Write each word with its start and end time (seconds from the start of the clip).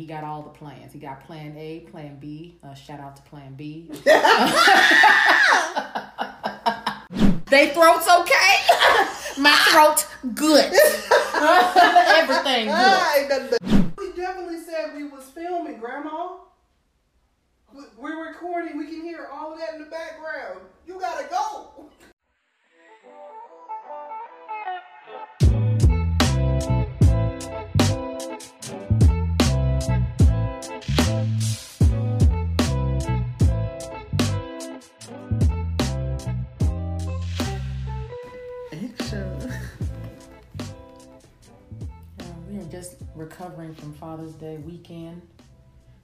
He 0.00 0.06
got 0.06 0.24
all 0.24 0.40
the 0.40 0.48
plans. 0.48 0.94
He 0.94 0.98
got 0.98 1.20
plan 1.26 1.54
A, 1.58 1.80
plan 1.90 2.16
B. 2.18 2.56
Uh, 2.64 2.72
shout 2.72 3.00
out 3.00 3.16
to 3.16 3.22
plan 3.24 3.52
B. 3.52 3.86
they 7.50 7.68
throats 7.68 8.08
okay? 8.08 8.54
My 9.38 9.52
throat 9.70 10.06
good. 10.34 10.72
Everything 12.16 12.68
good. 12.68 13.58
We 13.98 14.12
definitely 14.16 14.60
said 14.60 14.96
we 14.96 15.04
was 15.04 15.24
filming, 15.34 15.76
Grandma. 15.78 16.36
We- 17.74 17.84
We're 17.98 18.26
recording. 18.26 18.78
We 18.78 18.86
can 18.86 19.02
hear 19.02 19.28
all 19.30 19.52
of 19.52 19.58
that 19.58 19.74
in 19.74 19.80
the 19.80 19.90
background. 19.90 20.60
You 20.86 20.98
gotta 20.98 21.28
go. 21.28 21.90
Recovering 43.20 43.74
from 43.74 43.92
Father's 43.92 44.32
Day 44.32 44.56
weekend. 44.56 45.20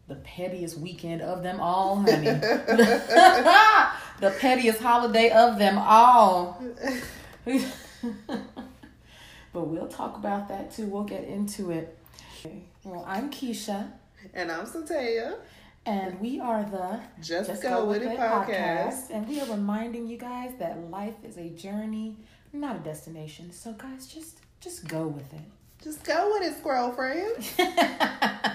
The 0.07 0.17
pettiest 0.17 0.77
weekend 0.79 1.23
of 1.23 1.43
them 1.43 1.61
all, 1.61 1.97
honey. 1.97 2.27
the 4.21 4.35
pettiest 4.39 4.83
holiday 4.83 5.31
of 5.31 5.59
them 5.59 5.79
all. 5.79 6.63
but 7.47 7.63
we'll 9.55 9.89
talk 9.89 10.19
about 10.19 10.49
that 10.49 10.71
too. 10.71 10.89
We'll 10.89 11.05
get 11.05 11.25
into 11.25 11.71
it. 11.71 11.99
Well, 12.85 13.03
I'm 13.09 13.31
Keisha, 13.31 13.93
And 14.35 14.53
I'm 14.53 14.67
Sataiya. 14.67 15.37
and 15.87 16.21
we 16.21 16.39
are 16.39 16.65
the 16.65 17.01
Just, 17.23 17.63
go, 17.63 17.87
with 17.87 18.03
it 18.03 18.19
podcast. 18.19 19.09
And 19.11 19.27
we 19.27 19.41
are 19.41 19.47
reminding 19.47 20.07
you 20.07 20.19
guys 20.19 20.53
that 20.59 20.91
life 20.91 21.15
is 21.25 21.39
a 21.39 21.49
journey, 21.49 22.19
not 22.53 22.77
a 22.77 22.81
destination. 22.81 23.53
So, 23.53 23.73
guys, 23.73 24.07
just 24.07 24.41
just 24.61 24.87
go 24.87 25.07
with 25.07 25.33
it. 25.33 25.41
Just 25.87 26.03
go 26.03 26.33
with 26.33 26.43
it, 26.43 26.59
squirrel 26.59 26.91
friend. 26.91 27.33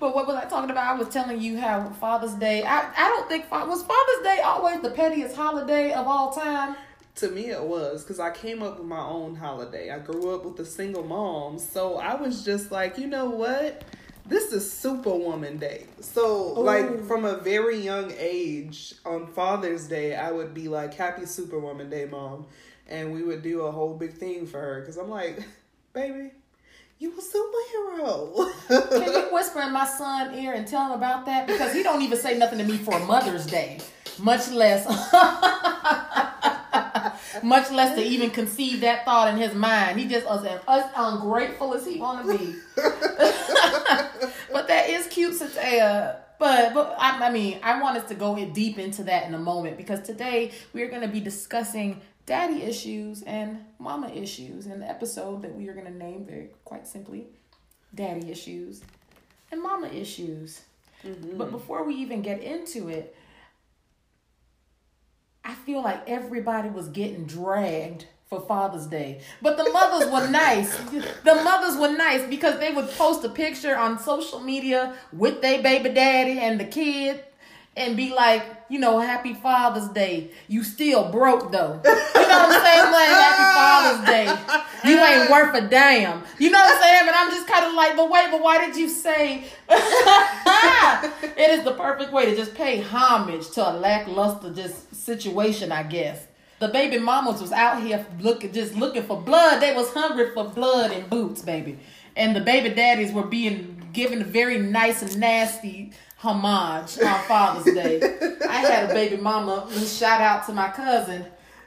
But 0.00 0.14
what 0.14 0.26
was 0.26 0.36
I 0.36 0.44
talking 0.44 0.70
about? 0.70 0.96
I 0.96 0.98
was 0.98 1.08
telling 1.08 1.40
you 1.40 1.58
how 1.58 1.88
Father's 1.88 2.34
Day. 2.34 2.62
I, 2.62 2.90
I 2.94 3.08
don't 3.08 3.26
think 3.26 3.50
was 3.50 3.82
Father's 3.82 4.22
Day 4.22 4.40
always 4.44 4.82
the 4.82 4.90
pettiest 4.90 5.34
holiday 5.34 5.92
of 5.92 6.06
all 6.06 6.30
time. 6.30 6.76
To 7.16 7.30
me, 7.30 7.46
it 7.46 7.62
was 7.62 8.02
because 8.02 8.20
I 8.20 8.30
came 8.30 8.62
up 8.62 8.78
with 8.78 8.86
my 8.86 9.00
own 9.00 9.34
holiday. 9.34 9.90
I 9.90 10.00
grew 10.00 10.34
up 10.34 10.44
with 10.44 10.60
a 10.60 10.66
single 10.66 11.04
mom, 11.04 11.58
so 11.58 11.96
I 11.96 12.16
was 12.16 12.44
just 12.44 12.70
like, 12.70 12.98
you 12.98 13.06
know 13.06 13.30
what? 13.30 13.82
This 14.26 14.52
is 14.52 14.70
Superwoman 14.70 15.56
Day. 15.56 15.86
So, 16.00 16.52
like, 16.52 17.06
from 17.06 17.24
a 17.24 17.38
very 17.38 17.78
young 17.78 18.12
age, 18.18 18.94
on 19.06 19.26
Father's 19.28 19.86
Day, 19.86 20.16
I 20.16 20.32
would 20.32 20.52
be 20.52 20.68
like, 20.68 20.92
Happy 20.92 21.24
Superwoman 21.24 21.88
Day, 21.88 22.04
mom. 22.04 22.44
And 22.88 23.14
we 23.14 23.22
would 23.22 23.42
do 23.42 23.62
a 23.62 23.70
whole 23.70 23.94
big 23.94 24.12
thing 24.12 24.46
for 24.46 24.60
her 24.60 24.80
because 24.80 24.98
I'm 24.98 25.08
like, 25.08 25.42
baby, 25.94 26.32
you 26.98 27.12
a 27.12 27.22
superhero. 27.22 28.50
Can 28.68 29.12
you 29.12 29.28
whisper 29.32 29.60
in 29.60 29.72
my 29.72 29.86
son's 29.86 30.36
ear 30.36 30.52
and 30.52 30.66
tell 30.66 30.86
him 30.86 30.92
about 30.92 31.24
that? 31.26 31.46
Because 31.46 31.72
he 31.72 31.84
don't 31.84 32.02
even 32.02 32.18
say 32.18 32.36
nothing 32.36 32.58
to 32.58 32.64
me 32.64 32.76
for 32.76 32.98
Mother's 32.98 33.46
Day, 33.46 33.78
much 34.18 34.50
less, 34.50 34.84
much 37.44 37.70
less 37.70 37.96
to 37.96 38.02
even 38.02 38.30
conceive 38.30 38.80
that 38.80 39.04
thought 39.04 39.32
in 39.32 39.36
his 39.36 39.54
mind. 39.54 40.00
He 40.00 40.08
just 40.08 40.26
as, 40.26 40.44
as 40.66 40.84
ungrateful 40.96 41.74
as 41.74 41.86
he 41.86 42.00
want 42.00 42.26
to 42.26 42.38
be. 42.38 42.56
but 44.52 44.66
that 44.66 44.86
is 44.88 45.06
cute, 45.06 45.34
Sataiya. 45.34 46.16
But 46.40 46.74
but 46.74 46.96
I, 46.98 47.28
I 47.28 47.30
mean, 47.30 47.60
I 47.62 47.80
want 47.80 47.96
us 47.96 48.08
to 48.08 48.16
go 48.16 48.34
in 48.36 48.52
deep 48.52 48.80
into 48.80 49.04
that 49.04 49.28
in 49.28 49.34
a 49.34 49.38
moment 49.38 49.76
because 49.76 50.00
today 50.00 50.50
we 50.72 50.82
are 50.82 50.88
going 50.88 51.02
to 51.02 51.08
be 51.08 51.20
discussing 51.20 52.00
daddy 52.26 52.62
issues 52.62 53.22
and 53.22 53.58
mama 53.78 54.08
issues 54.08 54.66
in 54.66 54.80
the 54.80 54.88
episode 54.88 55.42
that 55.42 55.54
we 55.54 55.68
are 55.68 55.74
going 55.74 55.86
to 55.86 55.92
name 55.92 56.24
very 56.24 56.48
quite 56.64 56.86
simply 56.86 57.26
daddy 57.94 58.30
issues 58.30 58.82
and 59.50 59.62
mama 59.62 59.88
issues. 59.88 60.62
Mm-hmm. 61.04 61.36
But 61.36 61.50
before 61.50 61.84
we 61.84 61.94
even 61.96 62.22
get 62.22 62.42
into 62.42 62.88
it, 62.88 63.14
I 65.44 65.54
feel 65.54 65.82
like 65.82 66.08
everybody 66.08 66.70
was 66.70 66.88
getting 66.88 67.26
dragged 67.26 68.06
for 68.30 68.40
Father's 68.40 68.86
Day. 68.86 69.20
But 69.42 69.58
the 69.58 69.70
mothers 69.70 70.10
were 70.10 70.28
nice. 70.28 70.74
The 70.76 71.34
mothers 71.44 71.76
were 71.76 71.94
nice 71.94 72.26
because 72.28 72.58
they 72.58 72.72
would 72.72 72.88
post 72.92 73.22
a 73.24 73.28
picture 73.28 73.76
on 73.76 73.98
social 73.98 74.40
media 74.40 74.94
with 75.12 75.42
their 75.42 75.62
baby 75.62 75.90
daddy 75.90 76.38
and 76.38 76.58
the 76.58 76.64
kid 76.64 77.22
and 77.76 77.96
be 77.96 78.14
like, 78.14 78.44
you 78.68 78.78
know, 78.78 78.98
happy 78.98 79.34
Father's 79.34 79.88
Day. 79.88 80.30
You 80.48 80.62
still 80.64 81.10
broke 81.10 81.52
though. 81.52 81.80
You 81.84 82.30
know 82.30 82.38
what 82.38 82.56
I'm 82.56 82.64
saying? 82.64 82.92
Like, 82.92 83.08
happy 83.08 83.44
Father's 83.54 84.06
Day. 84.06 84.90
You 84.90 84.98
ain't 84.98 85.30
worth 85.30 85.54
a 85.54 85.68
damn. 85.68 86.22
You 86.38 86.50
know 86.50 86.58
what 86.58 86.76
I'm 86.76 86.82
saying? 86.82 87.08
And 87.08 87.16
I'm 87.16 87.30
just 87.30 87.46
kind 87.46 87.64
of 87.64 87.74
like, 87.74 87.96
but 87.96 88.10
wait, 88.10 88.30
but 88.30 88.42
why 88.42 88.64
did 88.64 88.76
you 88.76 88.88
say 88.88 89.44
it 89.68 91.50
is 91.50 91.64
the 91.64 91.72
perfect 91.72 92.12
way 92.12 92.26
to 92.26 92.36
just 92.36 92.54
pay 92.54 92.80
homage 92.80 93.50
to 93.52 93.70
a 93.70 93.72
lackluster 93.72 94.52
just 94.52 94.94
situation, 94.94 95.72
I 95.72 95.82
guess. 95.82 96.26
The 96.60 96.68
baby 96.68 96.98
mamas 96.98 97.40
was 97.40 97.52
out 97.52 97.82
here 97.82 98.06
looking 98.20 98.52
just 98.52 98.74
looking 98.74 99.02
for 99.02 99.20
blood. 99.20 99.60
They 99.60 99.74
was 99.74 99.92
hungry 99.92 100.30
for 100.32 100.44
blood 100.44 100.92
and 100.92 101.10
boots, 101.10 101.42
baby. 101.42 101.78
And 102.16 102.34
the 102.34 102.40
baby 102.40 102.70
daddies 102.70 103.12
were 103.12 103.26
being 103.26 103.88
given 103.92 104.24
very 104.24 104.58
nice 104.58 105.02
and 105.02 105.18
nasty 105.18 105.92
homage 106.24 106.98
on 107.00 107.20
Father's 107.24 107.72
Day. 107.74 108.00
I 108.48 108.56
had 108.56 108.90
a 108.90 108.94
baby 108.94 109.16
mama, 109.18 109.68
shout 109.86 110.20
out 110.20 110.46
to 110.46 110.52
my 110.52 110.70
cousin, 110.70 111.26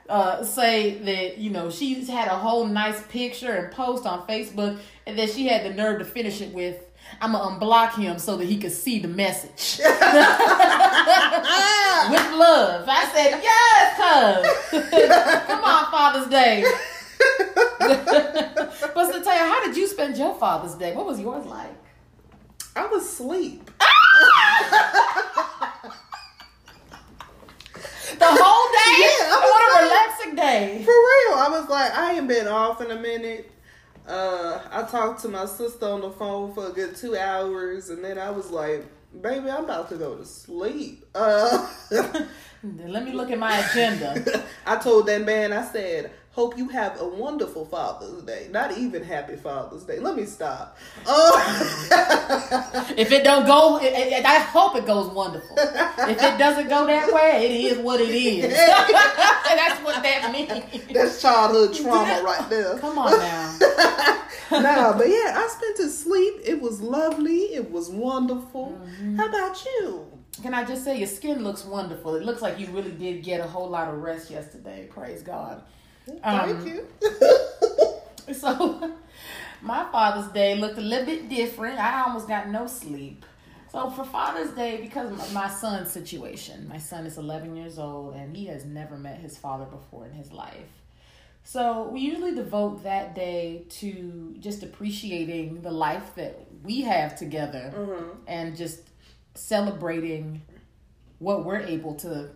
uh, 0.09 0.44
say 0.44 0.97
that, 1.00 1.38
you 1.38 1.50
know, 1.51 1.69
she's 1.69 2.07
had 2.09 2.28
a 2.28 2.35
whole 2.35 2.66
nice 2.66 3.01
picture 3.03 3.51
and 3.51 3.72
post 3.73 4.06
on 4.06 4.25
Facebook, 4.28 4.79
and 5.06 5.18
then 5.18 5.28
she 5.29 5.47
had 5.47 5.63
the 5.63 5.69
nerve 5.73 6.00
to 6.00 6.06
finish 6.06 6.41
it 6.41 6.51
with, 6.53 6.84
I'm 7.22 7.31
gonna 7.34 7.59
unblock 7.59 7.94
him 7.95 8.18
so 8.19 8.35
that 8.38 8.45
he 8.45 8.57
could 8.57 8.72
see 8.72 9.00
the 9.00 9.07
message. 9.07 9.79
With 12.09 12.31
love. 12.34 12.85
I 12.88 13.09
said, 13.13 13.39
yes, 13.41 13.97
cuz. 14.72 14.81
Come 15.47 15.63
on, 15.63 15.91
Father's 15.91 16.28
Day. 16.29 16.63
but 17.79 19.12
to 19.13 19.22
tell 19.24 19.34
you, 19.35 19.51
how 19.53 19.66
did 19.66 19.75
you 19.78 19.88
spend 19.88 20.18
your 20.18 20.35
Father's 20.35 20.75
Day? 20.75 20.94
What 20.95 21.06
was 21.06 21.19
yours 21.19 21.45
like? 21.45 21.72
I 22.75 22.85
was 22.88 23.03
asleep. 23.03 23.69
The 28.19 28.25
whole 28.25 28.68
day? 28.74 28.94
Yeah, 29.03 29.29
I 29.29 29.35
was 29.41 29.50
what 29.51 29.62
a 29.62 29.69
like- 29.74 29.84
relaxing 29.84 30.35
day. 30.35 30.81
For 30.84 30.91
real. 30.91 31.34
I 31.39 31.47
was 31.50 31.69
like, 31.69 31.94
I 31.97 32.13
ain't 32.18 32.28
been 32.28 32.47
off 32.77 32.85
in 32.85 32.95
a 32.95 32.99
minute. 32.99 33.51
Uh, 34.07 34.59
I 34.71 34.83
talked 34.83 35.21
to 35.23 35.29
my 35.29 35.45
sister 35.45 35.85
on 35.85 36.01
the 36.01 36.11
phone 36.11 36.53
for 36.53 36.67
a 36.67 36.69
good 36.69 36.95
two 36.95 37.17
hours, 37.17 37.89
and 37.89 38.03
then 38.03 38.17
I 38.17 38.29
was 38.29 38.51
like, 38.51 38.85
baby, 39.21 39.49
I'm 39.49 39.65
about 39.65 39.89
to 39.89 39.95
go 39.95 40.15
to 40.15 40.25
sleep. 40.25 41.05
Uh, 41.13 41.69
Let 42.63 43.03
me 43.03 43.11
look 43.11 43.31
at 43.31 43.39
my 43.39 43.57
agenda. 43.57 44.43
I 44.65 44.77
told 44.77 45.07
that 45.07 45.25
man, 45.25 45.53
I 45.53 45.65
said, 45.65 46.11
hope 46.38 46.56
you 46.56 46.68
have 46.70 47.02
a 47.02 47.08
wonderful 47.08 47.66
Father's 47.66 48.22
Day. 48.22 48.48
Not 48.52 48.78
even 48.78 49.03
happy 49.03 49.36
Father's 49.36 49.84
Day. 49.86 49.98
Let 50.00 50.16
me 50.16 50.25
stop. 50.28 50.78
Uh, 51.03 52.84
If 52.96 53.12
it 53.12 53.24
don't 53.24 53.48
go, 53.48 53.78
it, 53.81 53.86
it- 53.88 54.24
I 54.25 54.38
hope 54.38 54.75
it 54.75 54.86
goes 54.86 55.12
wonderful. 55.12 55.56
If 55.58 56.22
it 56.22 56.38
doesn't 56.38 56.70
go 56.70 56.86
that 56.86 57.12
way, 57.12 57.44
it 57.44 57.72
is 57.72 57.78
what 57.80 58.00
it 58.02 58.09
is. 58.09 58.53
That's 58.53 59.84
what 59.84 60.03
that 60.03 60.31
means. 60.31 60.94
that's 60.94 61.20
childhood 61.24 61.74
trauma 61.75 62.22
right 62.24 62.48
there. 62.52 62.78
Come 62.78 63.00
on 63.00 63.12
now. 63.18 63.58
nah, 64.52 64.96
but 64.96 65.09
yeah, 65.09 65.34
I 65.42 65.50
spent 65.58 65.80
it 65.80 65.90
sleep. 65.92 66.36
It 66.46 66.62
was 66.62 66.81
lovely. 66.81 67.56
It 67.56 67.72
was 67.72 67.90
wonderful. 67.90 68.80
How 69.18 69.28
about 69.28 69.66
you? 69.66 70.06
Can 70.44 70.54
I 70.54 70.63
just 70.63 70.83
say 70.83 71.00
your 71.00 71.07
skin 71.07 71.44
looks 71.44 71.66
wonderful? 71.66 72.13
It 72.16 72.24
looks 72.24 72.44
like 72.44 72.60
you 72.60 72.68
really 72.68 72.92
did 72.92 73.24
get 73.24 73.40
a 73.40 73.48
whole 73.48 73.69
lot 73.69 73.88
of 73.92 73.95
rest 74.04 74.30
yesterday. 74.30 74.88
Praise 74.88 75.24
God. 75.24 75.63
Thank 76.07 76.25
Um, 76.25 76.68
you. 76.68 76.88
So 78.33 78.92
my 79.62 79.88
Father's 79.92 80.31
Day 80.33 80.56
looked 80.56 80.77
a 80.77 80.81
little 80.81 81.06
bit 81.06 81.30
different. 81.30 81.80
I 81.80 82.04
almost 82.04 82.27
got 82.27 82.50
no 82.50 82.68
sleep. 82.68 83.25
So 83.71 83.89
for 83.89 84.04
Father's 84.04 84.51
Day, 84.51 84.81
because 84.81 85.12
of 85.12 85.33
my 85.33 85.50
son's 85.50 85.92
situation, 85.92 86.68
my 86.68 86.77
son 86.77 87.06
is 87.06 87.18
11 87.18 87.56
years 87.56 87.80
old 87.80 88.15
and 88.15 88.36
he 88.36 88.45
has 88.48 88.65
never 88.65 88.98
met 88.98 89.19
his 89.19 89.38
father 89.38 89.65
before 89.65 90.06
in 90.06 90.12
his 90.13 90.31
life. 90.33 90.68
So 91.44 91.88
we 91.88 92.01
usually 92.01 92.36
devote 92.36 92.83
that 92.83 93.15
day 93.15 93.63
to 93.80 94.36
just 94.39 94.62
appreciating 94.63 95.62
the 95.62 95.71
life 95.71 96.15
that 96.15 96.45
we 96.63 96.81
have 96.81 97.18
together 97.18 97.71
and 98.27 98.57
just 98.57 98.81
celebrating 99.36 100.42
what 101.19 101.45
we're 101.45 101.62
able 101.62 101.95
to 101.95 102.30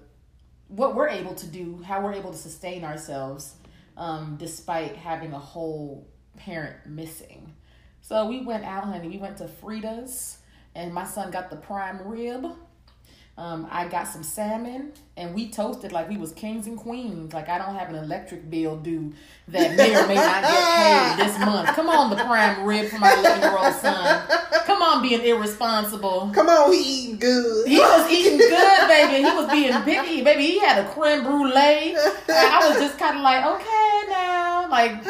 what 0.70 0.96
we're 0.96 1.10
able 1.10 1.36
to 1.36 1.48
do, 1.48 1.82
how 1.86 2.02
we're 2.02 2.14
able 2.14 2.32
to 2.32 2.38
sustain 2.38 2.86
ourselves 2.86 3.56
um, 3.98 4.38
despite 4.40 4.96
having 4.96 5.34
a 5.34 5.40
whole 5.40 6.08
parent 6.38 6.76
missing. 6.86 7.54
So 8.02 8.28
we 8.28 8.44
went 8.44 8.66
out, 8.66 8.86
honey. 8.86 9.08
We 9.08 9.18
went 9.18 9.38
to 9.38 9.48
Frida's, 9.48 10.40
and 10.76 10.94
my 10.94 11.06
son 11.06 11.32
got 11.32 11.50
the 11.50 11.56
prime 11.56 12.08
rib. 12.08 12.46
Um, 13.38 13.68
I 13.72 13.88
got 13.88 14.08
some 14.08 14.24
salmon, 14.24 14.92
and 15.16 15.34
we 15.34 15.50
toasted 15.50 15.92
like 15.92 16.10
we 16.10 16.18
was 16.18 16.32
kings 16.34 16.68
and 16.68 16.78
queens. 16.78 17.34
Like 17.34 17.48
I 17.48 17.58
don't 17.58 17.76
have 17.76 17.90
an 17.90 17.96
electric 17.96 18.50
bill 18.50 18.76
due 18.78 19.14
that 19.48 19.78
may 19.78 19.96
or 19.96 20.06
may 20.06 20.16
not 20.16 20.44
get 20.44 21.18
paid 21.18 21.26
this 21.26 21.40
month. 21.40 21.70
Come 21.70 21.90
on, 21.90 22.10
the 22.10 22.18
prime 22.18 22.66
rib 22.66 22.90
for 22.90 23.00
my 23.00 23.14
eleven 23.14 23.42
year 23.42 23.58
old 23.58 23.74
son. 23.76 24.28
Come 24.66 24.82
on, 24.82 25.02
being 25.02 25.22
irresponsible. 25.22 26.32
Come 26.34 26.50
on, 26.50 26.74
he 26.74 26.80
eating 26.80 27.20
good. 27.20 27.68
He 27.68 27.80
was 27.80 28.12
eating 28.12 28.38
good, 28.38 28.52
baby. 28.92 29.18
He 29.18 29.36
was 29.36 29.52
being 29.52 29.82
picky, 29.84 30.22
baby. 30.22 30.44
He 30.44 30.60
had 30.60 30.86
a 30.86 30.90
creme 30.90 31.24
brulee. 31.24 31.96
I 31.96 32.68
was 32.68 32.78
just 32.78 32.98
kind 32.98 33.18
of 33.18 33.24
like, 33.24 33.46
okay, 33.46 34.02
now, 34.10 34.70
like, 34.70 35.04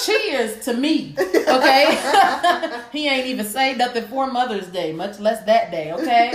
cheers 0.00 0.64
to 0.64 0.74
me, 0.74 1.14
okay? 1.18 2.80
he 2.92 3.08
ain't 3.08 3.26
even 3.26 3.46
say 3.46 3.74
nothing 3.74 4.04
for 4.04 4.30
Mother's 4.30 4.68
Day, 4.68 4.92
much 4.92 5.18
less 5.18 5.44
that 5.44 5.70
day, 5.70 5.92
okay? 5.92 6.34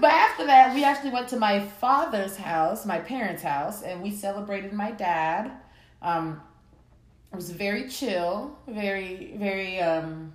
But 0.00 0.10
after 0.10 0.46
that, 0.46 0.74
we 0.74 0.84
actually 0.84 1.10
went 1.10 1.28
to 1.28 1.36
my 1.38 1.60
father's 1.60 2.36
house, 2.36 2.84
my 2.84 2.98
parents' 2.98 3.42
house, 3.42 3.82
and 3.82 4.02
we 4.02 4.10
celebrated 4.10 4.72
my 4.72 4.90
dad. 4.90 5.52
Um, 6.02 6.40
it 7.32 7.36
was 7.36 7.50
very 7.50 7.88
chill, 7.88 8.56
very, 8.66 9.34
very, 9.36 9.80
um, 9.80 10.32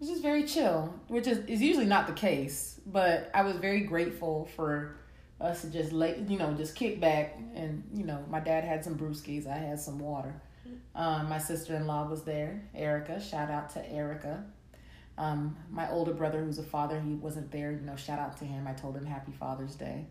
was 0.00 0.08
just 0.08 0.22
very 0.22 0.44
chill, 0.44 0.94
which 1.08 1.26
is, 1.26 1.38
is 1.46 1.60
usually 1.60 1.86
not 1.86 2.06
the 2.06 2.12
case. 2.12 2.80
But 2.86 3.30
I 3.34 3.42
was 3.42 3.56
very 3.56 3.80
grateful 3.80 4.48
for 4.56 4.96
us 5.40 5.62
to 5.62 5.70
just 5.70 5.92
lay, 5.92 6.24
you 6.28 6.38
know, 6.38 6.52
just 6.54 6.74
kick 6.74 7.00
back. 7.00 7.38
And, 7.54 7.84
you 7.92 8.04
know, 8.04 8.24
my 8.30 8.40
dad 8.40 8.64
had 8.64 8.84
some 8.84 8.96
brewskis, 8.96 9.46
I 9.46 9.58
had 9.58 9.80
some 9.80 9.98
water. 9.98 10.40
Um, 10.94 11.28
my 11.28 11.38
sister 11.38 11.74
in 11.76 11.86
law 11.86 12.08
was 12.08 12.22
there, 12.22 12.68
Erica. 12.74 13.20
Shout 13.20 13.50
out 13.50 13.70
to 13.70 13.90
Erica. 13.90 14.44
Um, 15.16 15.56
my 15.70 15.90
older 15.90 16.12
brother, 16.12 16.42
who's 16.42 16.58
a 16.58 16.62
father, 16.62 17.00
he 17.00 17.14
wasn't 17.14 17.50
there. 17.50 17.72
You 17.72 17.80
know, 17.80 17.96
shout 17.96 18.18
out 18.18 18.36
to 18.38 18.44
him. 18.44 18.66
I 18.66 18.72
told 18.72 18.96
him 18.96 19.04
Happy 19.04 19.32
Father's 19.32 19.74
Day. 19.74 20.06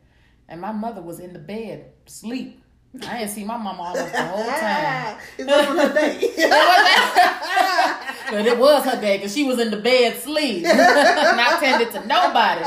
And 0.50 0.62
my 0.62 0.72
mother 0.72 1.02
was 1.02 1.20
in 1.20 1.34
the 1.34 1.40
bed, 1.40 1.92
sleep. 2.06 2.62
I 3.08 3.20
didn't 3.20 3.32
see 3.32 3.44
my 3.44 3.58
mama 3.58 3.84
almost 3.84 4.14
the 4.14 4.24
whole 4.24 4.46
time. 4.46 5.18
it 5.38 5.46
wasn't 5.46 5.80
her 5.80 5.94
day. 5.94 6.20
but 8.30 8.46
it 8.46 8.58
was 8.58 8.86
her 8.86 9.00
day 9.00 9.18
because 9.18 9.34
she 9.34 9.44
was 9.44 9.60
in 9.60 9.72
the 9.72 9.78
bed 9.78 10.18
sleep, 10.18 10.64
not 10.64 11.60
tended 11.60 11.92
to 11.92 12.06
nobody. 12.06 12.62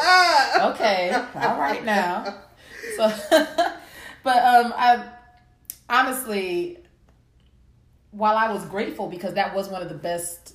Okay, 0.74 1.10
all 1.34 1.58
right 1.58 1.84
now. 1.84 2.42
So, 2.96 3.08
but 4.22 4.36
um, 4.36 4.74
I 4.76 5.04
honestly, 5.88 6.78
while 8.10 8.36
I 8.36 8.52
was 8.52 8.64
grateful 8.66 9.08
because 9.08 9.34
that 9.34 9.54
was 9.54 9.68
one 9.68 9.82
of 9.82 9.88
the 9.88 9.94
best 9.94 10.54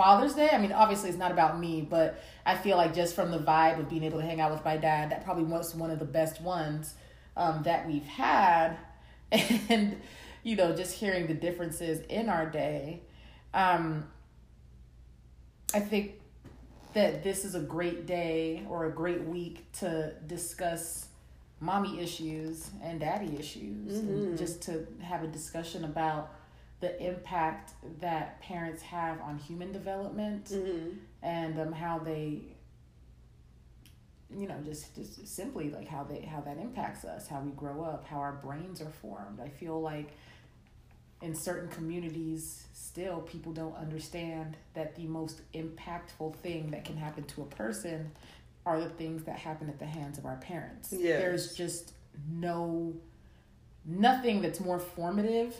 Father's 0.00 0.32
Day. 0.32 0.48
I 0.50 0.56
mean, 0.56 0.72
obviously 0.72 1.10
it's 1.10 1.18
not 1.18 1.30
about 1.30 1.60
me, 1.60 1.82
but 1.82 2.22
I 2.46 2.56
feel 2.56 2.78
like 2.78 2.94
just 2.94 3.14
from 3.14 3.30
the 3.30 3.38
vibe 3.38 3.78
of 3.78 3.90
being 3.90 4.02
able 4.02 4.18
to 4.18 4.24
hang 4.24 4.40
out 4.40 4.50
with 4.50 4.64
my 4.64 4.78
dad, 4.78 5.10
that 5.10 5.26
probably 5.26 5.44
was 5.44 5.74
one 5.74 5.90
of 5.90 5.98
the 5.98 6.06
best 6.06 6.40
ones 6.40 6.94
um, 7.36 7.62
that 7.64 7.86
we've 7.86 8.06
had, 8.06 8.78
and 9.32 10.00
you 10.42 10.56
know, 10.56 10.74
just 10.74 10.94
hearing 10.94 11.26
the 11.26 11.34
differences 11.34 12.00
in 12.08 12.30
our 12.30 12.46
day. 12.46 13.02
Um, 13.54 14.04
I 15.74 15.80
think 15.80 16.12
that 16.94 17.22
this 17.22 17.44
is 17.44 17.54
a 17.54 17.60
great 17.60 18.06
day 18.06 18.66
or 18.68 18.86
a 18.86 18.90
great 18.90 19.22
week 19.24 19.70
to 19.80 20.12
discuss 20.26 21.06
mommy 21.60 22.00
issues 22.00 22.70
and 22.82 22.98
daddy 23.00 23.36
issues, 23.38 23.98
Mm-hmm. 23.98 24.08
and 24.08 24.38
just 24.38 24.62
to 24.62 24.86
have 25.02 25.22
a 25.22 25.26
discussion 25.28 25.84
about 25.84 26.32
the 26.80 27.00
impact 27.06 27.72
that 28.00 28.40
parents 28.40 28.82
have 28.82 29.20
on 29.20 29.38
human 29.38 29.70
development 29.72 30.46
Mm-hmm. 30.46 30.88
and 31.22 31.60
um, 31.60 31.72
how 31.72 31.98
they 31.98 32.42
you 34.36 34.46
know 34.46 34.56
just 34.64 34.94
just 34.94 35.26
simply 35.26 35.70
like 35.70 35.88
how 35.88 36.04
they 36.04 36.20
how 36.22 36.40
that 36.40 36.56
impacts 36.56 37.04
us 37.04 37.26
how 37.26 37.40
we 37.40 37.50
grow 37.50 37.82
up 37.82 38.06
how 38.06 38.16
our 38.18 38.34
brains 38.34 38.80
are 38.80 38.88
formed 39.02 39.40
i 39.40 39.48
feel 39.48 39.80
like 39.82 40.12
in 41.22 41.34
certain 41.34 41.68
communities 41.68 42.66
still 42.72 43.20
people 43.20 43.52
don't 43.52 43.76
understand 43.76 44.56
that 44.74 44.96
the 44.96 45.06
most 45.06 45.42
impactful 45.52 46.34
thing 46.36 46.70
that 46.70 46.84
can 46.84 46.96
happen 46.96 47.22
to 47.24 47.42
a 47.42 47.46
person 47.46 48.10
are 48.66 48.80
the 48.80 48.88
things 48.88 49.24
that 49.24 49.38
happen 49.38 49.68
at 49.68 49.78
the 49.78 49.86
hands 49.86 50.18
of 50.18 50.26
our 50.26 50.36
parents. 50.36 50.92
Yes. 50.92 51.20
there's 51.20 51.54
just 51.54 51.92
no 52.30 52.94
nothing 53.84 54.42
that's 54.42 54.60
more 54.60 54.78
formative 54.78 55.56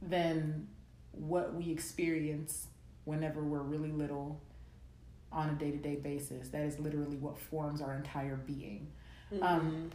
than 0.00 0.66
what 1.12 1.54
we 1.54 1.70
experience 1.70 2.66
whenever 3.04 3.42
we're 3.42 3.62
really 3.62 3.92
little 3.92 4.40
on 5.30 5.50
a 5.50 5.52
day-to-day 5.54 5.96
basis. 5.96 6.48
That 6.48 6.62
is 6.62 6.78
literally 6.78 7.16
what 7.16 7.38
forms 7.38 7.80
our 7.80 7.94
entire 7.94 8.36
being. 8.36 8.88
Um, 9.40 9.90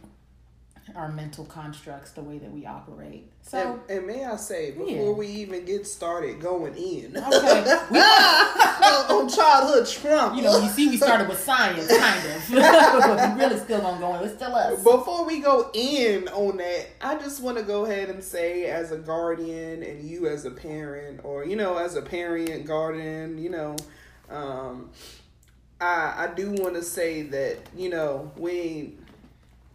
our 0.96 1.10
mental 1.10 1.44
constructs 1.44 2.12
the 2.12 2.22
way 2.22 2.38
that 2.38 2.50
we 2.52 2.66
operate. 2.66 3.30
So 3.42 3.80
and, 3.88 3.98
and 3.98 4.06
may 4.06 4.24
I 4.24 4.36
say, 4.36 4.72
before 4.72 4.88
Yeah. 4.88 5.10
we 5.10 5.26
even 5.28 5.64
get 5.64 5.86
started 5.86 6.40
going 6.40 6.74
in. 6.76 7.16
Okay. 7.16 7.78
We, 7.90 7.98
on 8.00 9.28
childhood 9.28 9.86
trauma, 9.88 10.36
you 10.36 10.42
know 10.42 10.58
you 10.62 10.68
see 10.68 10.88
we 10.88 10.96
started 10.96 11.28
with 11.28 11.38
science 11.40 11.88
kind 11.88 12.26
of. 12.26 12.50
But 12.50 13.36
we 13.36 13.42
really 13.44 13.58
still 13.58 13.80
gonna 13.80 13.98
go 13.98 14.14
in. 14.16 14.24
It's 14.24 14.34
still 14.36 14.54
us. 14.54 14.82
Before 14.82 15.24
we 15.24 15.40
go 15.40 15.70
in 15.72 16.28
on 16.28 16.58
that, 16.58 16.88
I 17.00 17.16
just 17.18 17.42
want 17.42 17.56
to 17.58 17.62
go 17.64 17.84
ahead 17.86 18.10
and 18.10 18.22
say, 18.22 18.64
as 18.66 18.92
a 18.92 18.98
guardian, 18.98 19.82
and 19.82 20.02
you 20.02 20.26
as 20.28 20.44
a 20.44 20.50
parent, 20.50 21.20
or 21.24 21.44
you 21.44 21.56
know, 21.56 21.76
as 21.78 21.96
a 21.96 22.02
parent, 22.02 22.66
guardian, 22.66 23.38
you 23.38 23.50
know, 23.50 23.76
um, 24.30 24.90
I 25.80 26.28
I 26.28 26.32
do 26.34 26.50
want 26.52 26.74
to 26.74 26.82
say 26.82 27.22
that 27.22 27.56
you 27.76 27.88
know 27.88 28.30
we 28.36 28.94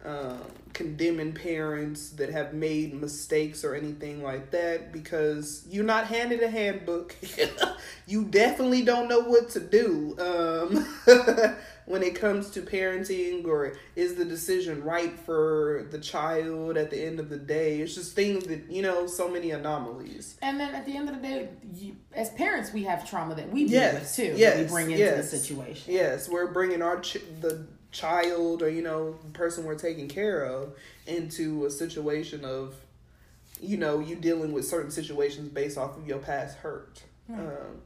um, 0.04 0.38
condemning 0.74 1.32
parents 1.32 2.10
that 2.10 2.30
have 2.30 2.52
made 2.52 2.92
mistakes 3.00 3.64
or 3.64 3.74
anything 3.74 4.22
like 4.22 4.50
that 4.50 4.92
because 4.92 5.64
you're 5.70 5.84
not 5.84 6.06
handed 6.08 6.42
a 6.42 6.48
handbook. 6.50 7.16
you 8.06 8.24
definitely 8.24 8.82
don't 8.82 9.08
know 9.08 9.20
what 9.20 9.48
to 9.50 9.60
do 9.60 10.14
um, 10.18 10.84
when 11.86 12.02
it 12.02 12.14
comes 12.14 12.50
to 12.50 12.60
parenting 12.60 13.46
or 13.46 13.74
is 13.96 14.16
the 14.16 14.24
decision 14.24 14.82
right 14.82 15.18
for 15.20 15.86
the 15.90 15.98
child 15.98 16.76
at 16.76 16.90
the 16.90 17.00
end 17.02 17.20
of 17.20 17.28
the 17.28 17.38
day. 17.38 17.80
It's 17.80 17.94
just 17.94 18.14
things 18.14 18.44
that, 18.46 18.70
you 18.70 18.82
know, 18.82 19.06
so 19.06 19.28
many 19.28 19.52
anomalies. 19.52 20.36
and 20.42 20.58
then 20.58 20.74
at 20.74 20.84
the 20.86 20.96
end 20.96 21.08
of 21.08 21.14
the 21.14 21.22
day 21.22 21.48
you, 21.74 21.96
as 22.14 22.30
parents 22.30 22.72
we 22.72 22.82
have 22.84 23.08
trauma 23.08 23.34
that 23.34 23.50
we 23.50 23.64
deal 23.64 23.72
Yes, 23.80 23.94
with 23.94 24.14
too 24.16 24.32
that 24.32 24.38
yes, 24.38 24.58
we 24.58 24.66
bring 24.66 24.90
into 24.90 24.98
yes. 25.04 25.30
the 25.30 25.36
situation 25.38 25.94
Yes, 25.94 26.28
we're 26.28 26.52
bringing 26.52 26.82
our 26.82 27.00
ch- 27.00 27.18
the 27.40 27.66
child 27.94 28.60
or 28.60 28.68
you 28.68 28.82
know 28.82 29.16
person 29.32 29.64
we're 29.64 29.76
taking 29.76 30.08
care 30.08 30.44
of 30.44 30.74
into 31.06 31.64
a 31.64 31.70
situation 31.70 32.44
of 32.44 32.74
you 33.60 33.76
know 33.76 34.00
you 34.00 34.16
dealing 34.16 34.52
with 34.52 34.66
certain 34.66 34.90
situations 34.90 35.48
based 35.48 35.78
off 35.78 35.96
of 35.96 36.06
your 36.06 36.18
past 36.18 36.58
hurt. 36.58 37.02
Um, 37.32 37.80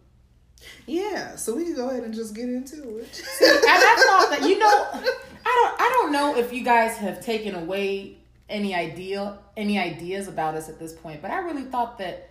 yeah, 0.86 1.36
so 1.36 1.54
we 1.54 1.64
can 1.64 1.76
go 1.76 1.90
ahead 1.90 2.02
and 2.02 2.12
just 2.12 2.34
get 2.34 2.48
into 2.48 2.98
it. 2.98 3.22
and 3.40 3.60
I 3.64 4.04
thought 4.06 4.30
that 4.30 4.48
you 4.48 4.58
know, 4.58 4.66
I 4.92 5.00
don't, 5.44 5.80
I 5.80 5.88
don't 6.00 6.12
know 6.12 6.36
if 6.36 6.52
you 6.52 6.64
guys 6.64 6.96
have 6.96 7.24
taken 7.24 7.54
away 7.54 8.16
any 8.48 8.74
idea, 8.74 9.38
any 9.56 9.78
ideas 9.78 10.26
about 10.26 10.54
us 10.54 10.68
at 10.68 10.78
this 10.78 10.92
point, 10.92 11.22
but 11.22 11.30
I 11.30 11.38
really 11.40 11.64
thought 11.64 11.98
that 11.98 12.30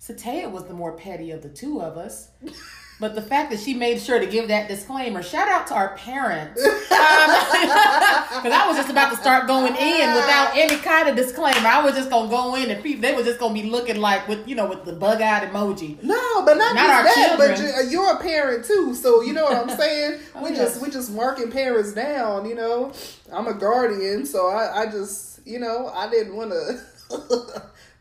Sataya 0.00 0.50
was 0.50 0.66
the 0.66 0.74
more 0.74 0.92
petty 0.92 1.30
of 1.30 1.42
the 1.42 1.48
two 1.48 1.80
of 1.80 1.96
us. 1.96 2.28
But 3.00 3.16
the 3.16 3.22
fact 3.22 3.50
that 3.50 3.58
she 3.60 3.74
made 3.74 4.00
sure 4.00 4.20
to 4.20 4.26
give 4.26 4.48
that 4.48 4.68
disclaimer, 4.68 5.20
shout 5.22 5.48
out 5.48 5.66
to 5.66 5.74
our 5.74 5.96
parents, 5.96 6.60
um, 6.64 6.70
because 6.88 8.52
I 8.52 8.64
was 8.68 8.76
just 8.76 8.88
about 8.88 9.10
to 9.10 9.16
start 9.16 9.46
going 9.48 9.74
in 9.74 10.14
without 10.14 10.52
any 10.56 10.76
kind 10.76 11.08
of 11.08 11.16
disclaimer. 11.16 11.66
I 11.66 11.82
was 11.82 11.94
just 11.96 12.08
gonna 12.08 12.30
go 12.30 12.54
in 12.54 12.70
and 12.70 12.82
people, 12.82 13.02
they 13.02 13.12
were 13.14 13.24
just 13.24 13.40
gonna 13.40 13.52
be 13.52 13.64
looking 13.64 13.96
like 13.96 14.28
with 14.28 14.46
you 14.48 14.54
know 14.54 14.66
with 14.68 14.84
the 14.84 14.92
bug 14.92 15.20
eyed 15.20 15.48
emoji. 15.50 16.00
No, 16.04 16.44
but 16.44 16.54
not, 16.54 16.74
Not 16.76 16.88
our 16.88 17.02
that. 17.02 17.34
But 17.36 17.56
children. 17.56 17.74
you- 17.84 17.90
you're 17.90 18.12
a 18.12 18.20
parent 18.20 18.64
too, 18.64 18.94
so 18.94 19.22
you 19.22 19.32
know 19.32 19.44
what 19.44 19.56
I'm 19.68 19.76
saying. 19.76 20.20
Oh, 20.36 20.44
we 20.44 20.50
yes. 20.50 20.58
just 20.58 20.82
we 20.82 20.88
just 20.90 21.10
marking 21.12 21.50
parents 21.50 21.92
down. 21.94 22.48
You 22.48 22.54
know, 22.54 22.92
I'm 23.32 23.48
a 23.48 23.54
guardian, 23.54 24.24
so 24.24 24.48
I 24.50 24.82
I 24.82 24.86
just 24.86 25.40
you 25.46 25.58
know 25.58 25.88
I 25.92 26.08
didn't 26.08 26.36
want 26.36 26.52
to 26.52 26.80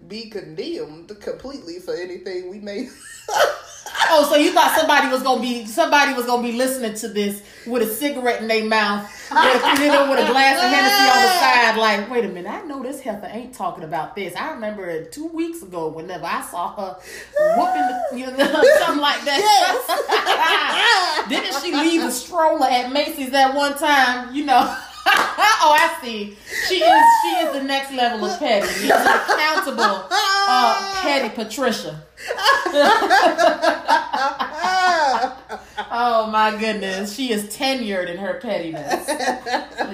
be 0.08 0.30
condemned 0.30 1.20
completely 1.20 1.80
for 1.80 1.94
anything 1.96 2.50
we 2.50 2.60
may. 2.60 2.90
Oh, 4.10 4.28
so 4.30 4.36
you 4.36 4.52
thought 4.52 4.76
somebody 4.78 5.08
was 5.08 5.24
gonna 5.24 5.42
be 5.42 5.66
somebody 5.66 6.14
was 6.14 6.26
gonna 6.26 6.44
be 6.44 6.52
listening 6.54 6.94
to 6.96 7.08
this 7.08 7.42
with 7.66 7.84
a 7.84 7.88
cigarette 7.88 8.42
in 8.42 8.48
their 8.48 8.66
mouth, 8.66 9.04
with, 9.32 9.80
you 9.80 9.88
know, 9.88 10.10
with 10.10 10.20
a 10.20 10.26
glass 10.32 10.58
of 10.58 10.70
Hennessy 10.70 11.10
on 11.10 11.22
the 11.22 11.40
side, 11.40 11.78
like, 11.78 12.10
wait 12.12 12.26
a 12.26 12.28
minute, 12.28 12.52
I 12.52 12.62
know 12.64 12.84
this 12.84 13.00
heifer 13.00 13.28
ain't 13.32 13.54
talking 13.54 13.84
about 13.84 14.16
this. 14.16 14.36
I 14.36 14.52
remember 14.52 15.06
two 15.06 15.28
weeks 15.28 15.62
ago 15.62 15.88
whenever 15.88 16.26
I 16.26 16.42
saw 16.42 16.76
her 16.76 16.98
whooping 17.58 17.82
the, 17.82 18.20
you 18.20 18.26
know, 18.38 18.38
something 18.80 19.02
like 19.02 19.24
that. 19.26 21.26
Yes. 21.28 21.30
Didn't 21.30 21.64
she 21.64 21.74
leave 21.76 22.02
the 22.02 22.12
stroller 22.12 22.68
at 22.68 22.92
Macy's 22.92 23.32
that 23.32 23.56
one 23.56 23.78
time? 23.78 24.34
You 24.36 24.46
know. 24.46 24.78
oh, 25.08 25.76
I 25.78 25.98
see. 26.02 26.38
She 26.68 26.76
is 26.76 27.04
she 27.22 27.30
is 27.46 27.54
the 27.54 27.64
next 27.64 27.92
level 27.94 28.26
of 28.26 28.40
petty. 28.40 28.68
She's 28.68 28.90
accountable 28.90 30.08
uh, 30.12 31.02
Petty 31.02 31.30
Patricia. 31.36 32.04
oh 35.92 36.30
my 36.32 36.56
goodness, 36.60 37.16
she 37.16 37.32
is 37.32 37.46
tenured 37.46 38.10
in 38.10 38.18
her 38.18 38.40
pettiness. 38.40 39.08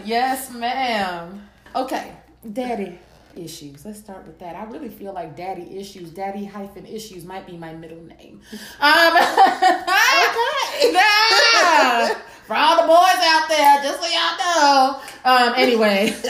yes, 0.05 0.51
ma'am. 0.51 1.47
Okay, 1.75 2.13
daddy 2.53 2.99
issues. 3.39 3.85
Let's 3.85 3.99
start 3.99 4.25
with 4.25 4.39
that. 4.39 4.55
I 4.55 4.65
really 4.65 4.89
feel 4.89 5.13
like 5.13 5.35
daddy 5.35 5.77
issues, 5.77 6.11
daddy 6.11 6.45
hyphen 6.45 6.85
issues 6.85 7.25
might 7.25 7.47
be 7.47 7.57
my 7.57 7.73
middle 7.73 8.01
name. 8.01 8.41
Um, 8.79 9.15
okay. 9.17 10.91
nah, 10.91 12.09
for 12.45 12.55
all 12.55 12.81
the 12.81 12.87
boys 12.87 13.21
out 13.23 13.47
there, 13.47 13.81
just 13.83 14.01
so 14.01 14.07
y'all 14.07 14.37
know. 14.37 14.99
Um, 15.23 15.53
anyway, 15.55 16.09
for 16.11 16.27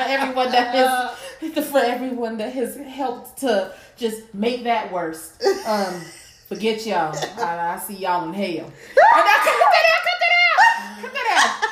everyone 0.00 0.50
that 0.52 0.74
has, 0.74 1.64
for 1.70 1.78
everyone 1.78 2.36
that 2.38 2.52
has 2.52 2.76
helped 2.76 3.38
to 3.38 3.72
just 3.96 4.34
make 4.34 4.64
that 4.64 4.92
worse. 4.92 5.36
Um, 5.66 6.00
forget 6.48 6.86
y'all. 6.86 7.16
I, 7.38 7.74
I 7.74 7.78
see 7.78 7.96
y'all 7.96 8.28
in 8.28 8.34
hell. 8.34 8.72
cut 8.94 9.24
that 9.24 9.26
out, 9.26 9.44
cut 9.44 9.56
that 9.70 10.32
out, 10.54 11.02
cut 11.02 11.12
that 11.12 11.62
out. 11.64 11.71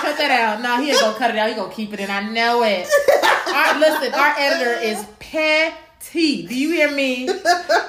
Cut 0.00 0.18
that 0.18 0.30
out. 0.30 0.62
No, 0.62 0.80
he 0.82 0.90
ain't 0.90 1.00
gonna 1.00 1.18
cut 1.18 1.30
it 1.30 1.36
out. 1.36 1.48
He 1.48 1.54
gonna 1.54 1.72
keep 1.72 1.92
it 1.92 2.00
in. 2.00 2.10
I 2.10 2.28
know 2.30 2.62
it. 2.62 2.88
Our, 3.54 3.78
listen, 3.78 4.14
our 4.14 4.34
editor 4.38 4.72
is 4.80 5.04
petty. 5.18 6.46
Do 6.46 6.54
you 6.54 6.70
hear 6.72 6.90
me? 6.90 7.26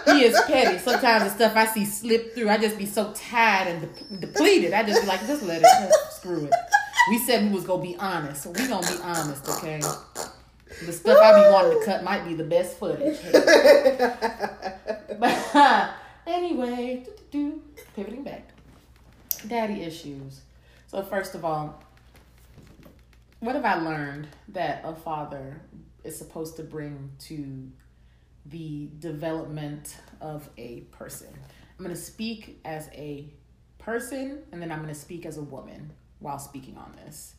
He 0.06 0.24
is 0.26 0.40
petty. 0.48 0.78
Sometimes 0.80 1.24
the 1.24 1.30
stuff 1.30 1.56
I 1.56 1.66
see 1.66 1.86
slip 1.86 2.36
through, 2.36 2.50
I 2.50 2.58
just 2.58 2.78
be 2.78 2.86
so 2.86 3.14
tired 3.14 3.68
and 3.68 3.82
de- 3.82 4.28
depleted. 4.28 4.74
I 4.74 4.84
just 4.84 5.02
be 5.02 5.08
like, 5.08 5.26
just 5.26 5.44
let 5.44 5.62
it. 5.64 5.94
Screw 6.12 6.46
it. 6.46 6.54
We 7.10 7.18
said 7.20 7.44
we 7.46 7.50
was 7.56 7.64
gonna 7.64 7.82
be 7.82 7.96
honest, 7.98 8.44
so 8.44 8.52
we 8.52 8.68
gonna 8.68 8.86
be 8.86 9.02
honest, 9.02 9.48
okay? 9.50 9.82
The 10.86 10.94
stuff 10.94 11.18
I 11.22 11.44
be 11.44 11.52
wanting 11.52 11.80
to 11.80 11.86
cut 11.86 12.04
might 12.04 12.26
be 12.26 12.34
the 12.34 12.44
best 12.44 12.78
footage. 12.78 13.18
but 15.20 15.56
anyway, 16.28 17.06
pivoting 17.96 18.24
back, 18.24 18.50
daddy 19.48 19.82
issues. 19.84 20.42
So 20.88 21.02
first 21.04 21.36
of 21.36 21.46
all, 21.46 21.82
what 23.42 23.56
have 23.56 23.66
I 23.66 23.76
learned 23.76 24.28
that 24.50 24.82
a 24.86 24.96
father 24.96 25.62
is 26.04 26.18
supposed 26.18 26.56
to 26.58 26.64
bring 26.64 27.12
to 27.22 27.70
the 28.46 28.90
development 29.00 29.98
of 30.22 30.48
a 30.58 30.82
person? 30.92 31.28
I'm 31.78 31.84
going 31.84 31.96
to 31.96 32.02
speak 32.02 32.62
as 32.64 32.88
a 32.94 33.26
person 33.80 34.44
and 34.52 34.62
then 34.62 34.72
I'm 34.72 34.82
going 34.82 34.94
to 34.94 35.00
speak 35.00 35.26
as 35.26 35.38
a 35.38 35.42
woman 35.42 35.92
while 36.20 36.38
speaking 36.38 36.78
on 36.78 36.96
this. 37.04 37.34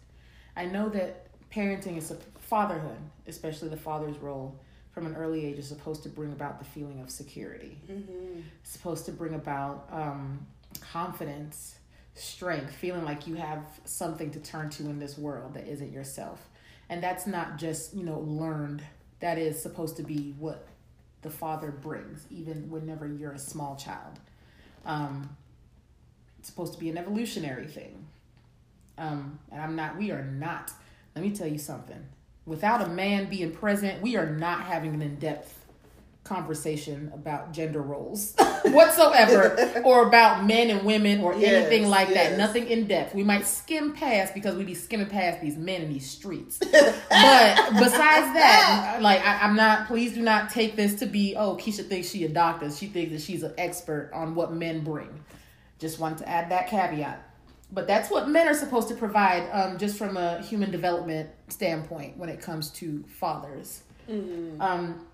I 0.57 0.67
know 0.67 0.89
that 0.89 1.29
parenting 1.53 1.97
is 1.97 2.11
a 2.11 2.17
fatherhood, 2.41 2.99
especially 3.29 3.69
the 3.69 3.77
father's 3.77 4.19
role 4.19 4.61
from 4.91 5.07
an 5.07 5.15
early 5.15 5.47
age, 5.47 5.59
is 5.59 5.69
supposed 5.69 6.03
to 6.03 6.09
bring 6.09 6.33
about 6.33 6.59
the 6.59 6.65
feeling 6.65 7.01
of 7.01 7.11
security. 7.11 7.79
Mm-hmm. 7.89 8.41
Supposed 8.65 9.07
to 9.07 9.13
bring 9.13 9.35
about 9.35 9.89
um, 9.93 10.45
confidence 10.81 11.77
strength, 12.15 12.75
feeling 12.75 13.05
like 13.05 13.27
you 13.27 13.35
have 13.37 13.65
something 13.85 14.31
to 14.31 14.41
turn 14.41 14.71
to 14.71 14.85
in 14.85 14.99
this 14.99 15.17
world 15.17 15.55
that 15.55 15.67
isn't 15.67 15.93
yourself. 15.93 16.49
And 16.89 17.03
that's 17.03 17.27
not 17.27 17.59
just, 17.59 17.95
you 17.95 18.05
know, 18.05 18.21
learned. 18.21 18.83
That 19.21 19.39
is 19.39 19.63
supposed 19.63 19.97
to 19.97 20.03
be 20.03 20.35
what 20.39 20.67
the 21.23 21.31
father 21.31 21.71
brings, 21.71 22.27
even 22.31 22.69
whenever 22.69 23.07
you're 23.07 23.33
a 23.33 23.39
small 23.39 23.77
child. 23.77 24.19
Um, 24.85 25.37
it's 26.39 26.49
supposed 26.49 26.75
to 26.75 26.81
be 26.81 26.91
an 26.91 26.99
evolutionary 26.99 27.67
thing. 27.67 28.07
Um, 28.99 29.39
and 29.51 29.63
I'm 29.63 29.77
not, 29.77 29.97
we 29.97 30.11
are 30.11 30.25
not, 30.25 30.73
let 31.15 31.25
me 31.25 31.31
tell 31.31 31.47
you 31.47 31.59
something. 31.59 32.05
Without 32.45 32.83
a 32.83 32.89
man 32.89 33.31
being 33.31 33.53
present, 33.53 34.03
we 34.03 34.17
are 34.17 34.29
not 34.29 34.63
having 34.63 34.93
an 34.95 35.03
in 35.03 35.17
depth 35.17 35.62
conversation 36.33 37.11
about 37.15 37.53
gender 37.53 37.83
roles 37.83 38.35
whatsoever 38.65 39.83
or 39.85 40.07
about 40.07 40.45
men 40.45 40.71
and 40.71 40.87
women 40.87 41.21
or 41.21 41.35
yes, 41.35 41.67
anything 41.67 41.89
like 41.89 42.09
yes. 42.09 42.31
that 42.31 42.39
nothing 42.39 42.67
in 42.69 42.87
depth. 42.87 43.15
We 43.15 43.23
might 43.23 43.47
skim 43.47 43.93
past 43.93 44.33
because 44.33 44.57
we'd 44.57 44.67
be 44.67 44.75
skimming 44.75 45.09
past 45.09 45.43
these 45.43 45.59
men 45.59 45.83
in 45.83 45.93
these 45.93 46.09
streets. 46.09 46.59
But 47.13 47.75
besides 47.75 48.33
that 48.35 48.99
like 49.01 49.21
I, 49.21 49.47
am 49.47 49.55
not 49.55 49.87
please 49.87 50.15
do 50.15 50.23
not 50.23 50.51
take 50.51 50.77
this 50.77 50.95
to 50.97 51.07
be 51.07 51.37
oh 51.37 51.57
keisha 51.57 51.87
thinks 51.87 52.09
she 52.09 52.25
a 52.25 52.29
doctor. 52.29 52.71
She 52.71 52.87
thinks 52.87 53.13
that 53.13 53.21
she's 53.21 53.43
an 53.43 53.53
expert 53.59 54.11
on 54.15 54.35
what 54.35 54.53
men 54.53 54.83
bring. 54.83 55.25
Just 55.79 55.99
wanted 55.99 56.19
to 56.19 56.29
add 56.29 56.51
that 56.51 56.69
caveat. 56.69 57.29
But 57.71 57.87
that's 57.87 58.11
what 58.11 58.29
men 58.29 58.49
are 58.49 58.55
supposed 58.55 58.89
to 58.89 58.95
provide 58.95 59.49
um, 59.53 59.79
just 59.79 59.97
from 59.97 60.17
a 60.17 60.43
human 60.43 60.71
development 60.71 61.31
standpoint 61.49 62.17
when 62.17 62.29
it 62.29 62.41
comes 62.41 62.71
to 62.71 63.05
fathers. 63.05 63.83
Mm-hmm. 64.09 64.61
um, 64.61 65.07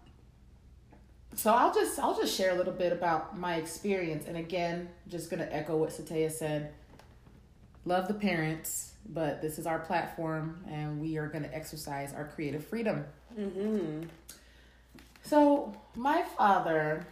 so 1.34 1.52
I'll 1.52 1.72
just 1.72 1.98
I'll 1.98 2.16
just 2.16 2.36
share 2.36 2.52
a 2.52 2.54
little 2.54 2.72
bit 2.72 2.92
about 2.92 3.38
my 3.38 3.56
experience, 3.56 4.26
and 4.26 4.36
again, 4.36 4.88
just 5.08 5.30
gonna 5.30 5.48
echo 5.50 5.76
what 5.76 5.90
Sataiya 5.90 6.30
said. 6.30 6.72
Love 7.84 8.08
the 8.08 8.14
parents, 8.14 8.92
but 9.08 9.40
this 9.40 9.58
is 9.58 9.66
our 9.66 9.78
platform, 9.78 10.64
and 10.68 11.00
we 11.00 11.16
are 11.16 11.28
gonna 11.28 11.50
exercise 11.52 12.12
our 12.12 12.24
creative 12.24 12.66
freedom. 12.66 13.04
Mm-hmm. 13.38 14.04
So 15.22 15.74
my 15.94 16.22
father, 16.36 17.06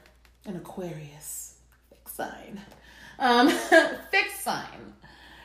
an 0.46 0.56
Aquarius, 0.56 1.58
fixed 1.90 2.16
sign, 2.16 2.60
um, 3.18 3.48
fixed 4.10 4.42
sign. 4.42 4.94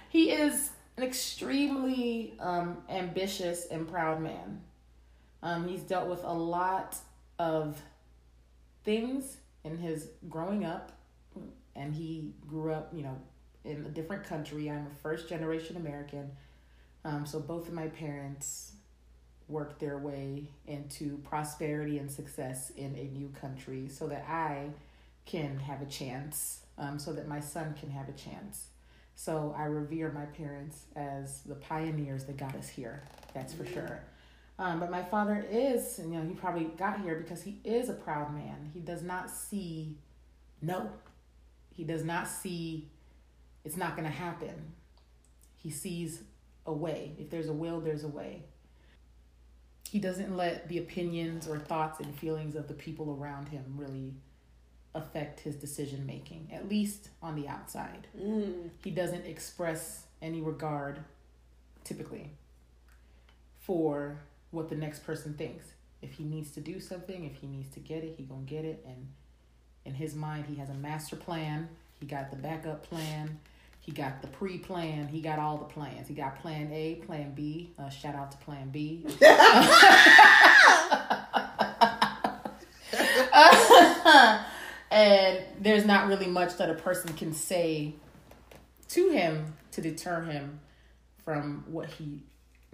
He 0.10 0.32
is 0.32 0.72
an 0.98 1.04
extremely 1.04 2.36
um, 2.40 2.78
ambitious 2.90 3.66
and 3.68 3.88
proud 3.88 4.22
man. 4.22 4.62
Um, 5.44 5.68
he's 5.68 5.82
dealt 5.82 6.08
with 6.08 6.24
a 6.24 6.34
lot 6.34 6.98
of 7.40 7.82
things 8.84 9.38
in 9.64 9.78
his 9.78 10.10
growing 10.30 10.66
up, 10.66 10.92
and 11.76 11.94
he 11.94 12.34
grew 12.48 12.74
up, 12.74 12.92
you 12.94 13.04
know, 13.04 13.18
in 13.64 13.86
a 13.86 13.90
different 13.90 14.24
country. 14.24 14.70
I'm 14.70 14.88
a 14.88 14.96
first 15.02 15.30
generation 15.30 15.78
American. 15.78 16.32
Um, 17.06 17.26
so 17.26 17.40
both 17.40 17.68
of 17.68 17.74
my 17.74 17.88
parents 17.88 18.74
worked 19.48 19.80
their 19.80 19.98
way 19.98 20.48
into 20.68 21.18
prosperity 21.20 22.00
and 22.00 22.10
success 22.12 22.72
in 22.72 22.96
a 22.96 23.18
new 23.18 23.30
country 23.40 23.88
so 23.90 24.08
that 24.08 24.26
I 24.28 24.70
can 25.26 25.60
have 25.60 25.82
a 25.82 25.86
chance, 25.86 26.62
um, 26.78 26.98
so 26.98 27.14
that 27.14 27.28
my 27.28 27.40
son 27.40 27.76
can 27.80 27.90
have 27.92 28.10
a 28.10 28.14
chance. 28.14 28.68
So 29.16 29.54
I 29.58 29.66
revere 29.66 30.12
my 30.12 30.26
parents 30.26 30.86
as 30.96 31.42
the 31.42 31.56
pioneers 31.56 32.26
that 32.26 32.38
got 32.38 32.56
us 32.56 32.70
here. 32.70 33.04
That's 33.34 33.54
for 33.54 33.66
sure. 33.66 34.02
Um, 34.60 34.80
but 34.80 34.92
my 34.92 35.04
father 35.04 35.46
is, 35.50 36.00
you 36.00 36.12
know, 36.12 36.24
he 36.24 36.34
probably 36.34 36.66
got 36.78 37.02
here 37.02 37.16
because 37.16 37.42
he 37.42 37.60
is 37.64 37.90
a 37.90 37.94
proud 37.94 38.34
man. 38.34 38.70
He 38.74 38.80
does 38.80 39.02
not 39.02 39.30
see 39.30 39.98
no. 40.62 40.92
He 41.74 41.84
does 41.84 42.04
not 42.04 42.28
see 42.28 42.90
it's 43.64 43.78
not 43.78 43.96
going 43.96 44.08
to 44.08 44.14
happen. 44.14 44.74
He 45.56 45.70
sees 45.70 46.24
a 46.66 46.74
way. 46.74 47.14
If 47.20 47.30
there's 47.30 47.48
a 47.48 47.54
will, 47.54 47.80
there's 47.80 48.04
a 48.04 48.08
way. 48.08 48.44
He 49.90 50.00
doesn't 50.00 50.36
let 50.36 50.70
the 50.70 50.78
opinions 50.78 51.48
or 51.48 51.60
thoughts 51.60 52.00
and 52.00 52.16
feelings 52.16 52.56
of 52.56 52.68
the 52.68 52.74
people 52.74 53.18
around 53.20 53.50
him 53.50 53.64
really 53.76 54.14
affect 54.94 55.42
his 55.42 55.56
decision 55.56 56.06
making, 56.06 56.50
at 56.52 56.68
least 56.68 57.10
on 57.22 57.36
the 57.36 57.48
outside. 57.48 58.08
Mm. 58.18 58.70
He 58.84 58.92
doesn't 58.92 59.26
express 59.26 60.04
any 60.22 60.42
regard, 60.42 61.00
typically, 61.84 62.32
for 63.60 64.20
what 64.52 64.70
the 64.70 64.76
next 64.76 65.06
person 65.06 65.34
thinks. 65.34 65.66
If 66.02 66.14
he 66.14 66.24
needs 66.24 66.52
to 66.52 66.62
do 66.62 66.80
something, 66.80 67.26
if 67.26 67.36
he 67.36 67.48
needs 67.48 67.70
to 67.74 67.80
get 67.80 68.04
it, 68.04 68.16
he 68.18 68.24
gonna 68.24 68.42
get 68.44 68.66
it. 68.66 68.86
And 68.88 69.08
in 69.86 69.94
his 69.96 70.16
mind, 70.16 70.46
he 70.48 70.56
has 70.56 70.70
a 70.70 70.74
master 70.74 71.16
plan. 71.16 71.70
He 72.00 72.06
got 72.06 72.30
the 72.30 72.38
backup 72.38 72.84
plan. 72.84 73.40
He 73.82 73.92
got 73.92 74.22
the 74.22 74.28
pre-plan. 74.28 75.08
He 75.08 75.22
got 75.22 75.40
all 75.40 75.58
the 75.58 75.66
plans. 75.66 76.08
He 76.08 76.14
got 76.14 76.40
Plan 76.40 76.72
A, 76.72 76.96
Plan 77.08 77.34
B. 77.34 77.72
Uh, 77.80 77.90
shout 77.90 78.14
out 78.14 78.32
to 78.32 78.38
Plan 78.38 78.70
B. 78.70 79.04
and 84.92 85.44
there's 85.60 85.86
not 85.86 86.08
really 86.08 86.28
much 86.28 86.58
that 86.58 86.70
a 86.70 86.76
person 86.76 87.14
can 87.14 87.34
say 87.34 87.96
to 88.90 89.10
him 89.10 89.54
to 89.72 89.82
deter 89.82 90.22
him 90.22 90.60
from 91.26 91.64
what 91.68 91.90
he 91.90 92.22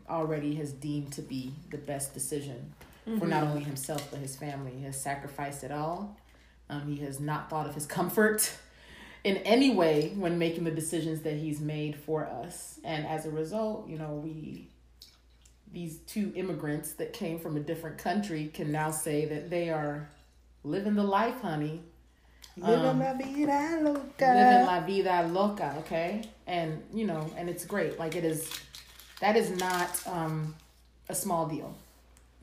already 0.10 0.56
has 0.56 0.72
deemed 0.72 1.12
to 1.14 1.22
be 1.22 1.54
the 1.70 1.78
best 1.78 2.14
decision 2.14 2.74
mm-hmm. 3.08 3.20
for 3.20 3.28
not 3.28 3.44
mm-hmm. 3.44 3.52
only 3.52 3.64
himself 3.64 4.10
but 4.12 4.20
his 4.20 4.36
family. 4.36 4.72
He 4.78 4.84
has 4.86 5.00
sacrificed 5.00 5.64
it 5.64 5.72
all. 5.72 6.18
Um, 6.70 6.88
he 6.88 7.04
has 7.04 7.20
not 7.20 7.50
thought 7.50 7.68
of 7.68 7.76
his 7.76 7.86
comfort 7.86 8.52
in 9.24 9.38
any 9.38 9.74
way 9.74 10.14
when 10.16 10.38
making 10.38 10.64
the 10.64 10.72
decisions 10.72 11.22
that 11.22 11.36
he's 11.36 11.60
made 11.60 11.96
for 11.96 12.26
us. 12.26 12.80
And 12.84 13.06
as 13.06 13.26
a 13.26 13.30
result, 13.30 13.88
you 13.88 13.98
know, 13.98 14.22
we 14.24 14.68
these 15.72 15.98
two 16.00 16.32
immigrants 16.36 16.94
that 16.94 17.14
came 17.14 17.40
from 17.40 17.58
a 17.58 17.60
different 17.60 17.98
country 17.98 18.50
can 18.54 18.72
now 18.72 18.90
say 18.90 19.26
that 19.26 19.50
they 19.50 19.70
are 19.70 20.10
living 20.64 20.96
the 20.96 21.04
life, 21.04 21.42
honey. 21.42 21.82
Living 22.56 22.86
um, 22.86 23.00
la 23.00 23.14
vida 23.14 23.80
loca. 23.82 24.26
Living 24.26 24.66
la 24.66 24.80
vida 24.82 25.28
loca, 25.32 25.76
okay? 25.80 26.24
And, 26.48 26.84
you 26.94 27.06
know, 27.06 27.30
and 27.38 27.50
it's 27.50 27.66
great. 27.66 28.00
Like, 28.00 28.16
it 28.16 28.24
is 28.24 28.50
that 29.20 29.36
is 29.36 29.50
not 29.60 30.02
um, 30.08 30.56
a 31.10 31.16
small 31.16 31.48
deal. 31.48 31.76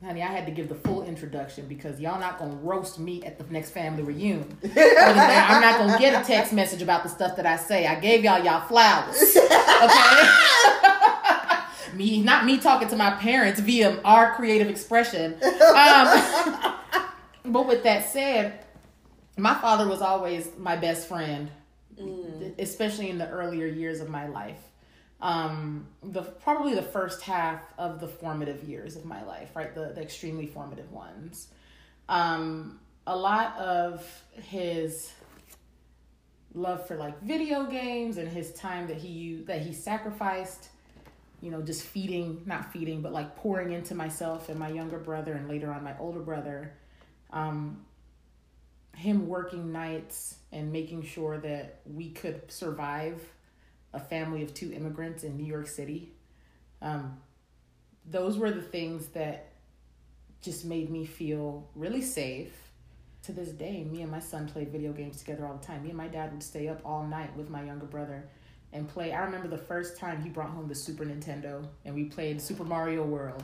honey, 0.03 0.21
I 0.21 0.27
had 0.27 0.45
to 0.45 0.51
give 0.51 0.69
the 0.69 0.75
full 0.75 1.03
introduction 1.03 1.67
because 1.67 1.99
y'all 1.99 2.19
not 2.19 2.37
gonna 2.37 2.55
roast 2.55 2.99
me 2.99 3.23
at 3.23 3.37
the 3.37 3.45
next 3.51 3.71
family 3.71 4.03
reunion. 4.03 4.57
I'm 4.63 5.61
not 5.61 5.79
gonna 5.79 5.97
get 5.97 6.21
a 6.21 6.25
text 6.25 6.51
message 6.53 6.81
about 6.81 7.03
the 7.03 7.09
stuff 7.09 7.37
that 7.37 7.45
I 7.45 7.57
say. 7.57 7.87
I 7.87 7.99
gave 7.99 8.23
y'all 8.23 8.43
y'all 8.43 8.67
flowers, 8.67 9.21
okay? 9.83 10.29
me, 11.95 12.21
not 12.21 12.45
me 12.45 12.57
talking 12.57 12.89
to 12.89 12.95
my 12.95 13.11
parents 13.11 13.59
via 13.61 14.01
our 14.03 14.35
creative 14.35 14.69
expression. 14.69 15.35
Um, 15.43 16.73
but 17.45 17.67
with 17.67 17.83
that 17.83 18.09
said, 18.09 18.65
my 19.37 19.53
father 19.55 19.87
was 19.87 20.01
always 20.01 20.49
my 20.57 20.75
best 20.75 21.07
friend, 21.07 21.49
mm. 21.97 22.53
especially 22.59 23.09
in 23.09 23.17
the 23.17 23.29
earlier 23.29 23.65
years 23.65 24.01
of 24.01 24.09
my 24.09 24.27
life 24.27 24.59
um, 25.25 25.87
the 26.03 26.21
probably 26.21 26.75
the 26.75 26.83
first 26.83 27.23
half 27.23 27.63
of 27.79 27.99
the 27.99 28.07
formative 28.07 28.63
years 28.63 28.95
of 28.95 29.05
my 29.05 29.23
life, 29.23 29.55
right? 29.55 29.73
The, 29.73 29.91
the 29.95 30.01
extremely 30.01 30.45
formative 30.45 30.91
ones. 30.91 31.47
Um, 32.07 32.79
a 33.07 33.17
lot 33.17 33.57
of 33.57 34.07
his 34.33 35.11
love 36.53 36.87
for 36.87 36.95
like 36.95 37.19
video 37.23 37.65
games 37.65 38.17
and 38.17 38.29
his 38.29 38.53
time 38.53 38.85
that 38.85 38.97
he 38.97 39.43
that 39.47 39.63
he 39.63 39.73
sacrificed, 39.73 40.69
you 41.41 41.49
know, 41.49 41.63
just 41.63 41.81
feeding, 41.81 42.43
not 42.45 42.71
feeding, 42.71 43.01
but 43.01 43.11
like 43.11 43.35
pouring 43.35 43.71
into 43.71 43.95
myself 43.95 44.49
and 44.49 44.59
my 44.59 44.69
younger 44.69 44.99
brother 44.99 45.33
and 45.33 45.49
later 45.49 45.71
on 45.71 45.83
my 45.83 45.97
older 45.97 46.19
brother. 46.19 46.71
Um, 47.31 47.83
him 48.95 49.27
working 49.27 49.71
nights 49.71 50.37
and 50.51 50.71
making 50.71 51.01
sure 51.01 51.39
that 51.39 51.79
we 51.91 52.11
could 52.11 52.51
survive 52.51 53.19
a 53.95 53.99
family 53.99 54.43
of 54.43 54.53
two 54.53 54.71
immigrants 54.71 55.23
in 55.23 55.37
New 55.37 55.45
York 55.45 55.67
City. 55.67 56.11
Um, 56.81 57.17
those 58.05 58.37
were 58.37 58.51
the 58.51 58.61
things 58.61 59.07
that 59.07 59.53
just 60.41 60.65
made 60.65 60.89
me 60.89 61.05
feel 61.05 61.67
really 61.75 62.01
safe. 62.01 62.53
To 63.23 63.31
this 63.31 63.49
day, 63.49 63.83
me 63.83 64.03
and 64.03 64.11
my 64.11 64.19
son 64.19 64.47
play 64.47 64.65
video 64.65 64.93
games 64.93 65.17
together 65.17 65.47
all 65.47 65.57
the 65.57 65.65
time. 65.65 65.81
Me 65.81 65.89
and 65.89 65.97
my 65.97 66.07
dad 66.07 66.31
would 66.31 66.43
stay 66.43 66.67
up 66.67 66.79
all 66.85 67.07
night 67.07 67.35
with 67.35 67.49
my 67.49 67.63
younger 67.63 67.87
brother 67.87 68.29
and 68.71 68.87
play. 68.87 69.13
I 69.13 69.23
remember 69.23 69.47
the 69.47 69.57
first 69.57 69.97
time 69.97 70.21
he 70.21 70.29
brought 70.29 70.51
home 70.51 70.67
the 70.67 70.75
Super 70.75 71.05
Nintendo 71.05 71.65
and 71.85 71.95
we 71.95 72.03
played 72.03 72.39
Super 72.39 72.63
Mario 72.63 73.03
World. 73.03 73.43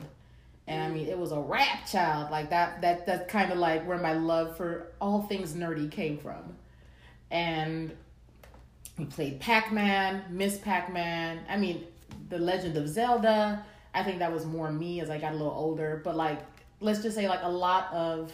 And 0.68 0.80
I 0.80 0.88
mean, 0.88 1.08
it 1.08 1.18
was 1.18 1.32
a 1.32 1.40
rap 1.40 1.86
child 1.90 2.30
like 2.30 2.50
that. 2.50 2.80
That 2.82 3.06
that's 3.06 3.28
kind 3.28 3.50
of 3.50 3.58
like 3.58 3.84
where 3.86 3.98
my 3.98 4.12
love 4.12 4.56
for 4.56 4.92
all 5.00 5.22
things 5.22 5.54
nerdy 5.54 5.90
came 5.90 6.18
from. 6.18 6.54
And 7.32 7.96
we 8.98 9.04
played 9.06 9.40
Pac 9.40 9.72
Man, 9.72 10.24
Miss 10.30 10.58
Pac 10.58 10.92
Man. 10.92 11.40
I 11.48 11.56
mean, 11.56 11.84
The 12.28 12.38
Legend 12.38 12.76
of 12.76 12.88
Zelda. 12.88 13.64
I 13.94 14.02
think 14.02 14.18
that 14.18 14.32
was 14.32 14.46
more 14.46 14.70
me 14.72 15.00
as 15.00 15.10
I 15.10 15.18
got 15.18 15.32
a 15.32 15.36
little 15.36 15.52
older. 15.52 16.00
But 16.04 16.16
like, 16.16 16.40
let's 16.80 17.02
just 17.02 17.16
say 17.16 17.28
like 17.28 17.42
a 17.42 17.50
lot 17.50 17.92
of 17.92 18.32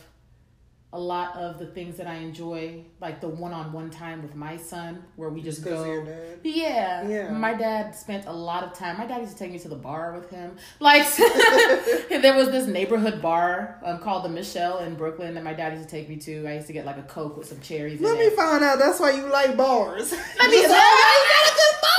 a 0.90 0.98
lot 0.98 1.36
of 1.36 1.58
the 1.58 1.66
things 1.66 1.98
that 1.98 2.06
I 2.06 2.14
enjoy, 2.14 2.82
like 2.98 3.20
the 3.20 3.28
one-on-one 3.28 3.90
time 3.90 4.22
with 4.22 4.34
my 4.34 4.56
son, 4.56 5.04
where 5.16 5.28
we 5.28 5.42
just, 5.42 5.62
go. 5.62 6.06
Yeah, 6.42 7.06
yeah. 7.06 7.30
My 7.30 7.52
dad 7.52 7.94
spent 7.94 8.26
a 8.26 8.32
lot 8.32 8.64
of 8.64 8.72
time. 8.72 8.96
My 8.96 9.06
dad 9.06 9.20
used 9.20 9.32
to 9.32 9.38
take 9.38 9.52
me 9.52 9.58
to 9.58 9.68
the 9.68 9.76
bar 9.76 10.14
with 10.14 10.30
him. 10.30 10.56
Like 10.80 11.06
there 11.16 12.34
was 12.34 12.50
this 12.50 12.66
neighborhood 12.66 13.20
bar 13.20 13.78
um, 13.84 13.98
called 13.98 14.24
the 14.24 14.30
Michelle 14.30 14.78
in 14.78 14.94
Brooklyn 14.94 15.34
that 15.34 15.44
my 15.44 15.52
dad 15.52 15.74
used 15.74 15.84
to 15.84 15.90
take 15.90 16.08
me 16.08 16.16
to. 16.16 16.46
I 16.46 16.54
used 16.54 16.68
to 16.68 16.72
get 16.72 16.86
like 16.86 16.96
a 16.96 17.02
coke 17.02 17.36
with 17.36 17.48
some 17.48 17.60
cherries. 17.60 18.00
Let 18.00 18.18
me 18.18 18.24
it. 18.24 18.32
find 18.32 18.64
out. 18.64 18.78
That's 18.78 18.98
why 18.98 19.10
you 19.10 19.26
like 19.30 19.58
bars. 19.58 20.12
Let 20.12 20.50
me. 20.50 20.64
a 20.64 20.68
good 20.68 20.74
bar. 21.82 21.98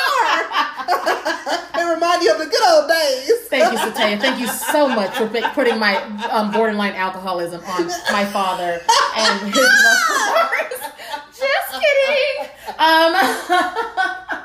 it 1.90 2.09
remind 2.20 2.40
you 2.40 2.44
of 2.44 2.50
the 2.50 2.58
good 2.58 2.74
old 2.74 2.90
days. 2.90 3.48
Thank 3.48 3.72
you, 3.72 3.80
Sataiya. 3.80 4.20
Thank 4.20 4.40
you 4.40 4.48
so 4.48 4.88
much 4.88 5.16
for 5.16 5.28
putting 5.54 5.80
my 5.80 5.96
um, 6.30 6.52
borderline 6.52 6.94
alcoholism 6.94 7.62
on 7.66 7.88
my 8.12 8.26
father 8.26 8.82
and 9.18 9.54
his 9.54 9.68
Just 11.38 11.72
kidding. 11.72 12.50
Um, 12.78 13.16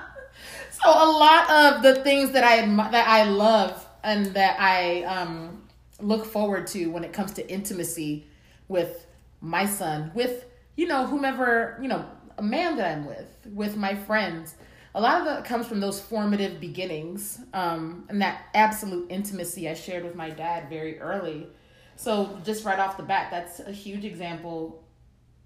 so 0.71 0.89
a 0.89 1.11
lot 1.11 1.51
of 1.51 1.83
the 1.83 2.03
things 2.03 2.31
that 2.33 2.45
I 2.45 2.67
that 2.91 3.09
I 3.09 3.25
love 3.25 3.87
and 4.03 4.27
that 4.27 4.57
I 4.61 5.03
um, 5.05 5.63
look 6.01 6.25
forward 6.25 6.67
to 6.69 6.87
when 6.87 7.05
it 7.05 7.13
comes 7.13 7.33
to 7.33 7.51
intimacy 7.51 8.27
with 8.69 9.07
my 9.41 9.67
son, 9.67 10.11
with 10.15 10.47
you 10.77 10.87
know 10.87 11.07
whomever 11.07 11.79
you 11.81 11.89
know 11.89 12.05
a 12.39 12.43
man 12.43 12.77
that 12.77 12.97
I'm 12.97 13.07
with, 13.07 13.29
with 13.53 13.77
my 13.77 13.95
friends. 13.95 14.55
A 14.95 15.01
lot 15.01 15.21
of 15.21 15.27
that 15.27 15.45
comes 15.45 15.67
from 15.67 15.81
those 15.81 16.01
formative 16.01 16.61
beginnings 16.61 17.41
um, 17.53 18.05
and 18.09 18.23
that 18.23 18.43
absolute 18.55 19.11
intimacy 19.11 19.69
I 19.69 19.75
shared 19.75 20.05
with 20.05 20.15
my 20.15 20.31
dad 20.31 20.69
very 20.69 21.01
early 21.01 21.49
so 21.97 22.39
just 22.45 22.65
right 22.65 22.79
off 22.79 22.97
the 22.97 23.03
bat, 23.03 23.29
that's 23.31 23.61
a 23.61 23.73
huge 23.73 24.05
example 24.05 24.83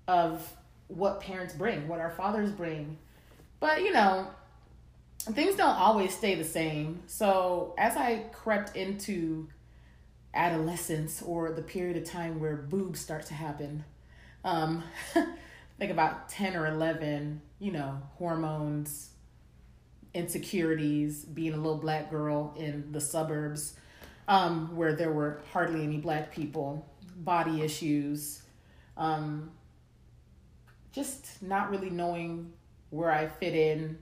of 0.07 0.51
what 0.89 1.21
parents 1.21 1.55
bring, 1.55 1.89
what 1.89 2.01
our 2.01 2.11
fathers 2.11 2.51
bring. 2.51 2.99
But 3.61 3.83
you 3.83 3.93
know, 3.93 4.29
things 5.19 5.57
don't 5.57 5.77
always 5.77 6.17
stay 6.17 6.35
the 6.35 6.45
same. 6.45 7.03
So 7.07 7.75
as 7.79 7.97
I 7.97 8.25
crept 8.33 8.77
into 8.77 9.49
adolescence 10.35 11.23
or 11.23 11.53
the 11.53 11.63
period 11.63 11.97
of 11.97 12.05
time 12.05 12.41
where 12.41 12.57
boobs 12.57 13.01
start 13.01 13.27
to 13.27 13.35
happen, 13.35 13.85
um, 14.45 14.85
think 15.79 15.91
about 15.91 16.29
10 16.31 16.57
or 16.57 16.67
11, 16.67 17.43
you 17.59 17.73
know, 17.73 18.01
hormones, 18.17 19.11
insecurities, 20.15 21.25
being 21.25 21.55
a 21.55 21.57
little 21.57 21.79
black 21.79 22.11
girl 22.11 22.55
in 22.57 22.91
the 22.93 23.01
suburbs 23.01 23.75
um, 24.27 24.77
where 24.77 24.95
there 24.95 25.13
were 25.13 25.41
hardly 25.53 25.83
any 25.83 25.97
black 25.97 26.33
people, 26.33 26.87
body 27.17 27.63
issues, 27.63 28.43
um, 28.97 29.51
just 30.93 31.43
not 31.43 31.71
really 31.71 31.91
knowing 31.91 32.53
where 32.91 33.11
I 33.11 33.27
fit 33.27 33.55
in. 33.55 33.99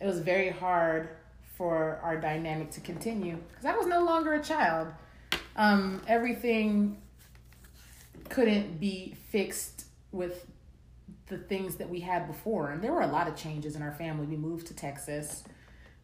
It 0.00 0.06
was 0.06 0.20
very 0.20 0.50
hard 0.50 1.08
for 1.56 2.00
our 2.02 2.20
dynamic 2.20 2.70
to 2.72 2.80
continue 2.80 3.38
because 3.48 3.64
I 3.64 3.76
was 3.76 3.86
no 3.86 4.04
longer 4.04 4.34
a 4.34 4.42
child. 4.42 4.88
Um, 5.56 6.02
everything 6.08 7.00
couldn't 8.28 8.80
be 8.80 9.14
fixed 9.30 9.84
with 10.12 10.46
the 11.28 11.38
things 11.38 11.76
that 11.76 11.88
we 11.88 12.00
had 12.00 12.26
before. 12.26 12.70
And 12.70 12.82
there 12.82 12.92
were 12.92 13.02
a 13.02 13.06
lot 13.06 13.28
of 13.28 13.36
changes 13.36 13.76
in 13.76 13.82
our 13.82 13.92
family. 13.92 14.26
We 14.26 14.36
moved 14.36 14.66
to 14.68 14.74
Texas. 14.74 15.44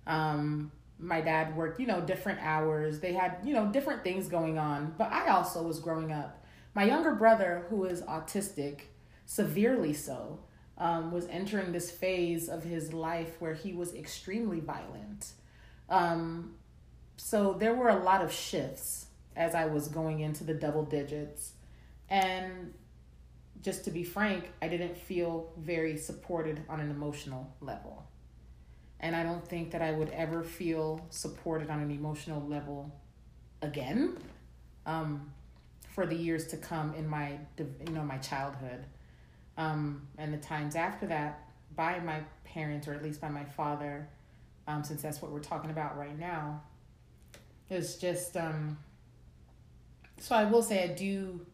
Um, 0.06 0.72
my 0.98 1.20
dad 1.20 1.56
worked, 1.56 1.80
you 1.80 1.86
know, 1.86 2.00
different 2.00 2.40
hours. 2.40 3.00
They 3.00 3.12
had, 3.12 3.38
you 3.44 3.52
know, 3.52 3.66
different 3.66 4.04
things 4.04 4.28
going 4.28 4.58
on. 4.58 4.94
But 4.98 5.12
I 5.12 5.28
also 5.28 5.62
was 5.62 5.78
growing 5.80 6.12
up. 6.12 6.44
My 6.74 6.84
younger 6.84 7.14
brother, 7.14 7.66
who 7.68 7.84
is 7.84 8.02
autistic, 8.02 8.82
severely 9.26 9.92
so, 9.92 10.40
um, 10.78 11.12
was 11.12 11.26
entering 11.28 11.72
this 11.72 11.90
phase 11.90 12.48
of 12.48 12.64
his 12.64 12.92
life 12.92 13.40
where 13.40 13.54
he 13.54 13.72
was 13.72 13.94
extremely 13.94 14.60
violent. 14.60 15.32
Um, 15.88 16.54
so 17.16 17.52
there 17.52 17.74
were 17.74 17.88
a 17.88 18.02
lot 18.02 18.22
of 18.22 18.32
shifts 18.32 19.06
as 19.36 19.54
I 19.54 19.66
was 19.66 19.88
going 19.88 20.20
into 20.20 20.44
the 20.44 20.54
double 20.54 20.84
digits. 20.84 21.52
And 22.08 22.72
just 23.62 23.84
to 23.84 23.90
be 23.90 24.04
frank, 24.04 24.50
I 24.62 24.68
didn't 24.68 24.96
feel 24.96 25.52
very 25.58 25.96
supported 25.96 26.62
on 26.68 26.80
an 26.80 26.90
emotional 26.90 27.54
level. 27.60 28.06
And 29.00 29.16
I 29.16 29.22
don't 29.22 29.46
think 29.46 29.70
that 29.72 29.82
I 29.82 29.92
would 29.92 30.10
ever 30.10 30.42
feel 30.42 31.06
supported 31.10 31.70
on 31.70 31.80
an 31.80 31.90
emotional 31.90 32.46
level 32.46 32.94
again 33.62 34.16
um, 34.86 35.30
for 35.88 36.06
the 36.06 36.14
years 36.14 36.46
to 36.48 36.56
come 36.56 36.94
in 36.94 37.08
my, 37.08 37.38
you 37.58 37.92
know, 37.92 38.02
my 38.02 38.18
childhood. 38.18 38.84
Um, 39.56 40.08
and 40.18 40.32
the 40.32 40.38
times 40.38 40.76
after 40.76 41.06
that 41.06 41.48
by 41.76 41.98
my 42.00 42.20
parents, 42.44 42.88
or 42.88 42.94
at 42.94 43.02
least 43.02 43.20
by 43.20 43.28
my 43.28 43.44
father, 43.44 44.08
um, 44.66 44.84
since 44.84 45.02
that's 45.02 45.20
what 45.22 45.30
we're 45.30 45.40
talking 45.40 45.70
about 45.70 45.98
right 45.98 46.18
now. 46.18 46.62
It's 47.68 47.96
just, 47.96 48.36
um, 48.36 48.78
so 50.18 50.34
I 50.34 50.44
will 50.44 50.62
say 50.62 50.84
I 50.84 50.88
do 50.88 51.46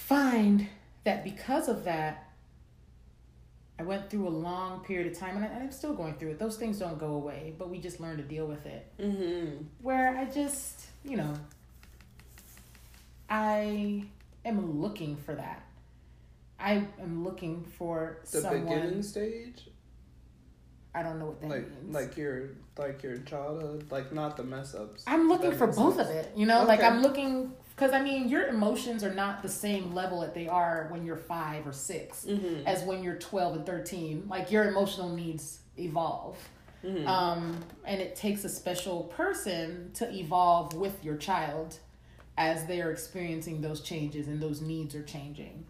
find 0.00 0.66
that 1.04 1.24
because 1.24 1.68
of 1.68 1.84
that, 1.84 2.30
I 3.78 3.82
went 3.82 4.10
through 4.10 4.28
a 4.28 4.30
long 4.30 4.84
period 4.84 5.10
of 5.10 5.18
time, 5.18 5.36
and, 5.36 5.44
I, 5.44 5.48
am 5.48 5.70
still 5.70 5.94
going 5.94 6.14
through 6.14 6.30
it. 6.30 6.38
Those 6.38 6.56
things 6.56 6.78
don't 6.78 6.98
go 6.98 7.12
away, 7.14 7.54
but 7.58 7.70
we 7.70 7.78
just 7.78 8.00
learn 8.00 8.16
to 8.16 8.22
deal 8.22 8.46
with 8.46 8.66
it. 8.66 8.86
Mm-hmm. 8.98 9.64
Where 9.80 10.16
I 10.18 10.24
just, 10.26 10.86
you 11.04 11.16
know, 11.16 11.34
I 13.28 14.04
am 14.44 14.80
looking 14.80 15.16
for 15.16 15.34
that. 15.34 15.64
I 16.58 16.84
am 17.00 17.24
looking 17.24 17.64
for 17.64 18.18
the 18.30 18.40
someone, 18.42 18.64
beginning 18.64 19.02
stage. 19.02 19.68
I 20.94 21.02
don't 21.02 21.18
know 21.18 21.26
what 21.26 21.40
that 21.40 21.48
like, 21.48 21.70
means. 21.70 21.94
Like 21.94 22.16
your 22.18 22.50
like 22.76 23.02
your 23.02 23.18
childhood, 23.18 23.86
like 23.90 24.12
not 24.12 24.36
the 24.36 24.42
mess 24.44 24.74
ups. 24.74 25.04
I'm 25.06 25.28
looking 25.28 25.52
for 25.52 25.68
both 25.68 25.96
sense. 25.96 26.08
of 26.08 26.14
it. 26.14 26.32
You 26.36 26.44
know, 26.44 26.58
okay. 26.58 26.66
like 26.66 26.82
I'm 26.82 27.00
looking 27.00 27.52
because 27.80 27.94
I 27.94 28.02
mean, 28.02 28.28
your 28.28 28.48
emotions 28.48 29.02
are 29.02 29.14
not 29.14 29.42
the 29.42 29.48
same 29.48 29.94
level 29.94 30.20
that 30.20 30.34
they 30.34 30.46
are 30.46 30.88
when 30.90 31.06
you're 31.06 31.16
five 31.16 31.66
or 31.66 31.72
6 31.72 32.26
mm-hmm. 32.26 32.66
as 32.66 32.82
when 32.82 33.02
you're 33.02 33.16
12 33.16 33.56
and 33.56 33.66
13. 33.66 34.26
Like 34.28 34.50
your 34.50 34.68
emotional 34.68 35.08
needs 35.08 35.60
evolve. 35.78 36.36
Mm-hmm. 36.84 37.08
Um, 37.08 37.56
and 37.86 38.02
it 38.02 38.16
takes 38.16 38.44
a 38.44 38.50
special 38.50 39.04
person 39.04 39.92
to 39.94 40.12
evolve 40.14 40.74
with 40.74 41.02
your 41.02 41.16
child 41.16 41.78
as 42.36 42.66
they 42.66 42.82
are 42.82 42.90
experiencing 42.90 43.62
those 43.62 43.80
changes 43.80 44.28
and 44.28 44.42
those 44.42 44.60
needs 44.60 44.94
are 44.94 45.02
changing. 45.02 45.64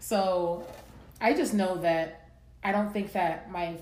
So 0.00 0.66
I 1.18 1.32
just 1.32 1.54
know 1.54 1.78
that 1.78 2.28
I 2.62 2.72
don't 2.72 2.92
think 2.92 3.12
that 3.12 3.50
my 3.50 3.78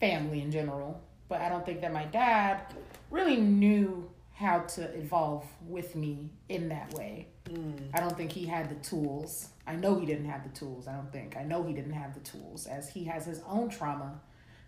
family 0.00 0.42
in 0.42 0.50
general, 0.50 1.00
but 1.30 1.40
I 1.40 1.48
don't 1.48 1.64
think 1.64 1.80
that 1.80 1.94
my 1.94 2.04
dad 2.04 2.60
really 3.10 3.38
knew 3.38 4.10
how 4.40 4.60
to 4.60 4.82
evolve 4.96 5.44
with 5.68 5.94
me 5.94 6.30
in 6.48 6.70
that 6.70 6.94
way. 6.94 7.28
Mm. 7.44 7.90
I 7.92 8.00
don't 8.00 8.16
think 8.16 8.32
he 8.32 8.46
had 8.46 8.70
the 8.70 8.74
tools. 8.76 9.50
I 9.66 9.76
know 9.76 10.00
he 10.00 10.06
didn't 10.06 10.24
have 10.24 10.42
the 10.44 10.58
tools. 10.58 10.88
I 10.88 10.94
don't 10.94 11.12
think. 11.12 11.36
I 11.36 11.42
know 11.42 11.62
he 11.62 11.74
didn't 11.74 11.92
have 11.92 12.14
the 12.14 12.20
tools 12.20 12.66
as 12.66 12.88
he 12.88 13.04
has 13.04 13.26
his 13.26 13.42
own 13.46 13.68
trauma 13.68 14.18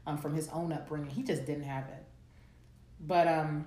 um, 0.07 0.19
from 0.19 0.35
his 0.35 0.49
own 0.51 0.75
upbringing. 0.75 1.09
He 1.09 1.23
just 1.23 1.47
didn't 1.47 1.65
have 1.65 1.85
it. 1.89 2.05
But 3.01 3.27
um, 3.27 3.65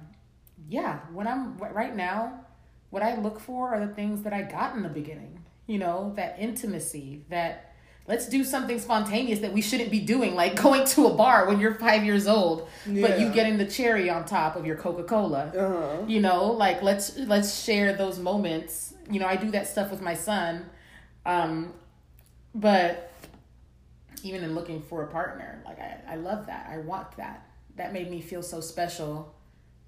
yeah, 0.70 1.00
when 1.12 1.28
I'm 1.28 1.58
right 1.58 1.96
now, 1.96 2.46
what 2.91 3.02
I 3.02 3.15
look 3.15 3.39
for 3.39 3.74
are 3.74 3.84
the 3.84 3.91
things 3.91 4.22
that 4.22 4.32
I 4.34 4.44
got 4.44 4.76
in 4.76 4.84
the 4.84 4.89
beginning. 4.89 5.44
You 5.65 5.80
know, 5.80 6.13
that 6.18 6.36
intimacy, 6.38 7.26
that 7.30 7.74
let's 8.08 8.28
do 8.30 8.44
something 8.44 8.80
spontaneous 8.80 9.39
that 9.39 9.52
we 9.52 9.62
shouldn't 9.62 9.89
be 9.89 10.00
doing, 10.00 10.36
like 10.36 10.62
going 10.62 10.86
to 10.86 11.08
a 11.08 11.13
bar 11.13 11.48
when 11.48 11.60
you're 11.60 11.74
five 11.74 12.04
years 12.04 12.28
old, 12.28 12.68
yeah. 12.86 13.08
but 13.08 13.20
you 13.20 13.30
getting 13.32 13.58
the 13.58 13.65
cherry 13.65 14.10
on 14.10 14.26
top 14.26 14.56
of 14.56 14.65
your 14.65 14.76
Coca 14.76 15.04
Cola. 15.04 15.46
Uh-huh. 15.48 16.04
You 16.08 16.22
know, 16.22 16.52
like 16.52 16.82
let's 16.82 17.18
let's 17.18 17.63
share 17.63 17.94
those 17.94 18.20
moments. 18.20 18.94
You 19.10 19.20
know, 19.20 19.28
I 19.28 19.36
do 19.36 19.52
that 19.52 19.68
stuff 19.68 19.91
with 19.91 20.02
my 20.02 20.13
son, 20.13 20.65
um, 21.26 21.74
but 22.54 23.12
even 24.24 24.44
in 24.44 24.56
looking 24.56 24.82
for 24.82 25.04
a 25.04 25.08
partner, 25.08 25.62
like 25.65 25.80
I, 25.80 26.00
I 26.08 26.15
love 26.15 26.48
that. 26.48 26.68
I 26.70 26.80
want 26.80 27.18
that. 27.18 27.48
That 27.76 27.94
made 27.94 28.10
me 28.10 28.22
feel 28.22 28.41
so 28.41 28.62
special 28.62 29.36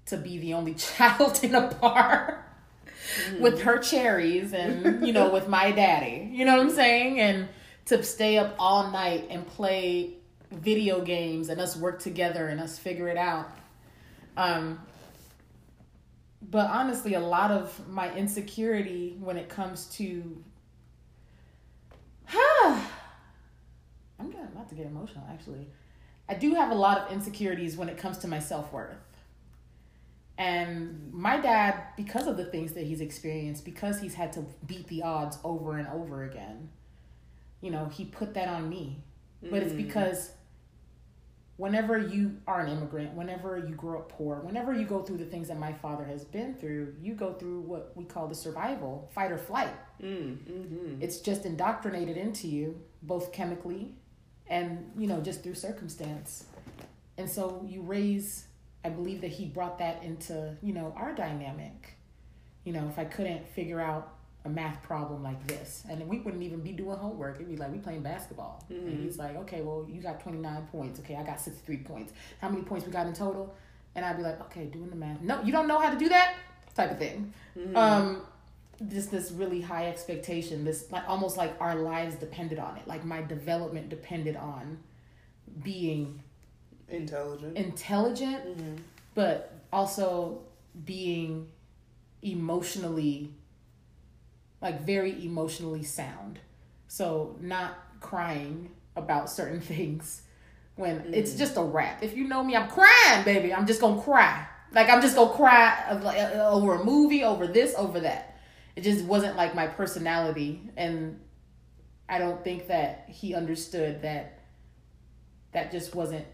to 0.06 0.16
be 0.16 0.38
the 0.38 0.54
only 0.54 0.74
child 0.74 1.40
in 1.42 1.54
a 1.54 1.68
bar. 1.68 2.44
Mm. 3.30 3.40
with 3.40 3.62
her 3.62 3.78
cherries 3.78 4.52
and 4.52 5.06
you 5.06 5.14
know 5.14 5.30
with 5.30 5.48
my 5.48 5.70
daddy 5.70 6.30
you 6.32 6.44
know 6.44 6.56
what 6.56 6.60
i'm 6.60 6.70
saying 6.70 7.18
and 7.18 7.48
to 7.88 8.02
stay 8.02 8.36
up 8.38 8.54
all 8.58 8.90
night 8.90 9.26
and 9.30 9.46
play 9.46 10.14
video 10.50 11.00
games 11.00 11.48
and 11.48 11.60
us 11.60 11.76
work 11.76 12.00
together 12.00 12.48
and 12.48 12.60
us 12.60 12.78
figure 12.78 13.08
it 13.08 13.16
out. 13.16 13.50
Um, 14.36 14.80
but 16.42 16.70
honestly, 16.70 17.14
a 17.14 17.20
lot 17.20 17.50
of 17.50 17.88
my 17.88 18.14
insecurity 18.14 19.16
when 19.20 19.36
it 19.36 19.48
comes 19.48 19.86
to, 19.96 20.42
I'm 22.34 22.86
about 24.20 24.68
to 24.68 24.74
get 24.74 24.86
emotional 24.86 25.24
actually. 25.30 25.66
I 26.28 26.34
do 26.34 26.54
have 26.54 26.70
a 26.70 26.74
lot 26.74 26.98
of 26.98 27.12
insecurities 27.12 27.76
when 27.76 27.88
it 27.88 27.96
comes 27.96 28.18
to 28.18 28.28
my 28.28 28.38
self 28.38 28.70
worth. 28.70 28.96
And 30.36 31.12
my 31.12 31.40
dad, 31.40 31.82
because 31.96 32.26
of 32.26 32.36
the 32.36 32.44
things 32.44 32.72
that 32.74 32.84
he's 32.84 33.00
experienced, 33.00 33.64
because 33.64 33.98
he's 33.98 34.14
had 34.14 34.32
to 34.34 34.44
beat 34.66 34.86
the 34.86 35.02
odds 35.02 35.38
over 35.42 35.78
and 35.78 35.88
over 35.88 36.22
again, 36.22 36.68
you 37.60 37.70
know, 37.70 37.86
he 37.86 38.04
put 38.04 38.34
that 38.34 38.48
on 38.48 38.68
me. 38.68 39.02
Mm. 39.44 39.50
But 39.50 39.62
it's 39.62 39.72
mm. 39.72 39.78
because 39.78 40.32
whenever 41.58 41.98
you 41.98 42.36
are 42.46 42.60
an 42.60 42.70
immigrant, 42.70 43.14
whenever 43.14 43.58
you 43.58 43.74
grow 43.74 43.98
up 43.98 44.08
poor, 44.08 44.36
whenever 44.36 44.72
you 44.72 44.86
go 44.86 45.02
through 45.02 45.18
the 45.18 45.24
things 45.24 45.48
that 45.48 45.58
my 45.58 45.72
father 45.72 46.04
has 46.04 46.24
been 46.24 46.54
through, 46.54 46.94
you 47.02 47.14
go 47.14 47.32
through 47.32 47.60
what 47.60 47.92
we 47.96 48.04
call 48.04 48.28
the 48.28 48.34
survival, 48.34 49.10
fight 49.12 49.32
or 49.32 49.38
flight. 49.38 49.74
Mm, 50.00 50.36
mm-hmm. 50.36 51.02
It's 51.02 51.18
just 51.18 51.44
indoctrinated 51.44 52.16
into 52.16 52.46
you, 52.46 52.80
both 53.02 53.32
chemically 53.32 53.96
and, 54.46 54.90
you 54.96 55.08
know, 55.08 55.20
just 55.20 55.42
through 55.42 55.54
circumstance. 55.54 56.44
And 57.18 57.28
so 57.28 57.66
you 57.68 57.82
raise, 57.82 58.46
I 58.84 58.90
believe 58.90 59.20
that 59.22 59.32
he 59.32 59.46
brought 59.46 59.78
that 59.78 60.04
into, 60.04 60.56
you 60.62 60.72
know, 60.72 60.94
our 60.96 61.12
dynamic. 61.12 61.96
You 62.62 62.72
know, 62.72 62.86
if 62.86 63.00
I 63.00 63.04
couldn't 63.04 63.48
figure 63.48 63.80
out 63.80 64.14
a 64.48 64.50
math 64.50 64.82
problem 64.82 65.22
like 65.22 65.46
this, 65.46 65.84
and 65.88 66.08
we 66.08 66.18
wouldn't 66.20 66.42
even 66.42 66.60
be 66.60 66.72
doing 66.72 66.96
homework. 66.96 67.36
It'd 67.36 67.48
be 67.48 67.56
like 67.56 67.70
we 67.70 67.78
playing 67.78 68.02
basketball, 68.02 68.64
mm-hmm. 68.70 68.88
and 68.88 69.04
he's 69.04 69.18
like, 69.18 69.36
"Okay, 69.36 69.60
well, 69.60 69.86
you 69.88 70.00
got 70.00 70.20
twenty 70.20 70.38
nine 70.38 70.66
points. 70.72 70.98
Okay, 71.00 71.16
I 71.16 71.22
got 71.22 71.40
sixty 71.40 71.62
three 71.64 71.78
points. 71.78 72.12
How 72.40 72.48
many 72.48 72.62
points 72.62 72.86
we 72.86 72.92
got 72.92 73.06
in 73.06 73.12
total?" 73.12 73.54
And 73.94 74.04
I'd 74.04 74.16
be 74.16 74.22
like, 74.22 74.40
"Okay, 74.42 74.64
doing 74.64 74.90
the 74.90 74.96
math. 74.96 75.20
No, 75.20 75.42
you 75.42 75.52
don't 75.52 75.68
know 75.68 75.78
how 75.78 75.90
to 75.90 75.98
do 75.98 76.08
that." 76.08 76.34
Type 76.74 76.92
of 76.92 76.98
thing. 76.98 77.32
Mm-hmm. 77.56 77.76
Um, 77.76 78.22
just 78.88 79.10
this 79.10 79.30
really 79.32 79.60
high 79.60 79.88
expectation. 79.88 80.64
This 80.64 80.90
like 80.90 81.06
almost 81.08 81.36
like 81.36 81.54
our 81.60 81.74
lives 81.74 82.14
depended 82.16 82.58
on 82.58 82.76
it. 82.78 82.86
Like 82.86 83.04
my 83.04 83.20
development 83.22 83.90
depended 83.90 84.36
on 84.36 84.78
being 85.62 86.22
intelligent, 86.88 87.56
intelligent, 87.56 88.46
mm-hmm. 88.46 88.76
but 89.14 89.52
also 89.72 90.40
being 90.84 91.48
emotionally 92.22 93.32
like 94.60 94.82
very 94.82 95.24
emotionally 95.24 95.82
sound. 95.82 96.38
So 96.88 97.36
not 97.40 97.78
crying 98.00 98.70
about 98.96 99.30
certain 99.30 99.60
things 99.72 100.22
when 100.76 101.00
mm. 101.00 101.12
it's 101.12 101.34
just 101.34 101.56
a 101.56 101.62
rap. 101.62 102.02
If 102.02 102.16
you 102.16 102.26
know 102.26 102.42
me, 102.42 102.56
I'm 102.56 102.68
crying, 102.68 103.24
baby. 103.24 103.52
I'm 103.52 103.66
just 103.66 103.80
gonna 103.80 104.00
cry. 104.00 104.46
Like 104.72 104.88
I'm 104.88 105.00
just 105.00 105.16
gonna 105.16 105.34
cry 105.34 105.84
uh, 105.90 106.50
over 106.50 106.74
a 106.74 106.84
movie, 106.84 107.24
over 107.24 107.46
this, 107.46 107.74
over 107.76 108.00
that. 108.00 108.38
It 108.76 108.82
just 108.82 109.04
wasn't 109.04 109.36
like 109.36 109.54
my 109.54 109.66
personality, 109.66 110.70
and 110.76 111.20
I 112.08 112.18
don't 112.18 112.44
think 112.44 112.68
that 112.68 113.06
he 113.08 113.34
understood 113.34 114.02
that. 114.02 114.34
That 115.52 115.72
just 115.72 115.94
wasn't 115.94 116.26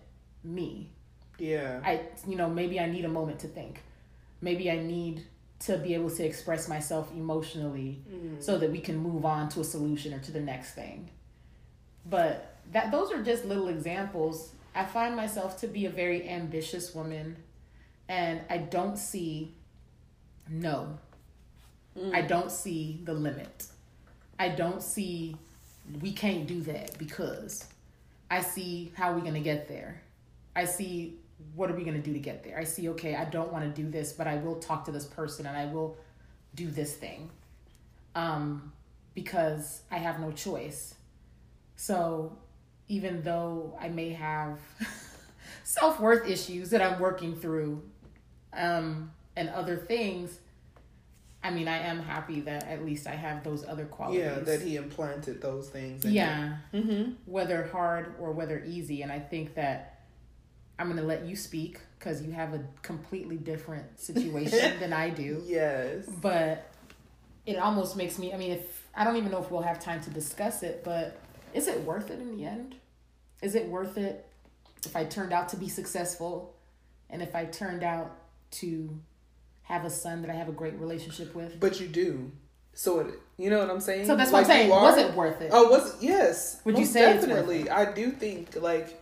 me. 0.43 0.91
Yeah. 1.39 1.81
I, 1.85 2.01
you 2.27 2.37
know, 2.37 2.51
maybe 2.51 2.81
I 2.81 2.87
need 2.87 3.05
a 3.05 3.09
moment 3.09 3.41
to 3.41 3.49
think. 3.49 3.83
Maybe 4.41 4.71
I 4.71 4.77
need 4.77 5.25
to 5.67 5.79
be 5.79 5.95
able 5.95 6.11
to 6.11 6.25
express 6.25 6.69
myself 6.69 7.11
emotionally 7.13 8.03
mm. 8.11 8.43
so 8.43 8.59
that 8.59 8.71
we 8.71 8.81
can 8.81 8.97
move 8.97 9.25
on 9.25 9.49
to 9.49 9.61
a 9.61 9.65
solution 9.65 10.13
or 10.13 10.19
to 10.19 10.33
the 10.33 10.41
next 10.41 10.75
thing. 10.75 11.09
But 12.07 12.57
that 12.73 12.91
those 12.91 13.13
are 13.13 13.23
just 13.23 13.45
little 13.45 13.69
examples. 13.69 14.53
I 14.75 14.85
find 14.85 15.17
myself 15.17 15.59
to 15.61 15.67
be 15.67 15.87
a 15.87 15.91
very 15.91 16.29
ambitious 16.29 16.95
woman 16.95 17.37
and 18.09 18.41
I 18.51 18.59
don't 18.59 18.99
see 18.99 19.55
no. 20.49 20.99
Mm. 21.99 22.15
I 22.15 22.23
don't 22.23 22.51
see 22.51 23.01
the 23.05 23.15
limit. 23.15 23.67
I 24.39 24.51
don't 24.51 24.83
see 24.83 25.37
we 26.01 26.13
can't 26.13 26.47
do 26.47 26.61
that 26.63 26.99
because 26.99 27.67
I 28.31 28.41
see 28.41 28.93
how 28.95 29.13
we're 29.13 29.21
going 29.21 29.35
to 29.35 29.41
get 29.41 29.69
there. 29.69 30.03
I 30.57 30.65
see 30.65 31.19
what 31.55 31.71
are 31.71 31.75
we 31.75 31.85
going 31.85 31.97
to 31.97 32.03
do 32.03 32.13
to 32.13 32.19
get 32.19 32.45
there? 32.45 32.59
I 32.59 32.65
see, 32.65 32.89
okay, 32.91 33.15
I 33.15 33.25
don't 33.25 33.53
want 33.53 33.65
to 33.65 33.83
do 33.83 33.89
this, 33.89 34.13
but 34.13 34.27
I 34.27 34.37
will 34.37 34.57
talk 34.57 34.85
to 34.87 34.93
this 34.93 35.05
person 35.05 35.47
and 35.47 35.57
I 35.57 35.67
will 35.67 35.97
do 36.55 36.71
this 36.71 36.95
thing 36.95 37.31
um, 38.15 38.73
because 39.15 39.83
I 39.91 39.99
have 39.99 40.21
no 40.21 40.33
choice. 40.33 40.95
So 41.77 42.37
even 42.89 43.23
though 43.23 43.77
I 43.81 43.89
may 43.89 44.11
have 44.11 44.59
self 45.65 46.01
worth 46.01 46.29
issues 46.29 46.71
that 46.71 46.83
I'm 46.83 47.01
working 47.01 47.35
through 47.37 47.83
um, 48.53 49.11
and 49.37 49.49
other 49.51 49.77
things, 49.77 50.39
I 51.43 51.51
mean, 51.51 51.69
I 51.69 51.77
am 51.77 52.01
happy 52.01 52.41
that 52.41 52.67
at 52.67 52.87
least 52.87 53.07
I 53.07 53.15
have 53.15 53.45
those 53.45 53.67
other 53.67 53.85
qualities. 53.85 54.23
Yeah, 54.23 54.39
that 54.39 54.63
he 54.63 54.77
implanted 54.77 55.43
those 55.43 55.69
things. 55.69 56.05
yeah. 56.05 56.57
Mm-hmm. 56.73 57.13
Whether 57.27 57.67
hard 57.67 58.15
or 58.19 58.33
whether 58.33 58.65
easy. 58.65 59.03
And 59.03 59.13
I 59.13 59.19
think 59.19 59.55
that 59.55 59.94
I'm 60.79 60.87
going 60.87 60.99
to 60.99 61.07
let 61.07 61.25
you 61.25 61.37
speak 61.37 61.79
because 61.99 62.23
you 62.23 62.33
have 62.33 62.53
a 62.53 62.61
completely 62.83 63.37
different 63.37 63.99
situation 63.99 64.73
than 64.81 64.93
I 64.93 65.11
do. 65.11 65.43
Yes. 65.47 66.07
But 66.07 66.71
it 67.47 67.57
almost 67.57 67.97
makes 67.97 68.19
me, 68.19 68.33
I 68.33 68.37
mean, 68.37 68.53
if 68.53 68.87
I 68.95 69.05
don't 69.05 69.17
even 69.17 69.31
know 69.31 69.43
if 69.43 69.51
we'll 69.51 69.63
have 69.63 69.81
time 69.81 70.01
to 70.03 70.11
discuss 70.11 70.63
it, 70.63 70.83
but 70.85 71.19
is 71.53 71.69
it 71.69 71.81
worth 71.83 72.11
it 72.11 72.21
in 72.21 72.37
the 72.37 72.45
end? 72.45 72.77
Is 73.43 73.55
it 73.55 73.67
worth 73.67 73.97
it 73.99 74.27
if 74.85 74.97
I 74.97 75.05
turned 75.05 75.33
out 75.33 75.49
to 75.51 75.57
be 75.57 75.69
successful 75.69 76.55
and 77.11 77.23
if 77.23 77.35
I 77.35 77.45
turned 77.45 77.83
out 77.83 78.17
to 78.53 78.99
have 79.63 79.85
a 79.85 79.91
son 79.91 80.23
that 80.23 80.31
I 80.31 80.35
have 80.35 80.49
a 80.49 80.53
great 80.53 80.75
relationship 80.79 81.35
with? 81.35 81.61
But 81.61 81.81
you 81.81 81.87
do. 81.87 82.33
So 82.75 83.01
it, 83.01 83.15
you 83.39 83.51
know 83.51 83.61
what 83.61 83.71
I'm 83.71 83.81
saying? 83.81 84.07
So 84.07 84.17
that's 84.17 84.33
like 84.33 84.49
what 84.49 84.51
I'm 84.51 84.57
saying. 84.57 84.71
Was 84.71 84.99
it 84.99 85.15
worth 85.15 85.41
it? 85.41 85.51
Oh, 85.53 85.71
was? 85.71 86.03
Yes. 86.03 86.61
Would 86.65 86.77
you 86.77 86.85
say 86.85 87.15
definitely? 87.15 87.71
I 87.71 87.93
do 87.93 88.11
think 88.11 88.61
like 88.61 89.01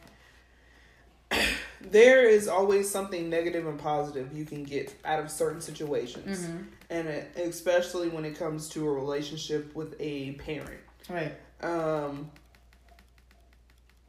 there 1.91 2.29
is 2.29 2.49
always 2.49 2.91
something 2.91 3.29
negative 3.29 3.67
and 3.67 3.79
positive 3.79 4.37
you 4.37 4.45
can 4.45 4.65
get 4.65 4.95
out 5.05 5.21
of 5.21 5.31
certain 5.31 5.61
situations, 5.61 6.41
mm-hmm. 6.41 6.63
and 6.91 7.09
it, 7.09 7.37
especially 7.37 8.09
when 8.09 8.25
it 8.25 8.39
comes 8.39 8.69
to 8.71 8.87
a 8.87 8.93
relationship 8.93 9.75
with 9.75 9.95
a 10.01 10.33
parent. 10.33 10.81
Right. 11.09 11.35
Um. 11.63 12.31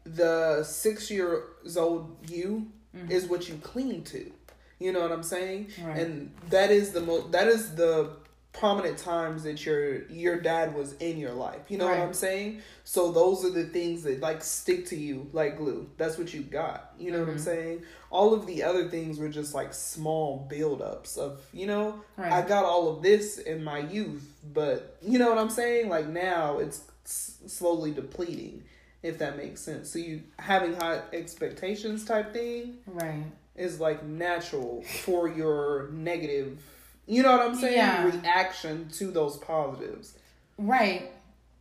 The 0.06 0.64
six 0.64 1.10
years 1.10 1.78
old 1.78 2.18
you 2.30 2.68
mm-hmm. 2.96 3.10
is 3.10 3.26
what 3.26 3.48
you 3.48 3.56
cling 3.64 4.04
to. 4.06 4.32
You 4.80 4.92
know 4.92 5.00
what 5.00 5.14
I'm 5.14 5.24
saying? 5.24 5.70
Right. 5.82 5.98
And 5.98 6.34
that 6.50 6.72
is 6.72 6.92
the 6.92 7.02
most. 7.02 7.32
That 7.32 7.48
is 7.48 7.76
the 7.76 8.18
prominent 8.54 8.98
times 9.00 9.44
that 9.44 9.66
your 9.66 10.04
your 10.10 10.39
dad 10.39 10.76
was 10.76 10.94
in 10.94 11.18
your 11.18 11.32
life. 11.34 11.62
You 11.70 11.78
know 11.80 11.88
Right. 11.88 12.00
what 12.00 12.08
I'm 12.08 12.13
saying? 12.13 12.62
So 12.84 13.12
those 13.12 13.44
are 13.44 13.50
the 13.50 13.63
things 13.66 14.04
that 14.04 14.22
like 14.22 14.44
stick 14.44 14.86
to 14.88 14.96
you 14.96 15.28
like 15.34 15.58
glue. 15.58 15.89
That's 15.98 16.18
what 16.20 16.34
you 16.34 16.42
got. 16.44 16.94
You 17.00 17.12
know 17.12 17.20
what 17.22 17.30
I'm 17.30 17.38
Mhm. 17.38 17.44
saying? 17.44 17.82
All 18.12 18.34
of 18.34 18.46
the 18.46 18.62
other 18.63 18.89
things 18.89 19.18
were 19.18 19.30
just 19.30 19.56
like 19.56 19.74
small 19.74 20.48
buildups 20.52 21.18
of, 21.18 21.42
you 21.52 21.66
know, 21.66 22.02
Right. 22.16 22.32
I 22.32 22.42
got 22.48 22.63
all 22.63 22.89
of 22.96 23.02
this 23.02 23.39
in 23.39 23.63
my 23.63 23.80
youth, 23.80 24.32
but 24.54 24.98
you 25.02 25.18
know 25.18 25.30
what 25.30 25.39
I'm 25.39 25.50
saying? 25.50 25.89
Like 25.89 26.08
now 26.08 26.60
it's 26.60 26.82
s- 27.06 27.38
slowly 27.48 27.92
depleting, 27.92 28.63
if 29.02 29.18
that 29.18 29.36
makes 29.36 29.62
sense. 29.62 29.89
So 29.89 29.98
you 29.98 30.22
having 30.38 30.76
high 30.76 31.02
expectations 31.12 32.06
type 32.06 32.34
thing 32.34 32.78
Right. 32.86 33.24
is 33.56 33.80
like 33.80 34.04
natural 34.04 34.84
for 35.04 35.28
your 35.28 35.89
negative, 35.92 36.60
you 37.06 37.24
know 37.24 37.32
what 37.32 37.42
I'm 37.42 37.56
saying? 37.56 37.78
Yeah. 37.78 38.06
Reaction 38.06 38.89
to 38.94 39.12
those 39.12 39.38
positives. 39.38 40.18
Right. 40.58 41.12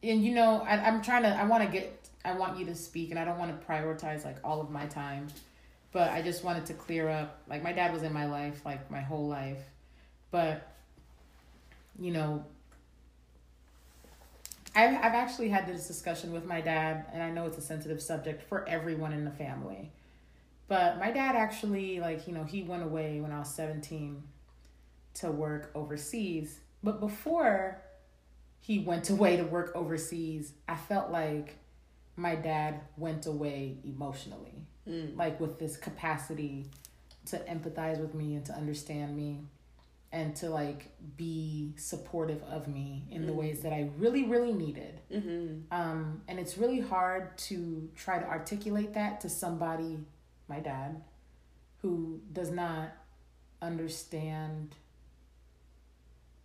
And 0.03 0.25
you 0.25 0.35
know, 0.35 0.63
I, 0.67 0.77
I'm 0.77 1.03
trying 1.03 1.23
to, 1.23 1.29
I 1.29 1.45
want 1.45 1.65
to 1.65 1.69
get, 1.69 2.09
I 2.25 2.35
want 2.35 2.59
you 2.59 2.67
to 2.67 2.75
speak 2.75 3.11
and 3.11 3.19
I 3.19 3.25
don't 3.25 3.39
want 3.39 3.59
to 3.59 3.67
prioritize 3.67 4.25
like 4.25 4.37
all 4.45 4.61
of 4.61 4.71
my 4.71 4.87
time, 4.87 5.29
but 5.93 6.11
I 6.11 6.23
just 6.23 6.45
wanted 6.45 6.67
to 6.67 6.75
clear 6.75 7.09
up. 7.09 7.43
Like, 7.49 7.63
my 7.63 7.73
dad 7.73 7.93
was 7.93 8.03
in 8.03 8.13
my 8.13 8.27
life, 8.27 8.63
like 8.65 8.91
my 8.91 9.01
whole 9.01 9.29
life. 9.29 9.59
But, 10.31 10.67
you 11.99 12.13
know, 12.13 12.45
I've, 14.75 14.95
I've 14.95 15.15
actually 15.15 15.51
had 15.51 15.67
this 15.67 15.87
discussion 15.87 16.33
with 16.33 16.47
my 16.47 16.61
dad, 16.63 17.07
and 17.13 17.23
I 17.23 17.31
know 17.31 17.47
it's 17.47 17.59
a 17.59 17.63
sensitive 17.63 18.01
subject 18.01 18.49
for 18.49 18.67
everyone 18.67 19.13
in 19.13 19.25
the 19.25 19.31
family. 19.31 19.91
But 20.69 20.99
my 20.99 21.11
dad 21.11 21.37
actually, 21.37 22.01
like, 22.01 22.27
you 22.27 22.33
know, 22.33 22.45
he 22.45 22.63
went 22.63 22.83
away 22.83 23.21
when 23.21 23.31
I 23.31 23.41
was 23.41 23.55
17 23.55 24.23
to 25.15 25.31
work 25.31 25.71
overseas. 25.75 26.59
But 26.83 27.01
before 27.01 27.81
he 28.61 28.79
went 28.81 29.11
away 29.11 29.37
to 29.37 29.45
work 29.45 29.73
overseas, 29.75 30.53
I 30.69 30.77
felt 30.77 31.11
like 31.11 31.59
my 32.17 32.35
dad 32.35 32.81
went 32.97 33.27
away 33.27 33.79
emotionally, 33.85 34.67
Mm. 34.87 35.17
like 35.17 35.39
with 35.41 35.59
this 35.59 35.77
capacity 35.77 36.69
to 37.27 37.39
empathize 37.39 38.01
with 38.01 38.15
me 38.15 38.35
and 38.35 38.45
to 38.47 38.53
understand 38.53 39.17
me 39.17 39.41
and 40.11 40.35
to 40.37 40.51
like 40.51 40.91
be 41.17 41.73
supportive 41.77 42.43
of 42.43 42.67
me 42.69 43.05
in 43.11 43.27
the 43.27 43.33
Mm. 43.33 43.37
ways 43.37 43.61
that 43.63 43.73
I 43.73 43.91
really, 43.97 44.25
really 44.25 44.53
needed. 44.53 45.01
Mm-hmm. 45.11 45.73
Um, 45.73 46.23
and 46.29 46.39
it's 46.39 46.59
really 46.59 46.81
hard 46.81 47.39
to 47.49 47.89
try 47.95 48.19
to 48.19 48.27
articulate 48.27 48.93
that 48.95 49.21
to 49.23 49.29
somebody, 49.29 50.01
my 50.49 50.61
dad, 50.61 51.03
who 51.79 52.21
does 52.33 52.51
not 52.51 52.91
understand, 53.63 54.75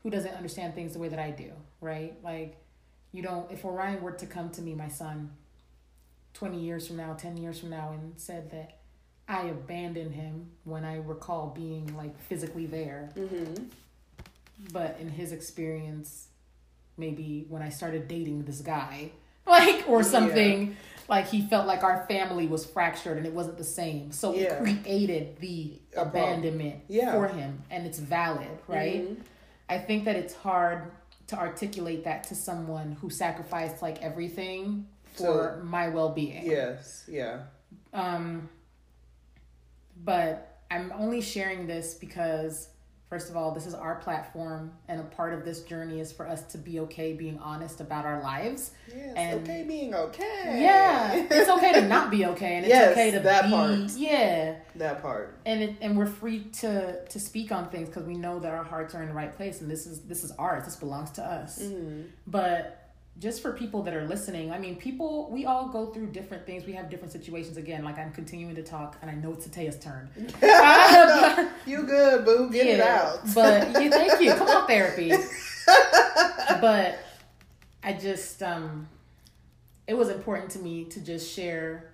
who 0.04 0.10
doesn't 0.10 0.34
understand 0.36 0.76
things 0.76 0.94
the 0.94 1.00
way 1.00 1.10
that 1.10 1.20
I 1.20 1.32
do, 1.32 1.52
right? 1.82 2.14
Like, 2.24 2.58
you 3.12 3.24
don't, 3.24 3.52
if 3.52 3.66
Orion 3.66 4.02
were 4.02 4.12
to 4.12 4.26
come 4.26 4.50
to 4.52 4.62
me, 4.62 4.74
my 4.76 4.88
son, 4.90 5.32
20 6.34 6.60
years 6.60 6.88
from 6.88 6.98
now, 6.98 7.14
10 7.14 7.38
years 7.38 7.60
from 7.60 7.70
now, 7.70 7.92
and 7.94 8.14
said 8.18 8.52
that 8.52 8.78
I 9.28 9.44
abandoned 9.48 10.14
him 10.14 10.52
when 10.64 10.86
I 10.86 10.98
recall 10.98 11.52
being 11.56 11.96
like 11.98 12.20
physically 12.22 12.66
there, 12.66 13.10
Mm-hmm. 13.18 13.64
but 14.72 14.98
in 15.00 15.10
his 15.10 15.32
experience 15.32 16.28
maybe 17.00 17.46
when 17.48 17.62
i 17.62 17.70
started 17.70 18.08
dating 18.08 18.44
this 18.46 18.60
guy 18.62 19.12
like 19.46 19.88
or 19.88 20.00
Yeah. 20.00 20.08
something 20.08 20.76
like 21.08 21.28
he 21.28 21.44
felt 21.48 21.68
like 21.68 21.84
our 21.84 22.08
family 22.08 22.48
was 22.48 22.66
fractured 22.66 23.18
and 23.18 23.28
it 23.28 23.34
wasn't 23.34 23.60
the 23.60 23.64
same 23.64 24.12
so 24.12 24.34
Yeah. 24.34 24.64
it 24.64 24.84
created 24.84 25.38
the 25.38 25.74
abandonment 25.96 26.78
Yeah. 26.88 27.12
for 27.12 27.28
him 27.28 27.62
and 27.70 27.86
it's 27.86 28.00
valid 28.00 28.48
right 28.68 29.08
Mhm. 29.08 29.18
I 29.70 29.78
think 29.78 30.06
that 30.06 30.16
it's 30.16 30.34
hard 30.34 30.92
to 31.28 31.38
articulate 31.38 32.04
that 32.06 32.24
to 32.24 32.36
someone 32.36 32.94
who 33.02 33.10
sacrificed 33.10 33.82
like 33.82 34.02
everything 34.02 34.88
for 35.14 35.60
my 35.64 35.90
well-being 35.90 36.46
Yes. 36.46 37.04
Yeah. 37.08 37.42
um, 37.94 38.48
but 40.04 40.60
I'm 40.70 40.92
only 40.96 41.22
sharing 41.22 41.66
this 41.66 41.94
because, 41.96 42.70
first 43.10 43.30
of 43.30 43.38
all, 43.38 43.52
this 43.52 43.66
is 43.66 43.74
our 43.74 43.96
platform, 43.96 44.72
and 44.88 45.00
a 45.00 45.04
part 45.04 45.34
of 45.34 45.46
this 45.46 45.62
journey 45.64 46.00
is 46.00 46.12
for 46.12 46.28
us 46.28 46.42
to 46.52 46.58
be 46.58 46.80
okay 46.82 47.14
being 47.14 47.40
honest 47.40 47.80
about 47.80 48.06
our 48.06 48.22
lives. 48.22 48.72
Yes. 48.94 49.14
And- 49.16 49.42
okay, 49.42 49.64
being 49.68 49.94
okay. 49.96 50.60
Yeah, 50.62 51.26
it's 51.30 51.50
okay 51.50 51.74
to 51.74 51.88
not 51.88 52.12
be 52.12 52.26
okay, 52.26 52.56
and 52.58 52.66
it's 52.66 52.74
Yes, 52.74 52.92
okay 52.92 53.12
to 53.12 53.20
that 53.22 53.46
be 53.46 53.52
part. 53.52 53.80
yeah, 53.98 54.56
that 54.76 55.02
part. 55.02 55.38
and 55.46 55.64
it, 55.64 55.76
and 55.82 55.98
we're 55.98 56.06
free 56.06 56.46
to 56.62 57.06
to 57.06 57.20
speak 57.20 57.52
on 57.52 57.70
things 57.70 57.88
because 57.90 58.04
we 58.04 58.16
know 58.16 58.40
that 58.40 58.54
our 58.54 58.64
hearts 58.64 58.94
are 58.96 59.02
in 59.02 59.08
the 59.08 59.14
right 59.14 59.34
place, 59.36 59.62
and 59.62 59.70
this 59.72 59.86
is 59.88 60.02
this 60.02 60.24
is 60.24 60.32
ours. 60.38 60.66
This 60.66 60.76
belongs 60.76 61.12
to 61.12 61.24
us. 61.24 61.60
Mm-hmm. 61.62 62.02
But 62.28 62.87
just 63.20 63.42
for 63.42 63.52
people 63.52 63.82
that 63.84 63.94
are 63.96 64.06
listening, 64.06 64.52
I 64.52 64.60
mean, 64.60 64.76
people, 64.76 65.30
we 65.32 65.46
all 65.46 65.70
go 65.70 65.88
through 65.88 66.08
different 66.08 66.46
things. 66.46 66.66
We 66.66 66.74
have 66.74 66.90
different 66.90 67.12
situations. 67.12 67.58
Again, 67.58 67.84
like 67.84 67.98
I'm 67.98 68.12
continuing 68.12 68.56
to 68.56 68.64
talk, 68.64 68.98
and 69.02 69.10
I 69.10 69.16
know 69.16 69.34
it's 69.34 69.48
Tatea's 69.48 69.80
turn. 69.80 70.10
you 71.66 71.84
good, 71.84 72.26
boo? 72.26 72.50
Get 72.52 72.68
it 72.68 72.80
out. 72.80 73.20
but 73.34 73.70
yeah, 73.82 73.90
thank 73.90 74.22
you. 74.22 74.34
Come 74.34 74.48
on, 74.48 74.68
therapy. 74.68 75.12
but 76.62 77.00
I 77.84 77.94
just, 77.94 78.44
um, 78.44 78.88
it 79.88 79.96
was 79.96 80.10
important 80.10 80.52
to 80.52 80.60
me 80.60 80.86
to 80.86 81.02
just 81.02 81.32
share 81.34 81.92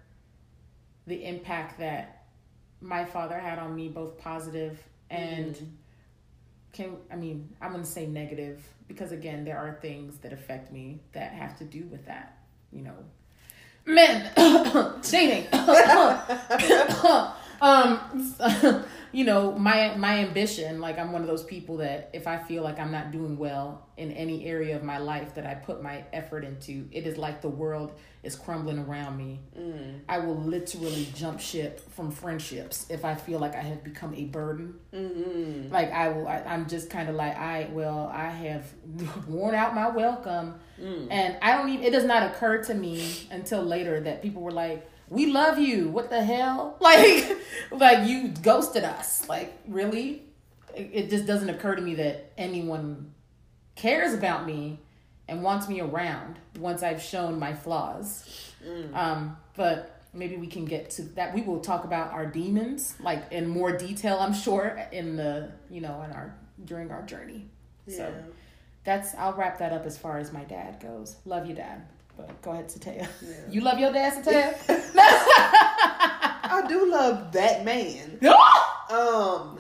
the 1.08 1.24
impact 1.26 1.80
that 1.80 2.26
my 2.82 3.06
father 3.06 3.40
had 3.40 3.60
on 3.60 3.76
me, 3.76 3.88
both 3.88 4.18
positive 4.18 4.82
and 5.10 5.56
Mhm. 5.56 5.68
Can 6.74 6.98
I 7.12 7.16
mean 7.16 7.50
I'm 7.62 7.72
gonna 7.72 7.86
say 7.86 8.06
negative 8.06 8.62
because 8.88 9.12
again 9.12 9.46
there 9.46 9.58
are 9.58 9.80
things 9.82 10.18
that 10.18 10.34
affect 10.34 10.72
me 10.72 11.00
that 11.14 11.32
have 11.32 11.58
to 11.60 11.64
do 11.64 11.86
with 11.86 12.06
that 12.08 12.38
you 12.72 12.82
know 12.82 12.98
men 13.86 14.30
dating 15.02 15.48
um 17.64 18.84
you 19.14 19.24
know 19.24 19.52
my 19.54 19.96
my 19.96 20.20
ambition 20.20 20.82
like 20.82 21.00
I'm 21.00 21.12
one 21.12 21.22
of 21.22 21.28
those 21.28 21.44
people 21.44 21.78
that 21.78 22.10
if 22.14 22.28
I 22.28 22.38
feel 22.38 22.62
like 22.64 22.78
I'm 22.80 22.92
not 22.92 23.12
doing 23.12 23.38
well 23.38 23.88
in 23.96 24.12
any 24.12 24.46
area 24.46 24.76
of 24.76 24.84
my 24.84 24.98
life 24.98 25.36
that 25.36 25.46
I 25.46 25.54
put 25.54 25.82
my 25.82 26.04
effort 26.12 26.44
into 26.44 26.88
it 26.92 27.06
is 27.08 27.18
like 27.18 27.42
the 27.42 27.50
world 27.50 27.94
is 28.24 28.36
crumbling 28.36 28.80
around 28.80 29.18
me 29.18 29.40
Mm. 29.58 30.00
I 30.10 30.18
will 30.20 30.36
literally 30.36 31.08
jump 31.16 31.40
ship 31.40 31.80
from 31.92 32.12
friendships 32.12 32.86
if 32.90 33.06
I 33.06 33.16
feel 33.16 33.40
like 33.40 33.56
I 33.56 33.62
have 33.62 33.84
become 33.84 34.14
a 34.16 34.26
burden 34.26 34.74
Mm-hmm. 34.94 35.72
like 35.72 35.92
I 35.92 36.10
will, 36.10 36.28
I, 36.28 36.40
I'm 36.42 36.68
just 36.68 36.90
kind 36.90 37.08
of 37.10 37.16
like 37.16 37.36
I 37.38 37.70
well, 37.72 38.12
I 38.14 38.30
have 38.30 38.66
worn 39.28 39.56
out 39.56 39.74
my 39.76 39.90
welcome, 39.90 40.56
Mm. 40.82 41.08
and 41.12 41.38
I 41.42 41.56
don't 41.56 41.70
even. 41.70 41.86
It 41.86 41.92
does 41.92 42.04
not 42.04 42.24
occur 42.32 42.64
to 42.64 42.74
me 42.74 43.28
until 43.30 43.62
later 43.62 44.00
that 44.02 44.24
people 44.24 44.42
were 44.42 44.52
like, 44.52 44.90
"We 45.14 45.28
love 45.28 45.58
you." 45.58 45.90
What 45.90 46.10
the 46.10 46.24
hell? 46.24 46.78
Like, 46.82 47.38
like 47.72 48.08
you 48.08 48.30
ghosted 48.30 48.84
us. 48.84 49.28
Like, 49.30 49.58
really? 49.68 50.24
It, 50.76 50.90
it 50.94 51.10
just 51.10 51.26
doesn't 51.26 51.50
occur 51.50 51.76
to 51.76 51.82
me 51.82 51.96
that 51.96 52.34
anyone 52.38 53.14
cares 53.76 54.14
about 54.14 54.46
me 54.46 54.80
and 55.28 55.44
wants 55.44 55.68
me 55.68 55.80
around 55.82 56.40
once 56.60 56.84
I've 56.84 57.02
shown 57.02 57.40
my 57.40 57.54
flaws. 57.54 58.52
Mm. 58.66 58.96
Um, 58.96 59.38
but 59.56 60.02
maybe 60.14 60.38
we 60.38 60.48
can 60.48 60.66
get 60.66 60.90
to 60.92 61.04
that. 61.16 61.34
We 61.34 61.42
will 61.42 61.60
talk 61.60 61.84
about 61.84 62.12
our 62.12 62.26
demons, 62.26 62.96
like 63.00 63.32
in 63.32 63.50
more 63.50 63.76
detail, 63.76 64.18
I'm 64.20 64.34
sure, 64.34 64.88
in 64.92 65.16
the 65.16 65.52
you 65.70 65.82
know, 65.82 66.02
in 66.04 66.12
our 66.12 66.36
during 66.66 66.92
our 66.92 67.02
journey. 67.04 67.46
Yeah. 67.88 67.98
So 67.98 68.14
that's 68.84 69.16
I'll 69.16 69.34
wrap 69.34 69.60
that 69.60 69.74
up 69.74 69.86
as 69.86 69.98
far 69.98 70.18
as 70.18 70.32
my 70.32 70.44
dad 70.44 70.80
goes. 70.80 71.18
Love 71.26 71.48
you, 71.48 71.56
dad. 71.56 71.86
But 72.18 72.42
go 72.42 72.52
ahead, 72.52 72.68
Sataiya. 72.68 73.08
Yeah. 73.22 73.34
You 73.50 73.62
love 73.62 73.80
your 73.80 73.92
dad, 73.92 74.24
Sataiya? 74.24 74.56
I 76.46 76.66
do 76.68 76.90
love 76.92 77.32
that 77.34 77.66
man. 77.66 78.20
Um, 78.92 79.58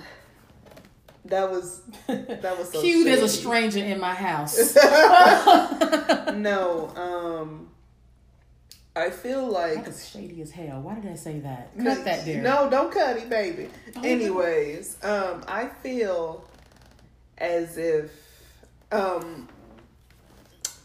that 1.25 1.49
was 1.49 1.81
that 2.07 2.55
was 2.57 2.71
so 2.71 2.81
Cute 2.81 3.07
as 3.07 3.21
a 3.21 3.29
stranger 3.29 3.79
in 3.79 3.99
my 3.99 4.13
house. 4.13 4.75
no, 6.35 6.91
um, 6.95 7.69
I 8.95 9.09
feel 9.09 9.47
That 9.47 9.77
like 9.77 9.87
is 9.87 10.07
shady 10.07 10.41
as 10.41 10.51
hell. 10.51 10.81
Why 10.81 10.95
did 10.99 11.11
I 11.11 11.15
say 11.15 11.39
that? 11.39 11.71
Cut 11.81 12.05
that 12.05 12.25
there. 12.25 12.43
No, 12.43 12.69
don't 12.69 12.91
cut 12.91 13.17
it, 13.17 13.29
baby. 13.29 13.69
Oh, 13.95 14.01
Anyways, 14.03 14.97
um, 15.03 15.43
I 15.47 15.67
feel 15.81 16.47
as 17.39 17.77
if 17.77 18.11
um, 18.91 19.47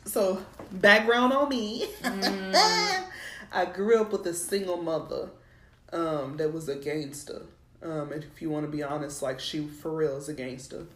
so 0.09 0.42
background 0.73 1.33
on 1.33 1.49
me. 1.49 1.87
Mm. 2.03 3.05
I 3.53 3.64
grew 3.64 4.01
up 4.01 4.12
with 4.12 4.27
a 4.27 4.35
single 4.35 4.77
mother, 4.77 5.31
um, 5.92 6.37
that 6.37 6.53
was 6.53 6.68
a 6.68 6.77
gangster. 6.77 7.42
Um, 7.83 8.12
and 8.12 8.25
if 8.25 8.42
you 8.42 8.51
want 8.51 8.66
to 8.66 8.73
be 8.73 8.83
honest, 8.83 9.23
like 9.23 9.40
she 9.40 9.66
for 9.66 9.94
real 9.94 10.16
is 10.16 10.29
a 10.29 10.35
gangster. 10.35 10.87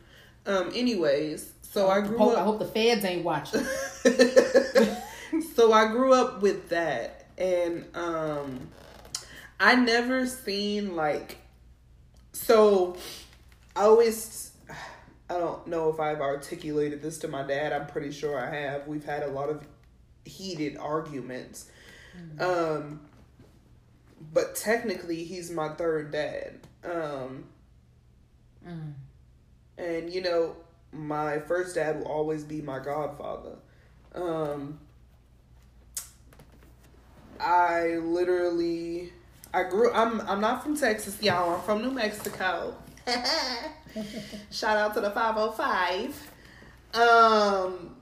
Um, 0.44 0.70
anyways, 0.74 1.52
so 1.62 1.88
I 1.88 2.00
grew 2.00 2.18
hope, 2.18 2.32
up. 2.32 2.38
I 2.38 2.44
hope 2.44 2.58
the 2.58 2.66
feds 2.66 3.04
ain't 3.04 3.24
watching. 3.24 3.60
so 5.54 5.72
I 5.72 5.86
grew 5.92 6.12
up 6.12 6.42
with 6.42 6.68
that, 6.70 7.26
and 7.38 7.84
um, 7.94 8.68
I 9.60 9.76
never 9.76 10.26
seen 10.26 10.96
like. 10.96 11.38
So, 12.32 12.96
I 13.76 13.82
always, 13.82 14.51
I 15.32 15.38
don't 15.38 15.66
know 15.66 15.88
if 15.88 15.98
I've 15.98 16.20
articulated 16.20 17.00
this 17.00 17.18
to 17.18 17.28
my 17.28 17.42
dad. 17.42 17.72
I'm 17.72 17.86
pretty 17.86 18.12
sure 18.12 18.38
I 18.38 18.54
have. 18.54 18.86
We've 18.86 19.04
had 19.04 19.22
a 19.22 19.28
lot 19.28 19.48
of 19.48 19.66
heated 20.26 20.76
arguments. 20.76 21.70
Mm-hmm. 22.16 22.42
Um, 22.42 23.00
but 24.32 24.54
technically, 24.54 25.24
he's 25.24 25.50
my 25.50 25.70
third 25.70 26.12
dad. 26.12 26.60
Um, 26.84 27.44
mm. 28.66 28.92
And, 29.78 30.12
you 30.12 30.20
know, 30.20 30.56
my 30.92 31.38
first 31.38 31.76
dad 31.76 31.98
will 32.00 32.08
always 32.08 32.44
be 32.44 32.60
my 32.60 32.78
godfather. 32.78 33.56
Um, 34.14 34.80
I 37.40 37.96
literally, 38.02 39.12
I 39.54 39.62
grew. 39.62 39.90
I'm 39.92 40.20
I'm 40.22 40.40
not 40.40 40.62
from 40.62 40.76
Texas, 40.76 41.20
y'all. 41.22 41.54
I'm 41.54 41.62
from 41.62 41.80
New 41.80 41.90
Mexico. 41.90 42.76
Shout 44.50 44.76
out 44.76 44.94
to 44.94 45.00
the 45.00 45.10
505. 45.10 46.30
Um, 46.94 47.96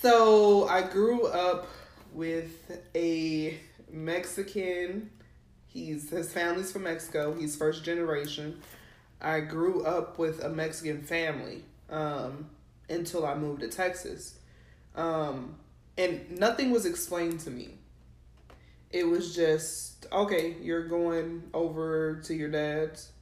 so 0.00 0.66
I 0.68 0.82
grew 0.82 1.26
up 1.26 1.68
with 2.12 2.80
a 2.94 3.58
Mexican. 3.90 5.10
He's 5.66 6.10
his 6.10 6.32
family's 6.32 6.72
from 6.72 6.84
Mexico. 6.84 7.34
He's 7.34 7.56
first 7.56 7.84
generation. 7.84 8.60
I 9.20 9.40
grew 9.40 9.84
up 9.84 10.18
with 10.18 10.42
a 10.42 10.48
Mexican 10.48 11.02
family 11.02 11.62
um, 11.90 12.48
until 12.88 13.26
I 13.26 13.34
moved 13.34 13.60
to 13.60 13.68
Texas. 13.68 14.38
Um, 14.96 15.56
and 15.96 16.38
nothing 16.38 16.70
was 16.70 16.86
explained 16.86 17.40
to 17.40 17.50
me. 17.50 17.74
It 18.90 19.04
was 19.04 19.36
just, 19.36 20.06
okay, 20.10 20.56
you're 20.60 20.88
going 20.88 21.44
over 21.54 22.20
to 22.24 22.34
your 22.34 22.48
dad's. 22.48 23.12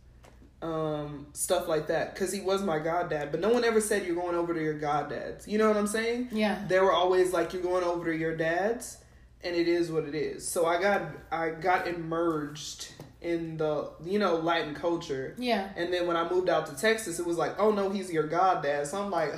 Um, 0.60 1.26
stuff 1.34 1.68
like 1.68 1.86
that. 1.86 2.14
Because 2.14 2.32
he 2.32 2.40
was 2.40 2.62
my 2.62 2.78
goddad. 2.78 3.30
But 3.30 3.40
no 3.40 3.50
one 3.50 3.64
ever 3.64 3.80
said 3.80 4.04
you're 4.04 4.16
going 4.16 4.34
over 4.34 4.52
to 4.52 4.62
your 4.62 4.78
goddad's. 4.78 5.46
You 5.46 5.58
know 5.58 5.68
what 5.68 5.76
I'm 5.76 5.86
saying? 5.86 6.30
Yeah. 6.32 6.60
They 6.66 6.80
were 6.80 6.92
always 6.92 7.32
like, 7.32 7.52
you're 7.52 7.62
going 7.62 7.84
over 7.84 8.10
to 8.10 8.16
your 8.16 8.36
dad's. 8.36 8.98
And 9.44 9.54
it 9.54 9.68
is 9.68 9.92
what 9.92 10.04
it 10.04 10.16
is. 10.16 10.46
So 10.48 10.66
I 10.66 10.82
got 10.82 11.02
I 11.30 11.50
got 11.50 11.86
immersed 11.86 12.92
in 13.20 13.56
the 13.56 13.90
you 14.04 14.18
know 14.18 14.36
Latin 14.36 14.74
culture. 14.74 15.34
Yeah. 15.38 15.68
And 15.76 15.92
then 15.92 16.06
when 16.06 16.16
I 16.16 16.28
moved 16.28 16.48
out 16.48 16.66
to 16.66 16.76
Texas, 16.76 17.18
it 17.18 17.26
was 17.26 17.36
like, 17.36 17.54
oh 17.58 17.70
no, 17.70 17.90
he's 17.90 18.12
your 18.12 18.26
goddad. 18.26 18.86
So 18.86 19.02
I'm 19.02 19.10
like, 19.10 19.34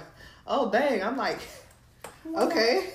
oh 0.46 0.70
dang, 0.70 1.02
I'm 1.02 1.16
like, 1.16 1.40
okay, 2.34 2.90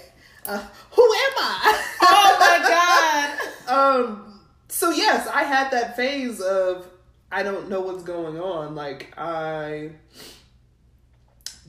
uh, 0.45 0.63
who 0.91 1.03
am 1.03 1.33
I? 1.37 1.83
oh 2.01 2.37
my 2.39 3.67
god. 3.67 3.97
um. 4.01 4.39
So 4.67 4.89
yes, 4.89 5.27
I 5.27 5.43
had 5.43 5.71
that 5.71 5.95
phase 5.95 6.41
of 6.41 6.87
I 7.35 7.43
don't 7.43 7.67
know 7.67 7.81
what's 7.81 8.03
going 8.03 8.39
on. 8.39 8.75
Like 8.75 9.13
I 9.17 9.91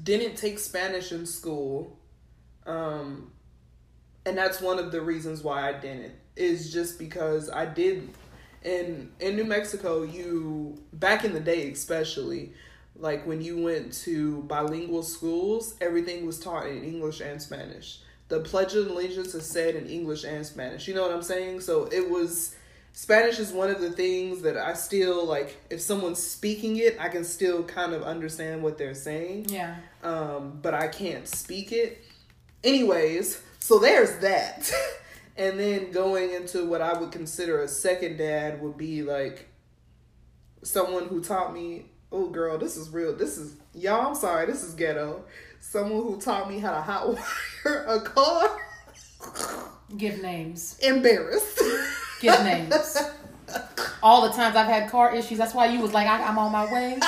didn't 0.01 0.37
take 0.37 0.61
Spanish 0.61 1.11
in 1.11 1.27
school. 1.27 1.99
Um 2.65 3.33
and 4.25 4.39
that's 4.39 4.61
one 4.61 4.79
of 4.79 4.93
the 4.93 5.01
reasons 5.01 5.43
why 5.43 5.69
I 5.69 5.73
didn't. 5.73 6.15
Is 6.37 6.73
just 6.73 7.01
because 7.01 7.51
I 7.51 7.67
did 7.67 8.09
in 8.63 9.11
in 9.19 9.35
New 9.35 9.45
Mexico, 9.45 10.05
you 10.05 10.81
back 10.93 11.25
in 11.25 11.33
the 11.33 11.41
day 11.41 11.69
especially, 11.73 12.53
like 12.95 13.27
when 13.27 13.43
you 13.43 13.61
went 13.61 13.93
to 14.05 14.43
bilingual 14.43 15.03
schools, 15.03 15.75
everything 15.81 16.27
was 16.27 16.39
taught 16.39 16.69
in 16.69 16.85
English 16.85 17.21
and 17.21 17.43
Spanish. 17.43 18.03
The 18.29 18.39
Pledge 18.39 18.75
of 18.75 18.87
Allegiance 18.87 19.35
is 19.35 19.47
said 19.47 19.75
in 19.75 19.89
English 19.89 20.23
and 20.23 20.47
Spanish. 20.47 20.87
You 20.87 20.95
know 20.95 21.03
what 21.03 21.11
I'm 21.11 21.23
saying? 21.23 21.61
So 21.63 21.87
it 21.87 22.09
was 22.09 22.55
Spanish 22.97 23.39
is 23.39 23.53
one 23.53 23.69
of 23.69 23.79
the 23.79 23.91
things 23.91 24.41
that 24.41 24.57
I 24.57 24.73
still 24.73 25.27
like. 25.27 25.61
If 25.69 25.83
someone's 25.83 26.23
speaking 26.23 26.79
it, 26.79 26.97
I 26.99 27.11
can 27.11 27.25
still 27.25 27.63
kind 27.63 27.93
of 27.93 28.03
understand 28.03 28.63
what 28.63 28.79
they're 28.79 28.95
saying. 28.95 29.51
Yeah. 29.51 29.77
Um, 30.03 30.61
but 30.63 30.73
I 30.73 30.89
can't 30.89 31.29
speak 31.29 31.73
it. 31.73 32.03
Anyways, 32.65 33.43
so 33.61 33.79
there's 33.79 34.17
that. 34.21 34.73
And 35.39 35.61
then 35.61 35.91
going 35.91 36.31
into 36.31 36.65
what 36.65 36.81
I 36.81 36.99
would 36.99 37.13
consider 37.13 37.61
a 37.61 37.69
second 37.69 38.17
dad 38.17 38.63
would 38.63 38.79
be 38.79 39.03
like 39.03 39.51
someone 40.63 41.09
who 41.09 41.23
taught 41.23 41.53
me, 41.53 41.91
oh 42.11 42.31
girl, 42.31 42.57
this 42.57 42.79
is 42.79 42.89
real. 42.89 43.15
This 43.15 43.37
is 43.37 43.57
y'all, 43.75 44.07
I'm 44.07 44.15
sorry, 44.15 44.47
this 44.47 44.65
is 44.65 44.73
ghetto. 44.73 45.27
Someone 45.61 46.05
who 46.05 46.19
taught 46.19 46.49
me 46.49 46.59
how 46.59 46.71
to 46.71 46.81
hot 46.81 47.09
wire 47.09 47.85
a 47.87 48.01
car. 48.01 48.59
Give 49.95 50.23
names. 50.23 50.79
Embarrassed. 50.83 51.61
Give 52.27 52.45
names. 52.45 52.97
All 54.03 54.29
the 54.29 54.35
times 54.35 54.57
I've 54.57 54.67
had 54.67 54.91
car 54.91 55.15
issues, 55.15 55.39
that's 55.39 55.55
why 55.55 55.67
you 55.67 55.81
was 55.81 55.93
like, 55.93 56.07
I, 56.07 56.23
I'm 56.23 56.39
on 56.39 56.53
my 56.53 56.73
way. 56.73 56.99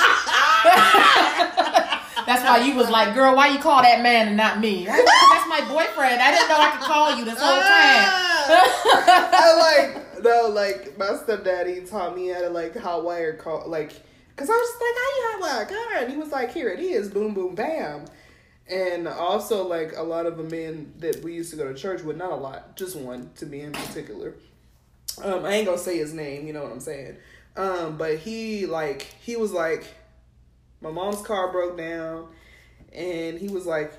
That's 2.25 2.43
why 2.43 2.57
you 2.63 2.75
was 2.75 2.89
like, 2.91 3.15
girl, 3.15 3.35
why 3.35 3.47
you 3.47 3.57
call 3.57 3.81
that 3.81 4.03
man 4.03 4.27
and 4.27 4.37
not 4.37 4.59
me? 4.59 4.85
That's 4.85 5.47
my 5.49 5.61
boyfriend. 5.67 6.21
I 6.21 6.31
didn't 6.31 6.49
know 6.49 6.59
I 6.59 6.69
could 6.77 6.81
call 6.81 7.17
you 7.17 7.25
this 7.25 7.39
whole 7.39 7.57
time. 7.57 7.65
Ah. 7.65 9.31
I 9.33 9.57
like 9.57 9.99
no, 10.23 10.47
like 10.49 10.97
my 10.97 11.15
stepdaddy 11.15 11.81
taught 11.81 12.15
me 12.15 12.27
how 12.27 12.41
to 12.41 12.49
like 12.49 12.75
hot 12.75 13.03
wire 13.03 13.35
call, 13.35 13.67
like, 13.67 13.91
cause 14.35 14.49
I 14.49 14.53
was 14.53 14.69
just 14.69 14.81
like, 14.81 14.95
how 14.95 15.09
you 15.15 15.23
hot 15.25 15.41
wire 15.41 15.65
car? 15.65 16.03
And 16.03 16.11
he 16.11 16.17
was 16.17 16.29
like, 16.29 16.51
here 16.51 16.69
it 16.69 16.79
is, 16.79 17.09
boom, 17.09 17.33
boom, 17.33 17.55
bam. 17.55 18.05
And 18.67 19.07
also 19.07 19.67
like 19.67 19.93
a 19.95 20.03
lot 20.03 20.25
of 20.25 20.37
the 20.37 20.43
men 20.43 20.93
that 20.99 21.23
we 21.23 21.33
used 21.33 21.51
to 21.51 21.57
go 21.57 21.71
to 21.71 21.73
church 21.73 22.03
with, 22.03 22.17
not 22.17 22.31
a 22.31 22.35
lot, 22.35 22.75
just 22.75 22.95
one 22.95 23.31
to 23.37 23.45
be 23.45 23.61
in 23.61 23.71
particular. 23.71 24.35
Um, 25.23 25.45
I 25.45 25.53
ain't 25.53 25.65
gonna 25.65 25.77
say 25.77 25.97
his 25.97 26.13
name, 26.13 26.47
you 26.47 26.53
know 26.53 26.63
what 26.63 26.71
I'm 26.71 26.79
saying. 26.79 27.17
Um, 27.55 27.97
but 27.97 28.17
he 28.19 28.65
like 28.65 29.01
he 29.21 29.35
was 29.35 29.51
like 29.51 29.85
my 30.81 30.91
mom's 30.91 31.21
car 31.21 31.51
broke 31.51 31.77
down, 31.77 32.27
and 32.93 33.37
he 33.37 33.49
was 33.49 33.65
like, 33.65 33.91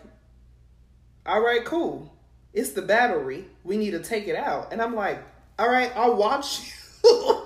"All 1.26 1.40
right, 1.40 1.64
cool. 1.64 2.12
It's 2.52 2.70
the 2.70 2.82
battery. 2.82 3.44
We 3.64 3.76
need 3.76 3.90
to 3.92 4.00
take 4.00 4.28
it 4.28 4.36
out." 4.36 4.72
And 4.72 4.80
I'm 4.80 4.94
like, 4.94 5.22
"All 5.58 5.68
right, 5.68 5.92
I'll 5.94 6.16
watch 6.16 6.72
you." 7.04 7.42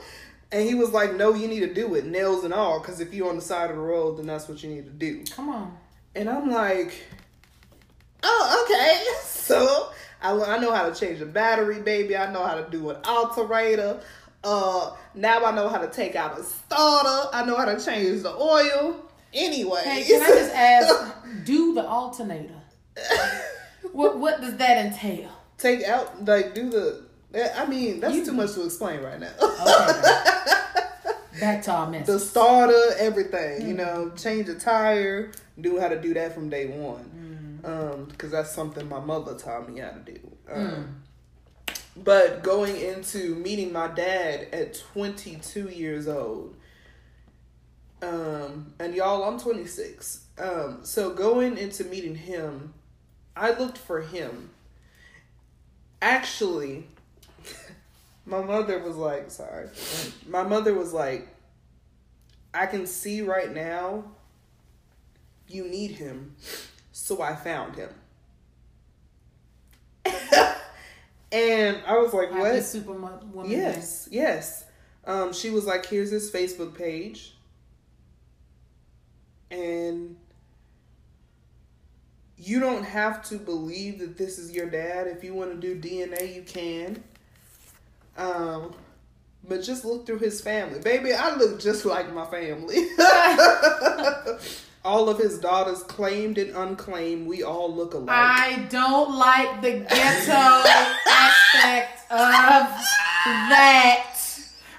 and 0.52 0.68
he 0.68 0.74
was 0.74 0.92
like, 0.92 1.16
"No, 1.16 1.34
you 1.34 1.48
need 1.48 1.60
to 1.60 1.74
do 1.74 1.94
it, 1.94 2.06
nails 2.06 2.44
and 2.44 2.54
all, 2.54 2.78
because 2.78 3.00
if 3.00 3.12
you're 3.12 3.28
on 3.28 3.36
the 3.36 3.42
side 3.42 3.70
of 3.70 3.76
the 3.76 3.82
road, 3.82 4.18
then 4.18 4.26
that's 4.26 4.48
what 4.48 4.62
you 4.62 4.70
need 4.70 4.84
to 4.84 4.92
do." 4.92 5.24
Come 5.34 5.48
on. 5.48 5.76
And 6.14 6.28
I'm 6.28 6.50
like, 6.50 6.94
"Oh, 8.22 8.64
okay." 8.64 9.04
So 9.44 9.90
I, 10.24 10.56
I 10.56 10.58
know 10.58 10.72
how 10.72 10.88
to 10.88 10.98
change 10.98 11.20
a 11.20 11.26
battery, 11.26 11.80
baby. 11.80 12.16
I 12.16 12.32
know 12.32 12.44
how 12.46 12.54
to 12.54 12.68
do 12.70 12.88
an 12.90 12.96
alternator. 13.04 14.00
Uh, 14.42 14.92
now 15.14 15.44
I 15.44 15.54
know 15.54 15.68
how 15.68 15.78
to 15.78 15.88
take 15.88 16.16
out 16.16 16.38
a 16.38 16.42
starter. 16.42 17.28
I 17.32 17.44
know 17.44 17.56
how 17.56 17.66
to 17.66 17.82
change 17.82 18.22
the 18.22 18.34
oil. 18.34 18.96
Anyway, 19.34 19.82
hey, 19.84 20.04
can 20.04 20.22
I 20.22 20.26
just 20.28 20.54
ask? 20.54 21.14
do 21.44 21.74
the 21.74 21.86
alternator? 21.86 22.54
what 23.92 24.18
What 24.18 24.40
does 24.40 24.56
that 24.56 24.86
entail? 24.86 25.30
Take 25.58 25.84
out, 25.84 26.24
like, 26.24 26.54
do 26.54 26.70
the. 26.70 27.02
I 27.56 27.66
mean, 27.66 28.00
that's 28.00 28.14
you, 28.14 28.24
too 28.24 28.32
much 28.32 28.52
to 28.54 28.64
explain 28.64 29.00
right 29.00 29.18
now. 29.20 29.32
okay. 29.42 31.40
Back 31.40 31.62
to 31.64 31.72
our 31.72 31.90
message. 31.90 32.06
The 32.06 32.20
starter, 32.20 32.94
everything. 32.98 33.60
Mm-hmm. 33.60 33.68
You 33.68 33.74
know, 33.74 34.12
change 34.16 34.48
a 34.48 34.54
tire. 34.54 35.32
Do 35.60 35.80
how 35.80 35.88
to 35.88 36.00
do 36.00 36.14
that 36.14 36.32
from 36.32 36.48
day 36.48 36.66
one. 36.66 37.04
Mm-hmm. 37.04 37.33
Um, 37.64 38.04
because 38.04 38.30
that's 38.30 38.52
something 38.52 38.88
my 38.88 39.00
mother 39.00 39.34
taught 39.34 39.72
me 39.72 39.80
how 39.80 39.90
to 39.90 40.00
do. 40.00 40.20
Um, 40.52 40.66
mm. 41.66 41.74
But 41.96 42.42
going 42.42 42.76
into 42.76 43.34
meeting 43.36 43.72
my 43.72 43.88
dad 43.88 44.48
at 44.52 44.74
22 44.92 45.68
years 45.68 46.06
old, 46.08 46.56
um, 48.02 48.74
and 48.78 48.94
y'all, 48.94 49.22
I'm 49.24 49.38
26. 49.38 50.26
Um, 50.38 50.80
so 50.82 51.14
going 51.14 51.56
into 51.56 51.84
meeting 51.84 52.16
him, 52.16 52.74
I 53.36 53.52
looked 53.52 53.78
for 53.78 54.02
him. 54.02 54.50
Actually, 56.02 56.86
my 58.26 58.42
mother 58.42 58.78
was 58.80 58.96
like, 58.96 59.30
sorry. 59.30 59.68
My 60.28 60.42
mother 60.42 60.74
was 60.74 60.92
like, 60.92 61.28
I 62.52 62.66
can 62.66 62.86
see 62.86 63.22
right 63.22 63.52
now 63.52 64.04
you 65.48 65.66
need 65.66 65.92
him. 65.92 66.36
So 66.96 67.20
I 67.20 67.34
found 67.34 67.74
him. 67.74 67.90
and 71.32 71.80
I 71.86 71.98
was 71.98 72.14
like, 72.14 72.32
what? 72.32 72.62
Superwoman. 72.62 73.50
Yes, 73.50 74.08
yes. 74.10 74.64
Um, 75.04 75.32
she 75.32 75.50
was 75.50 75.66
like, 75.66 75.84
here's 75.86 76.10
his 76.10 76.30
Facebook 76.30 76.74
page 76.74 77.34
and 79.54 80.16
you 82.36 82.60
don't 82.60 82.84
have 82.84 83.22
to 83.28 83.36
believe 83.36 84.00
that 84.00 84.18
this 84.18 84.38
is 84.38 84.52
your 84.52 84.68
dad. 84.68 85.06
If 85.06 85.22
you 85.22 85.34
want 85.34 85.58
to 85.60 85.74
do 85.74 85.80
DNA, 85.80 86.34
you 86.34 86.42
can. 86.42 87.02
Um, 88.16 88.74
but 89.46 89.62
just 89.62 89.84
look 89.84 90.06
through 90.06 90.18
his 90.18 90.40
family. 90.40 90.80
Baby, 90.80 91.12
I 91.12 91.36
look 91.36 91.60
just 91.60 91.84
like 91.86 92.12
my 92.12 92.26
family. 92.26 92.88
all 94.84 95.08
of 95.08 95.18
his 95.18 95.38
daughters 95.38 95.82
claimed 95.84 96.36
and 96.36 96.54
unclaimed, 96.54 97.26
we 97.26 97.42
all 97.42 97.74
look 97.74 97.94
alike. 97.94 98.10
I 98.10 98.66
don't 98.68 99.16
like 99.16 99.62
the 99.62 99.72
ghetto 99.72 100.32
aspect 101.08 102.00
of 102.10 102.68
that. 103.48 104.10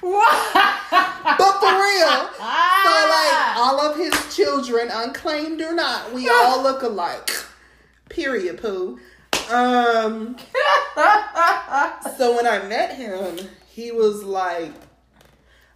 but 0.01 1.53
for 1.59 1.73
real. 1.73 2.29
So 2.83 2.93
like 3.09 3.57
all 3.57 3.79
of 3.81 3.97
his 3.97 4.35
children, 4.35 4.89
unclaimed 4.91 5.61
or 5.61 5.73
not. 5.73 6.13
We 6.13 6.29
all 6.29 6.61
look 6.61 6.83
alike. 6.83 7.31
Period, 8.09 8.61
poo. 8.61 8.99
Um. 9.51 10.37
so 12.17 12.35
when 12.35 12.45
I 12.47 12.61
met 12.67 12.95
him, 12.95 13.39
he 13.67 13.91
was 13.91 14.23
like, 14.23 14.71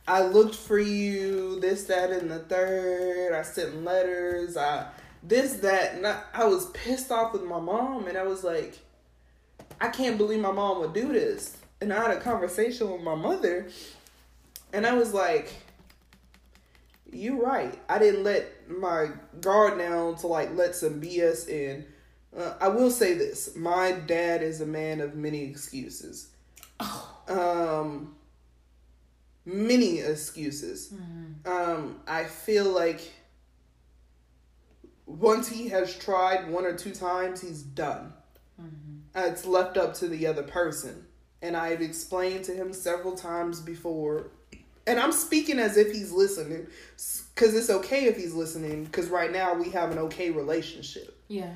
I 0.10 0.24
looked 0.24 0.56
for 0.56 0.80
you, 0.80 1.60
this, 1.60 1.84
that, 1.84 2.10
and 2.10 2.32
the 2.32 2.40
third. 2.40 3.32
I 3.32 3.44
sent 3.44 3.84
letters. 3.84 4.58
I 4.58 4.88
this, 5.22 5.58
that, 5.58 5.94
and 5.94 6.08
I, 6.08 6.24
I 6.34 6.46
was 6.46 6.66
pissed 6.72 7.12
off 7.12 7.34
with 7.34 7.44
my 7.44 7.60
mom, 7.60 8.08
and 8.08 8.18
I 8.18 8.24
was 8.24 8.44
like, 8.44 8.80
I 9.80 9.90
can't 9.90 10.18
believe 10.18 10.40
my 10.40 10.52
mom 10.52 10.80
would 10.80 10.94
do 10.94 11.14
this. 11.14 11.58
And 11.80 11.94
I 11.94 12.02
had 12.02 12.18
a 12.18 12.20
conversation 12.20 12.92
with 12.92 13.02
my 13.02 13.14
mother, 13.14 13.70
and 14.74 14.88
I 14.88 14.96
was 14.96 15.14
like, 15.14 15.54
"You're 17.12 17.40
right. 17.40 17.78
I 17.88 18.00
didn't 18.00 18.24
let 18.24 18.68
my 18.68 19.12
guard 19.40 19.78
down 19.78 20.16
to 20.18 20.28
like 20.28 20.56
let 20.56 20.76
some 20.76 21.00
BS 21.00 21.48
in." 21.48 21.86
Uh, 22.36 22.56
I 22.60 22.70
will 22.70 22.90
say 22.90 23.14
this: 23.14 23.56
my 23.56 23.92
dad 23.92 24.42
is 24.42 24.60
a 24.60 24.66
man 24.66 25.02
of 25.02 25.14
many 25.14 25.44
excuses. 25.44 26.30
Oh. 26.80 27.06
Um, 27.28 28.16
many 29.46 30.00
excuses. 30.00 30.94
Mm-hmm. 30.94 31.52
Um, 31.52 32.00
I 32.08 32.26
feel 32.26 32.66
like 32.66 33.14
once 35.06 35.50
he 35.50 35.70
has 35.70 35.96
tried 35.96 36.50
one 36.50 36.66
or 36.66 36.76
two 36.76 36.92
times, 36.92 37.42
he's 37.42 37.64
done. 37.64 38.14
Mm-hmm. 38.62 39.18
Uh, 39.18 39.26
it's 39.32 39.46
left 39.46 39.78
up 39.78 39.94
to 39.96 40.08
the 40.08 40.28
other 40.28 40.44
person. 40.44 41.06
And 41.42 41.56
I've 41.56 41.82
explained 41.82 42.44
to 42.46 42.54
him 42.54 42.74
several 42.74 43.16
times 43.16 43.62
before, 43.62 44.32
and 44.86 45.00
I'm 45.00 45.14
speaking 45.14 45.58
as 45.58 45.78
if 45.78 45.92
he's 45.94 46.12
listening, 46.12 46.68
because 47.34 47.56
it's 47.56 47.70
okay 47.70 48.06
if 48.06 48.18
he's 48.18 48.34
listening, 48.34 48.84
because 48.84 49.08
right 49.08 49.32
now 49.32 49.54
we 49.54 49.70
have 49.70 49.92
an 49.92 50.00
okay 50.00 50.32
relationship. 50.32 51.18
Yeah. 51.30 51.54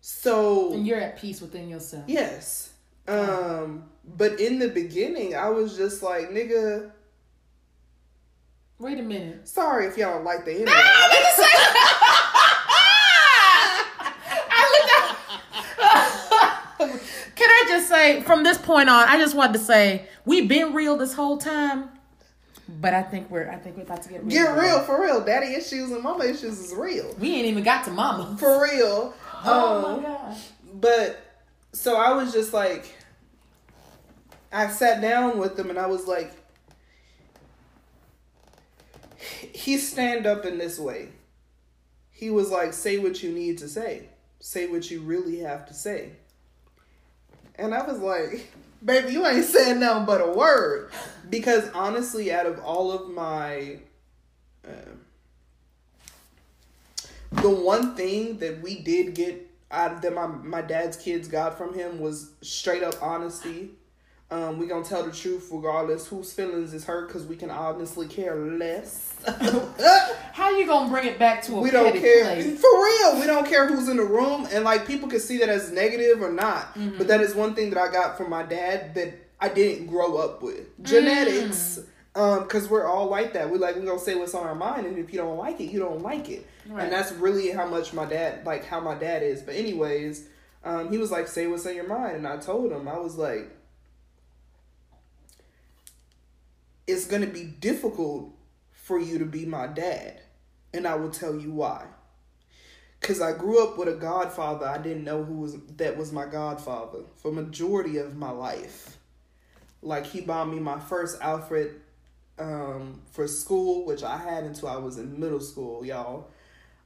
So. 0.00 0.74
And 0.74 0.86
you're 0.86 1.00
at 1.00 1.18
peace 1.18 1.40
within 1.40 1.68
yourself. 1.68 2.04
Yes. 2.06 2.70
Um, 3.08 3.84
but 4.16 4.38
in 4.38 4.60
the 4.60 4.68
beginning, 4.68 5.34
I 5.34 5.48
was 5.48 5.76
just 5.76 6.02
like, 6.02 6.30
nigga. 6.30 6.92
Wait 8.78 8.98
a 8.98 9.02
minute. 9.02 9.48
Sorry 9.48 9.86
if 9.86 9.96
y'all 9.96 10.14
don't 10.14 10.24
like 10.24 10.44
the 10.44 10.52
internet. 10.52 10.76
Can 17.36 17.48
I 17.48 17.64
just 17.68 17.88
say, 17.88 18.20
from 18.22 18.44
this 18.44 18.58
point 18.58 18.90
on, 18.90 19.08
I 19.08 19.16
just 19.16 19.34
wanted 19.34 19.54
to 19.54 19.60
say 19.60 20.06
we've 20.26 20.46
been 20.46 20.74
real 20.74 20.98
this 20.98 21.14
whole 21.14 21.38
time, 21.38 21.88
but 22.68 22.92
I 22.92 23.02
think 23.02 23.30
we're 23.30 23.50
I 23.50 23.56
think 23.56 23.76
we're 23.76 23.84
about 23.84 24.02
to 24.02 24.10
get 24.10 24.22
real. 24.22 24.30
Get 24.30 24.58
real 24.58 24.80
for 24.80 25.02
real. 25.02 25.24
Daddy 25.24 25.54
issues 25.54 25.90
and 25.90 26.02
mama 26.02 26.24
issues 26.24 26.60
is 26.60 26.74
real. 26.74 27.14
We 27.18 27.34
ain't 27.34 27.46
even 27.46 27.64
got 27.64 27.86
to 27.86 27.90
mama 27.90 28.36
for 28.38 28.62
real. 28.62 29.14
Oh 29.42 29.86
um, 29.86 30.02
my 30.02 30.08
god! 30.08 30.36
But 30.74 31.18
so 31.72 31.96
I 31.96 32.12
was 32.12 32.30
just 32.30 32.52
like, 32.52 32.94
I 34.52 34.68
sat 34.68 35.00
down 35.00 35.38
with 35.38 35.56
them 35.56 35.70
and 35.70 35.78
I 35.78 35.86
was 35.86 36.06
like, 36.06 36.30
he 39.52 39.78
stand 39.78 40.26
up 40.26 40.44
in 40.44 40.58
this 40.58 40.78
way. 40.78 41.08
He 42.10 42.30
was 42.30 42.50
like, 42.50 42.72
say 42.72 42.98
what 42.98 43.22
you 43.22 43.32
need 43.32 43.58
to 43.58 43.68
say. 43.68 44.08
Say 44.40 44.66
what 44.66 44.90
you 44.90 45.00
really 45.00 45.40
have 45.40 45.66
to 45.66 45.74
say. 45.74 46.12
And 47.56 47.74
I 47.74 47.86
was 47.86 47.98
like, 47.98 48.52
baby, 48.84 49.12
you 49.12 49.26
ain't 49.26 49.44
saying 49.44 49.80
nothing 49.80 50.06
but 50.06 50.20
a 50.20 50.30
word. 50.30 50.90
Because 51.28 51.68
honestly, 51.74 52.32
out 52.32 52.46
of 52.46 52.58
all 52.60 52.92
of 52.92 53.10
my. 53.10 53.78
Uh, 54.66 54.70
the 57.32 57.50
one 57.50 57.94
thing 57.94 58.38
that 58.38 58.62
we 58.62 58.80
did 58.80 59.14
get 59.14 59.50
out 59.70 60.00
that 60.02 60.14
my, 60.14 60.26
my 60.26 60.62
dad's 60.62 60.96
kids 60.96 61.28
got 61.28 61.58
from 61.58 61.74
him 61.74 62.00
was 62.00 62.30
straight 62.40 62.82
up 62.82 62.94
honesty 63.02 63.70
um, 64.28 64.58
we 64.58 64.66
gonna 64.66 64.84
tell 64.84 65.04
the 65.04 65.12
truth 65.12 65.48
regardless 65.52 66.08
whose 66.08 66.32
feelings 66.32 66.74
is 66.74 66.84
hurt 66.84 67.06
because 67.06 67.24
we 67.24 67.36
can 67.36 67.48
honestly 67.48 68.08
care 68.08 68.34
less. 68.34 69.14
How 70.32 70.56
you 70.58 70.66
gonna 70.66 70.90
bring 70.90 71.06
it 71.06 71.16
back 71.16 71.42
to 71.42 71.54
a 71.54 71.60
we 71.60 71.70
don't 71.70 71.92
care 71.92 72.24
place? 72.24 72.60
for 72.60 72.84
real. 72.84 73.20
We 73.20 73.26
don't 73.26 73.46
care 73.46 73.68
who's 73.68 73.88
in 73.88 73.96
the 73.96 74.04
room, 74.04 74.48
and 74.50 74.64
like 74.64 74.84
people 74.84 75.08
can 75.08 75.20
see 75.20 75.38
that 75.38 75.48
as 75.48 75.70
negative 75.70 76.20
or 76.20 76.32
not. 76.32 76.74
Mm-hmm. 76.74 76.98
But 76.98 77.06
that 77.06 77.20
is 77.20 77.36
one 77.36 77.54
thing 77.54 77.70
that 77.70 77.78
I 77.78 77.92
got 77.92 78.16
from 78.16 78.28
my 78.28 78.42
dad 78.42 78.96
that 78.96 79.14
I 79.40 79.48
didn't 79.48 79.86
grow 79.86 80.16
up 80.16 80.42
with 80.42 80.82
genetics. 80.82 81.78
Mm. 81.78 81.86
Um, 82.16 82.44
because 82.44 82.70
we're 82.70 82.86
all 82.86 83.10
like 83.10 83.34
that. 83.34 83.50
We 83.50 83.58
like 83.58 83.76
we 83.76 83.82
gonna 83.82 83.98
say 83.98 84.14
what's 84.14 84.34
on 84.34 84.44
our 84.44 84.54
mind, 84.54 84.86
and 84.86 84.98
if 84.98 85.12
you 85.12 85.18
don't 85.18 85.36
like 85.36 85.60
it, 85.60 85.70
you 85.70 85.78
don't 85.78 86.00
like 86.00 86.30
it. 86.30 86.46
Right. 86.66 86.84
And 86.84 86.92
that's 86.92 87.12
really 87.12 87.50
how 87.50 87.68
much 87.68 87.92
my 87.92 88.06
dad 88.06 88.44
like 88.44 88.64
how 88.64 88.80
my 88.80 88.94
dad 88.94 89.22
is. 89.22 89.42
But 89.42 89.54
anyways, 89.54 90.26
um, 90.64 90.90
he 90.90 90.96
was 90.96 91.10
like, 91.10 91.28
"Say 91.28 91.46
what's 91.46 91.66
on 91.66 91.76
your 91.76 91.86
mind," 91.86 92.16
and 92.16 92.26
I 92.26 92.38
told 92.38 92.72
him 92.72 92.88
I 92.88 92.98
was 92.98 93.16
like 93.16 93.55
it's 96.86 97.06
going 97.06 97.22
to 97.22 97.28
be 97.28 97.44
difficult 97.44 98.32
for 98.72 98.98
you 99.00 99.18
to 99.18 99.24
be 99.24 99.44
my 99.44 99.66
dad. 99.66 100.20
And 100.72 100.86
I 100.86 100.94
will 100.94 101.10
tell 101.10 101.36
you 101.36 101.52
why. 101.52 101.86
Cuz 103.00 103.20
I 103.20 103.32
grew 103.32 103.62
up 103.62 103.78
with 103.78 103.88
a 103.88 103.94
godfather 103.94 104.66
I 104.66 104.78
didn't 104.78 105.04
know 105.04 105.22
who 105.22 105.34
was 105.34 105.56
that 105.76 105.96
was 105.96 106.12
my 106.12 106.26
godfather 106.26 107.00
for 107.16 107.30
majority 107.30 107.98
of 107.98 108.16
my 108.16 108.30
life. 108.30 108.98
Like 109.82 110.06
he 110.06 110.20
bought 110.20 110.48
me 110.48 110.58
my 110.58 110.80
first 110.80 111.20
Alfred 111.20 111.80
um, 112.38 113.02
for 113.12 113.26
school, 113.28 113.84
which 113.84 114.02
I 114.02 114.16
had 114.16 114.44
until 114.44 114.68
I 114.68 114.76
was 114.76 114.98
in 114.98 115.18
middle 115.18 115.40
school, 115.40 115.84
y'all. 115.84 116.30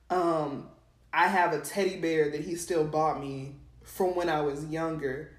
Um, 0.09 0.69
I 1.13 1.29
have 1.29 1.53
a 1.53 1.61
teddy 1.61 1.97
bear 1.97 2.31
that 2.31 2.41
he 2.41 2.55
still 2.55 2.85
bought 2.85 3.21
me 3.21 3.57
from 3.83 4.15
when 4.15 4.29
I 4.29 4.41
was 4.43 4.65
younger. 4.67 5.33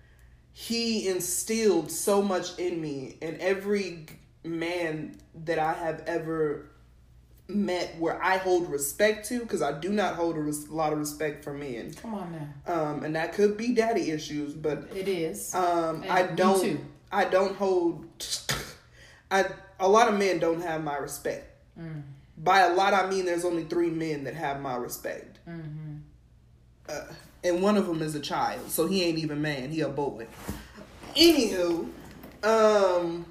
He 0.53 1.07
instilled 1.07 1.91
so 1.91 2.21
much 2.21 2.57
in 2.57 2.81
me, 2.81 3.17
and 3.21 3.37
every 3.39 4.05
man 4.43 5.17
that 5.45 5.59
I 5.59 5.73
have 5.73 6.03
ever 6.07 6.71
met 7.47 7.95
where 7.99 8.21
I 8.21 8.37
hold 8.37 8.69
respect 8.69 9.27
to 9.29 9.39
because 9.39 9.61
I 9.61 9.77
do 9.77 9.89
not 9.89 10.15
hold 10.15 10.37
a 10.37 10.39
res- 10.39 10.69
lot 10.69 10.93
of 10.93 10.99
respect 10.99 11.43
for 11.43 11.53
men. 11.53 11.93
Come 11.93 12.13
on 12.13 12.31
now. 12.65 12.73
Um, 12.73 13.03
and 13.03 13.15
that 13.15 13.33
could 13.33 13.57
be 13.57 13.73
daddy 13.73 14.11
issues, 14.11 14.53
but 14.53 14.89
it 14.95 15.07
is. 15.07 15.53
Um, 15.53 16.03
I 16.09 16.23
don't. 16.23 16.81
I 17.11 17.25
don't 17.25 17.55
hold. 17.55 18.05
I 19.31 19.45
a 19.79 19.87
lot 19.87 20.07
of 20.07 20.17
men 20.17 20.39
don't 20.39 20.61
have 20.61 20.83
my 20.83 20.97
respect. 20.97 21.49
Mm. 21.79 22.03
By 22.37 22.61
a 22.61 22.73
lot, 22.73 22.93
I 22.93 23.09
mean 23.09 23.25
there's 23.25 23.45
only 23.45 23.65
three 23.65 23.89
men 23.89 24.23
that 24.23 24.35
have 24.35 24.61
my 24.61 24.75
respect. 24.75 25.39
Mm-hmm. 25.47 25.97
Uh, 26.87 27.13
and 27.43 27.61
one 27.61 27.77
of 27.77 27.87
them 27.87 28.01
is 28.01 28.15
a 28.15 28.19
child, 28.19 28.69
so 28.69 28.87
he 28.87 29.03
ain't 29.03 29.17
even 29.17 29.41
man. 29.41 29.71
He 29.71 29.81
a 29.81 29.89
boy. 29.89 30.27
Anywho, 31.15 31.89
um, 32.43 33.25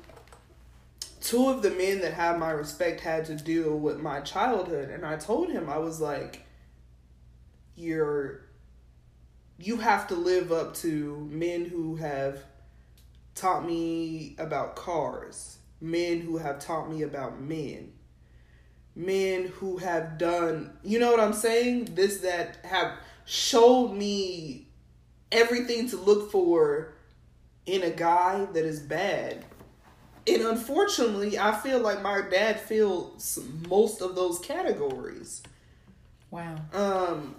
two 1.21 1.49
of 1.49 1.63
the 1.63 1.71
men 1.71 2.01
that 2.01 2.15
had 2.15 2.39
my 2.39 2.51
respect 2.51 3.01
had 3.01 3.25
to 3.27 3.35
deal 3.35 3.79
with 3.79 3.99
my 4.01 4.21
childhood 4.21 4.89
and 4.89 5.05
i 5.05 5.17
told 5.17 5.51
him 5.51 5.69
i 5.69 5.79
was 5.79 6.01
like 6.01 6.45
you're 7.77 8.43
you 9.59 9.77
have 9.77 10.09
to 10.09 10.15
live 10.15 10.51
up 10.51 10.75
to 10.75 11.29
men 11.31 11.67
who 11.67 11.97
have 11.97 12.45
taught 13.35 13.67
me 13.67 14.35
about 14.39 14.77
cars 14.77 15.59
men 15.81 16.21
who 16.21 16.39
have 16.39 16.59
taught 16.59 16.91
me 16.91 17.03
about 17.03 17.41
men 17.41 17.93
men 18.95 19.47
who 19.47 19.77
have 19.77 20.19
done 20.19 20.73
you 20.83 20.99
know 20.99 21.11
what 21.11 21.21
i'm 21.21 21.33
saying? 21.33 21.87
This 21.95 22.19
that 22.19 22.59
have 22.65 22.93
showed 23.25 23.93
me 23.93 24.67
everything 25.31 25.89
to 25.89 25.97
look 25.97 26.33
for 26.33 26.95
in 27.67 27.83
a 27.83 27.91
guy 27.91 28.47
that 28.53 28.65
is 28.65 28.81
bad 28.81 29.45
and 30.35 30.45
unfortunately, 30.45 31.39
I 31.39 31.53
feel 31.53 31.81
like 31.81 32.03
my 32.03 32.23
dad 32.31 32.61
fills 32.61 33.39
most 33.69 34.03
of 34.03 34.15
those 34.15 34.39
categories. 34.39 35.43
Wow. 36.31 36.57
Um, 36.73 37.35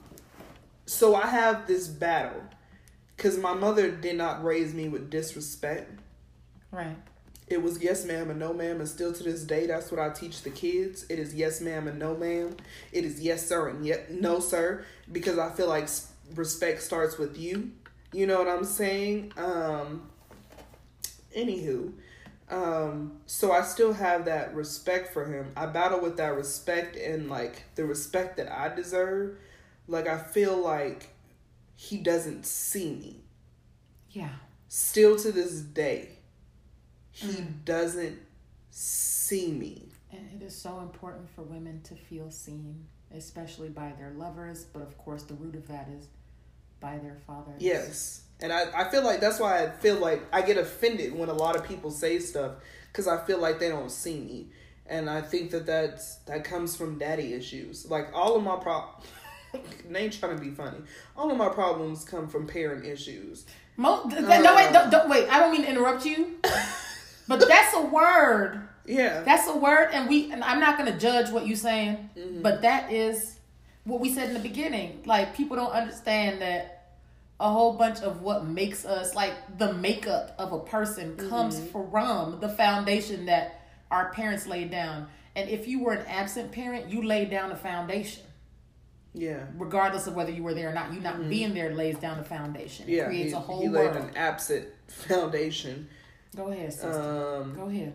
so 0.86 1.16
I 1.16 1.28
have 1.28 1.68
this 1.68 1.88
battle 1.88 2.44
because 3.16 3.38
my 3.38 3.54
mother 3.54 3.92
did 3.92 4.18
not 4.18 4.44
raise 4.44 4.74
me 4.74 4.90
with 4.90 5.10
disrespect. 5.10 6.00
Right. 6.72 6.98
It 7.48 7.62
was 7.62 7.84
yes, 7.84 8.06
ma'am, 8.06 8.30
and 8.30 8.40
no, 8.40 8.54
ma'am, 8.54 8.80
and 8.80 8.88
still 8.88 9.12
to 9.12 9.24
this 9.24 9.44
day, 9.44 9.68
that's 9.68 9.92
what 9.92 10.00
I 10.00 10.10
teach 10.10 10.42
the 10.42 10.50
kids. 10.50 11.06
It 11.10 11.20
is 11.20 11.36
yes, 11.36 11.60
ma'am, 11.60 11.88
and 11.88 12.00
no, 12.00 12.16
ma'am. 12.16 12.56
It 12.94 13.04
is 13.04 13.20
yes, 13.20 13.46
sir, 13.46 13.68
and 13.68 13.86
yet 13.86 14.10
no, 14.10 14.40
sir, 14.40 14.86
because 15.12 15.38
I 15.38 15.50
feel 15.50 15.68
like 15.68 15.90
respect 16.34 16.82
starts 16.82 17.18
with 17.18 17.38
you. 17.38 17.72
You 18.14 18.26
know 18.26 18.40
what 18.40 18.48
I'm 18.48 18.64
saying? 18.64 19.34
Um. 19.38 20.10
Anywho, 21.38 21.94
um, 22.52 23.22
so 23.26 23.52
I 23.52 23.62
still 23.62 23.94
have 23.94 24.26
that 24.26 24.54
respect 24.54 25.14
for 25.14 25.26
him. 25.26 25.52
I 25.56 25.66
battle 25.66 26.02
with 26.02 26.18
that 26.18 26.36
respect 26.36 26.96
and 26.98 27.30
like 27.30 27.64
the 27.76 27.86
respect 27.86 28.38
that 28.38 28.52
I 28.52 28.74
deserve. 28.74 29.38
Like 29.88 30.08
I 30.08 30.18
feel 30.18 30.58
like 30.58 31.10
he 31.76 31.98
doesn't 31.98 32.46
see 32.46 32.92
me. 32.94 33.22
Yeah. 34.12 34.36
Still 34.68 35.18
to 35.20 35.32
this 35.32 35.62
day, 35.62 36.10
he 37.12 37.28
mm. 37.28 37.66
doesn't 37.66 38.20
see 38.70 39.52
me. 39.52 39.90
And 40.12 40.30
it 40.36 40.44
is 40.46 40.56
so 40.56 40.80
important 40.82 41.30
for 41.30 41.44
women 41.44 41.82
to 41.84 41.96
feel 41.96 42.30
seen. 42.32 42.86
especially 43.14 43.70
by 43.70 43.94
their 43.98 44.12
lovers, 44.12 44.66
but 44.66 44.82
of 44.82 44.98
course, 44.98 45.24
the 45.24 45.34
root 45.34 45.56
of 45.56 45.68
that 45.68 45.88
is 46.00 46.08
by 46.80 46.98
their 46.98 47.18
fathers. 47.28 47.62
Yes. 47.62 48.22
And 48.42 48.52
I, 48.52 48.66
I 48.76 48.90
feel 48.90 49.04
like 49.04 49.20
that's 49.22 49.40
why 49.40 49.64
I 49.64 49.70
feel 49.70 49.98
like 49.98 50.22
I 50.34 50.42
get 50.42 50.58
offended 50.58 51.14
when 51.16 51.30
a 51.30 51.34
lot 51.34 51.56
of 51.56 51.64
people 51.68 51.92
say 51.92 52.20
stuff 52.20 52.54
because 52.92 53.08
I 53.08 53.18
feel 53.26 53.40
like 53.40 53.60
they 53.60 53.70
don't 53.70 53.92
see 53.92 54.20
me. 54.20 54.48
And 54.88 55.10
I 55.10 55.22
think 55.22 55.52
that 55.52 55.66
that's, 55.66 56.16
that 56.26 56.44
comes 56.44 56.76
from 56.76 56.98
daddy 56.98 57.34
issues. 57.34 57.90
Like 57.90 58.10
all 58.14 58.36
of 58.36 58.44
my 58.44 58.58
problems, 58.58 59.06
ain't 59.96 60.20
trying 60.20 60.36
to 60.38 60.42
be 60.44 60.50
funny. 60.52 60.80
All 61.16 61.30
of 61.32 61.38
my 61.38 61.50
problems 61.50 62.04
come 62.04 62.28
from 62.28 62.48
parent 62.48 62.84
issues. 62.86 63.46
Mo- 63.78 64.04
th- 64.10 64.26
th- 64.26 64.44
no, 64.44 64.56
wait, 64.56 64.74
don't, 64.74 64.90
don't, 64.90 65.10
wait. 65.10 65.30
I 65.30 65.40
don't 65.40 65.52
mean 65.52 65.62
to 65.64 65.70
interrupt 65.70 66.06
you, 66.06 66.36
but 67.28 67.40
that's 67.48 67.76
a 67.76 67.82
word. 67.82 68.68
Yeah. 68.86 69.22
That's 69.22 69.48
a 69.48 69.56
word, 69.56 69.90
and 69.94 70.10
we. 70.10 70.32
And 70.32 70.44
I'm 70.44 70.60
not 70.60 70.78
gonna 70.78 70.98
judge 70.98 71.30
what 71.30 71.48
you're 71.48 71.56
saying, 71.56 72.10
Mm-hmm. 72.18 72.42
but 72.42 72.64
that 72.64 72.92
is 72.92 73.38
what 73.86 74.00
we 74.02 74.14
said 74.14 74.28
in 74.28 74.34
the 74.34 74.40
beginning. 74.42 75.04
Like 75.06 75.36
people 75.36 75.56
don't 75.56 75.72
understand 75.72 76.42
that 76.42 76.81
a 77.42 77.50
whole 77.52 77.74
bunch 77.74 78.00
of 78.02 78.22
what 78.22 78.46
makes 78.46 78.86
us 78.86 79.16
like 79.16 79.34
the 79.58 79.74
makeup 79.74 80.34
of 80.38 80.54
a 80.54 80.60
person 80.60 81.18
comes 81.18 81.60
Mm-hmm. 81.60 81.92
from 81.92 82.40
the 82.40 82.48
foundation 82.50 83.26
that 83.26 83.60
our 83.90 84.12
parents 84.14 84.46
laid 84.48 84.72
down. 84.72 85.08
And 85.36 85.50
if 85.50 85.68
you 85.68 85.84
were 85.84 85.94
an 85.94 86.06
absent 86.08 86.52
parent, 86.52 86.90
you 86.90 87.02
laid 87.02 87.30
down 87.32 87.52
a 87.52 87.56
foundation 87.58 88.24
Yeah. 89.14 89.46
regardless 89.58 90.06
of 90.08 90.16
whether 90.16 90.32
you 90.32 90.44
were 90.44 90.54
there 90.54 90.70
or 90.70 90.74
not. 90.74 90.94
You 90.94 91.00
not 91.00 91.28
being 91.30 91.54
there 91.54 91.74
lays 91.74 91.98
down 91.98 92.18
the 92.20 92.24
foundation. 92.24 92.86
It 92.88 92.92
Mm-hmm. 92.92 92.98
Yeah. 92.98 93.06
creates 93.06 93.32
he, 93.32 93.34
a 93.34 93.40
whole 93.40 93.62
he 93.62 93.70
world. 93.70 93.96
laid 93.96 94.04
an 94.04 94.12
absent 94.16 94.68
foundation. 94.88 95.90
Go 96.36 96.48
ahead, 96.52 96.72
sister. 96.72 96.92
Um, 97.42 97.56
Go 97.56 97.68
ahead. 97.70 97.94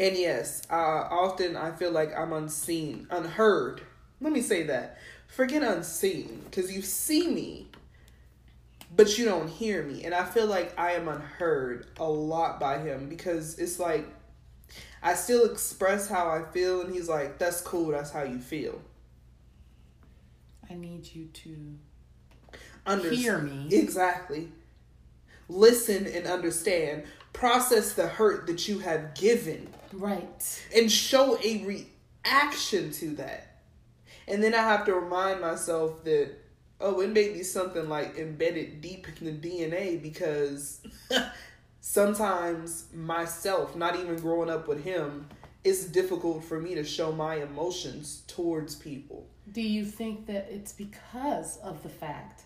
And 0.00 0.16
yes, 0.16 0.62
uh, 0.70 0.74
often 0.74 1.56
I 1.56 1.72
feel 1.72 1.90
like 1.90 2.16
I'm 2.16 2.32
unseen, 2.32 3.06
unheard. 3.10 3.82
Let 4.20 4.32
me 4.32 4.40
say 4.42 4.62
that. 4.64 4.96
Forget 5.28 5.62
unseen, 5.62 6.42
because 6.44 6.72
you 6.74 6.82
see 6.82 7.28
me, 7.28 7.68
but 8.96 9.16
you 9.18 9.24
don't 9.24 9.48
hear 9.48 9.84
me. 9.84 10.04
And 10.04 10.12
I 10.12 10.24
feel 10.24 10.46
like 10.46 10.76
I 10.78 10.92
am 10.92 11.06
unheard 11.08 11.86
a 11.98 12.04
lot 12.10 12.58
by 12.58 12.78
him 12.78 13.08
because 13.08 13.58
it's 13.58 13.78
like 13.78 14.04
I 15.02 15.14
still 15.14 15.44
express 15.44 16.08
how 16.08 16.28
I 16.28 16.42
feel, 16.52 16.80
and 16.80 16.92
he's 16.92 17.08
like, 17.08 17.38
that's 17.38 17.60
cool, 17.60 17.92
that's 17.92 18.10
how 18.10 18.24
you 18.24 18.38
feel. 18.40 18.80
I 20.68 20.74
need 20.74 21.08
you 21.14 21.26
to 21.26 21.78
Under- 22.84 23.10
hear 23.10 23.38
me. 23.38 23.68
Exactly. 23.70 24.48
Listen 25.48 26.06
and 26.06 26.26
understand. 26.26 27.04
Process 27.32 27.92
the 27.92 28.06
hurt 28.08 28.46
that 28.48 28.66
you 28.68 28.80
have 28.80 29.14
given. 29.14 29.68
Right. 29.92 30.62
and 30.76 30.92
show 30.92 31.38
a 31.42 31.64
reaction 32.24 32.90
to 32.92 33.14
that. 33.16 33.47
And 34.28 34.42
then 34.42 34.54
I 34.54 34.58
have 34.58 34.84
to 34.86 34.94
remind 34.94 35.40
myself 35.40 36.04
that, 36.04 36.32
oh, 36.80 37.00
it 37.00 37.10
may 37.10 37.32
be 37.32 37.42
something 37.42 37.88
like 37.88 38.18
embedded 38.18 38.80
deep 38.80 39.06
in 39.20 39.40
the 39.40 39.48
DNA 39.48 40.00
because 40.00 40.82
sometimes 41.80 42.86
myself, 42.92 43.74
not 43.74 43.96
even 43.96 44.16
growing 44.16 44.50
up 44.50 44.68
with 44.68 44.84
him, 44.84 45.26
it's 45.64 45.84
difficult 45.84 46.44
for 46.44 46.60
me 46.60 46.74
to 46.74 46.84
show 46.84 47.10
my 47.10 47.36
emotions 47.36 48.22
towards 48.26 48.74
people. 48.74 49.26
Do 49.50 49.62
you 49.62 49.84
think 49.84 50.26
that 50.26 50.48
it's 50.50 50.72
because 50.72 51.56
of 51.58 51.82
the 51.82 51.88
fact 51.88 52.42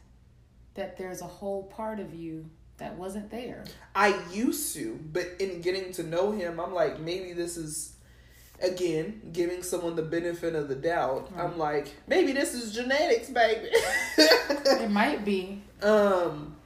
that 0.75 0.97
there's 0.97 1.21
a 1.21 1.27
whole 1.27 1.65
part 1.65 2.01
of 2.01 2.15
you 2.15 2.49
that 2.79 2.97
wasn't 2.97 3.31
there? 3.31 3.65
I 3.95 4.19
used 4.33 4.75
to, 4.77 4.99
but 5.13 5.27
in 5.41 5.61
getting 5.61 5.93
to 5.95 6.03
know 6.03 6.31
him, 6.31 6.61
I'm 6.61 6.73
like, 6.73 7.01
maybe 7.01 7.33
this 7.33 7.57
is 7.57 7.92
again 8.63 9.21
giving 9.33 9.63
someone 9.63 9.97
the 9.97 10.03
benefit 10.03 10.55
of 10.55 10.69
the 10.69 10.75
doubt. 10.75 11.31
I'm 11.37 11.59
like, 11.59 11.93
maybe 12.07 12.33
this 12.33 12.55
is 12.55 12.73
genetics, 12.73 13.29
baby. 13.29 13.69
It 14.19 14.91
might 14.91 15.25
be. 15.25 15.63
um, 15.83 16.57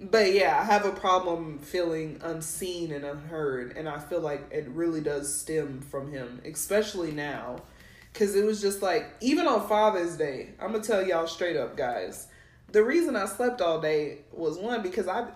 but 0.00 0.32
yeah, 0.32 0.58
I 0.58 0.64
have 0.64 0.86
a 0.86 0.92
problem 0.92 1.58
feeling 1.58 2.18
unseen 2.22 2.92
and 2.92 3.04
unheard, 3.04 3.76
and 3.76 3.88
I 3.88 3.98
feel 3.98 4.20
like 4.20 4.50
it 4.50 4.68
really 4.68 5.00
does 5.00 5.34
stem 5.34 5.80
from 5.80 6.10
him, 6.10 6.40
especially 6.44 7.10
now, 7.12 7.56
because 8.12 8.34
it 8.34 8.44
was 8.44 8.62
just 8.62 8.80
like 8.80 9.10
even 9.20 9.46
on 9.46 9.68
Father's 9.68 10.16
Day. 10.16 10.50
I'm 10.58 10.72
gonna 10.72 10.82
tell 10.82 11.06
y'all 11.06 11.26
straight 11.26 11.56
up, 11.56 11.76
guys. 11.76 12.28
The 12.72 12.84
reason 12.84 13.16
I 13.16 13.26
slept 13.26 13.60
all 13.60 13.80
day 13.80 14.18
was 14.32 14.56
one 14.56 14.82
because 14.82 15.08
I 15.08 15.26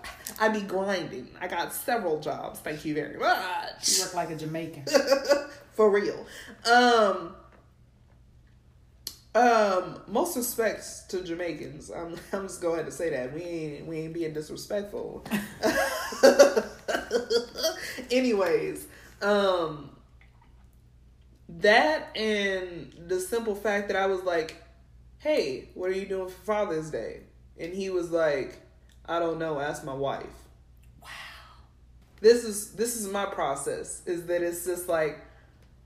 I 0.40 0.48
be 0.48 0.60
grinding. 0.60 1.28
I 1.40 1.48
got 1.48 1.72
several 1.72 2.20
jobs. 2.20 2.60
Thank 2.60 2.84
you 2.84 2.94
very 2.94 3.18
much. 3.18 3.88
You 3.88 4.04
work 4.04 4.14
like 4.14 4.30
a 4.30 4.36
Jamaican. 4.36 4.84
For 5.72 5.90
real. 5.90 6.26
Um 6.70 7.34
um 9.34 10.00
most 10.06 10.36
respects 10.36 11.02
to 11.08 11.24
Jamaicans. 11.24 11.90
I'm 11.90 12.16
I'm 12.32 12.46
just 12.46 12.62
going 12.62 12.84
to 12.84 12.92
say 12.92 13.10
that. 13.10 13.34
We 13.34 13.42
ain't 13.42 13.86
we 13.86 13.98
ain't 13.98 14.14
being 14.14 14.32
disrespectful. 14.32 15.24
Anyways, 18.10 18.86
um 19.22 19.90
that 21.48 22.16
and 22.16 22.92
the 23.08 23.20
simple 23.20 23.54
fact 23.54 23.88
that 23.88 23.96
I 23.96 24.06
was 24.06 24.22
like, 24.22 24.62
"Hey, 25.24 25.70
what 25.74 25.90
are 25.90 25.94
you 25.94 26.06
doing 26.06 26.28
for 26.28 26.44
Father's 26.44 26.90
Day?" 26.90 27.22
And 27.58 27.74
he 27.74 27.90
was 27.90 28.10
like, 28.12 28.60
"I 29.06 29.18
don't 29.18 29.38
know, 29.38 29.58
ask 29.58 29.82
my 29.84 29.94
wife." 29.94 30.36
Wow. 31.02 31.08
This 32.20 32.44
is 32.44 32.72
this 32.72 32.96
is 32.96 33.08
my 33.08 33.26
process 33.26 34.02
is 34.06 34.26
that 34.26 34.42
it's 34.42 34.64
just 34.64 34.88
like 34.88 35.18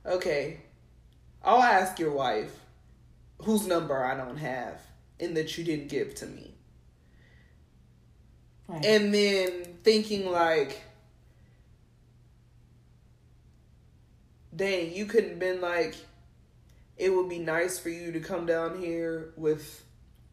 okay 0.06 0.60
i'll 1.42 1.62
ask 1.62 1.98
your 1.98 2.12
wife 2.12 2.60
whose 3.42 3.66
number 3.66 4.04
i 4.04 4.16
don't 4.16 4.36
have 4.38 4.80
and 5.20 5.36
that 5.36 5.56
you 5.58 5.64
didn't 5.64 5.88
give 5.88 6.14
to 6.14 6.26
me 6.26 6.54
Right. 8.68 8.84
and 8.84 9.14
then 9.14 9.78
thinking 9.82 10.30
like 10.30 10.82
dang 14.54 14.92
you 14.94 15.06
couldn't 15.06 15.38
been 15.38 15.60
like 15.60 15.94
it 16.98 17.10
would 17.14 17.28
be 17.28 17.38
nice 17.38 17.78
for 17.78 17.88
you 17.90 18.12
to 18.12 18.20
come 18.20 18.44
down 18.46 18.78
here 18.78 19.32
with 19.36 19.84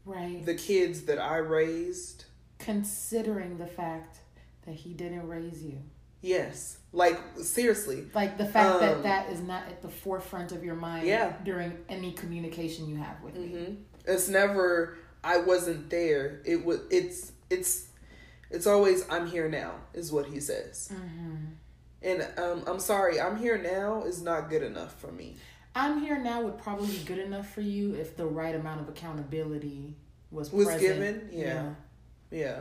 right. 0.06 0.46
the 0.46 0.56
kids 0.56 1.04
that 1.04 1.20
i 1.20 1.38
raised 1.38 2.26
Considering 2.58 3.58
the 3.58 3.68
fact 3.68 4.18
that 4.66 4.74
he 4.76 4.94
didn't 4.94 5.28
raise 5.28 5.62
you. 5.64 5.78
yes 6.22 6.78
like 6.92 7.20
seriously 7.42 8.06
Like 8.14 8.38
the 8.38 8.46
fact 8.46 8.76
Um, 8.76 8.80
that 8.82 9.04
that 9.04 9.30
is 9.30 9.42
not 9.42 9.64
at 9.68 9.82
the 9.82 9.90
forefront 9.90 10.52
of 10.52 10.64
your 10.64 10.76
mind 10.76 11.06
Yeah. 11.08 11.34
during 11.44 11.78
any 11.90 12.12
communication 12.14 12.88
you 12.88 12.96
have 12.98 13.22
with 13.22 13.36
me. 13.36 13.48
hmm 13.48 13.74
It's 14.08 14.28
never 14.30 14.98
I 15.24 15.38
wasn't 15.40 15.90
there. 15.90 16.42
It 16.46 16.64
was 16.64 16.80
it's 16.92 17.32
it's 17.50 17.88
it's 18.52 18.68
always 18.68 19.08
I'm 19.10 19.26
here 19.28 19.50
now 19.50 19.72
is 19.94 20.12
what 20.12 20.28
he 20.28 20.40
says. 20.40 20.92
Mm-hmm. 20.94 21.36
And 22.04 22.28
um 22.38 22.64
I'm 22.68 22.80
sorry, 22.80 23.20
I'm 23.20 23.36
here 23.38 23.58
now 23.58 24.04
is 24.04 24.22
not 24.22 24.50
good 24.50 24.64
enough 24.64 24.94
for 25.02 25.12
me. 25.12 25.36
I'm 25.76 26.00
here 26.00 26.18
now 26.18 26.42
would 26.42 26.58
probably 26.58 26.88
be 26.88 27.04
good 27.04 27.20
enough 27.20 27.54
for 27.54 27.62
you 27.62 27.96
if 27.96 28.16
the 28.16 28.26
right 28.26 28.56
amount 28.56 28.82
of 28.82 28.90
accountability 28.90 29.96
was 30.32 30.52
Was 30.52 30.68
present. 30.68 30.82
given? 30.82 31.30
Yeah. 31.32 31.70
Yeah. 32.32 32.60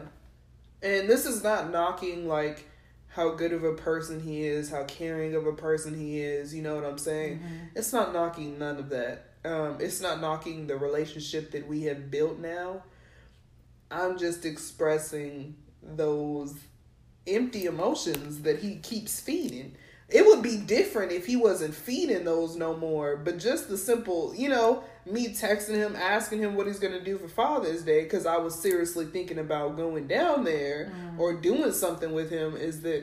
And 0.83 1.09
this 1.09 1.25
is 1.25 1.43
not 1.43 1.71
knocking 1.71 2.27
like 2.29 2.69
how 3.09 3.31
good 3.31 3.53
of 3.53 3.63
a 3.63 3.75
person 3.75 4.21
he 4.21 4.43
is, 4.45 4.69
how 4.71 4.83
caring 4.85 5.35
of 5.37 5.47
a 5.47 5.53
person 5.53 5.97
he 5.99 6.21
is, 6.21 6.53
you 6.53 6.63
know 6.63 6.75
what 6.75 6.85
I'm 6.85 6.99
saying? 6.99 7.39
Mhm. 7.39 7.69
It's 7.77 7.93
not 7.93 8.13
knocking 8.13 8.59
none 8.59 8.79
of 8.79 8.89
that. 8.91 9.27
Um, 9.45 9.77
it's 9.81 10.01
not 10.01 10.21
knocking 10.21 10.67
the 10.67 10.77
relationship 10.77 11.53
that 11.53 11.69
we 11.69 11.83
have 11.85 12.11
built 12.11 12.39
now. 12.41 12.83
I'm 13.91 14.19
just 14.19 14.45
expressing 14.45 15.55
those 15.83 16.55
empty 17.27 17.67
emotions 17.67 18.43
that 18.43 18.59
he 18.59 18.77
keeps 18.77 19.21
feeding. 19.21 19.77
It 20.15 20.25
would 20.25 20.43
be 20.43 20.57
different 20.57 21.11
if 21.11 21.27
he 21.27 21.35
wasn't 21.35 21.75
feeding 21.75 22.23
those 22.23 22.55
no 22.55 22.77
more, 22.77 23.17
but 23.17 23.37
just 23.37 23.69
the 23.69 23.77
simple, 23.77 24.33
you 24.33 24.49
know, 24.49 24.85
me 25.05 25.35
texting 25.35 25.75
him, 25.75 25.97
asking 25.97 26.39
him 26.39 26.55
what 26.55 26.69
he's 26.69 26.79
going 26.79 26.93
to 26.93 27.03
do 27.03 27.19
for 27.19 27.27
Father's 27.27 27.83
Day, 27.83 28.05
because 28.05 28.25
I 28.25 28.37
was 28.37 28.55
seriously 28.55 29.07
thinking 29.07 29.41
about 29.41 29.77
going 29.77 30.07
down 30.07 30.45
there 30.45 30.93
mm. 30.95 31.19
or 31.19 31.35
doing 31.35 31.73
something 31.73 32.13
with 32.13 32.31
him, 32.31 32.57
is 32.57 32.83
that 32.83 33.03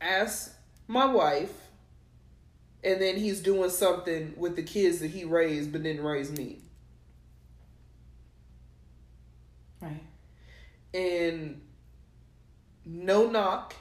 ask 0.00 0.54
my 0.86 1.04
wife 1.04 1.52
and 2.84 3.02
then 3.02 3.16
he's 3.16 3.40
doing 3.40 3.70
something 3.70 4.34
with 4.36 4.54
the 4.54 4.62
kids 4.62 5.00
that 5.00 5.10
he 5.10 5.24
raised 5.24 5.72
but 5.72 5.82
didn't 5.82 6.04
raise 6.04 6.30
me. 6.30 6.60
Right. 9.80 10.04
And 10.94 11.60
no 12.86 13.28
knock 13.28 13.74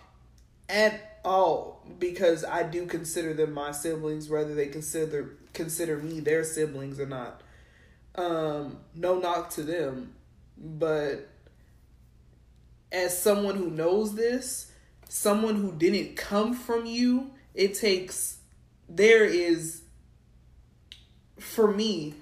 at 0.67 1.12
all 1.23 1.85
because 1.99 2.43
I 2.43 2.63
do 2.63 2.85
consider 2.85 3.33
them 3.33 3.53
my 3.53 3.71
siblings, 3.71 4.29
whether 4.29 4.53
they 4.55 4.67
consider 4.67 5.37
consider 5.53 5.97
me 5.97 6.19
their 6.19 6.43
siblings 6.43 6.99
or 6.99 7.05
not. 7.05 7.41
Um, 8.15 8.77
no 8.95 9.19
knock 9.19 9.49
to 9.51 9.63
them, 9.63 10.13
but 10.57 11.29
as 12.91 13.19
someone 13.19 13.55
who 13.55 13.69
knows 13.69 14.15
this, 14.15 14.71
someone 15.09 15.55
who 15.55 15.71
didn't 15.71 16.15
come 16.15 16.53
from 16.53 16.85
you, 16.85 17.31
it 17.53 17.73
takes 17.75 18.37
there 18.87 19.25
is 19.25 19.83
for 21.39 21.71
me, 21.71 22.13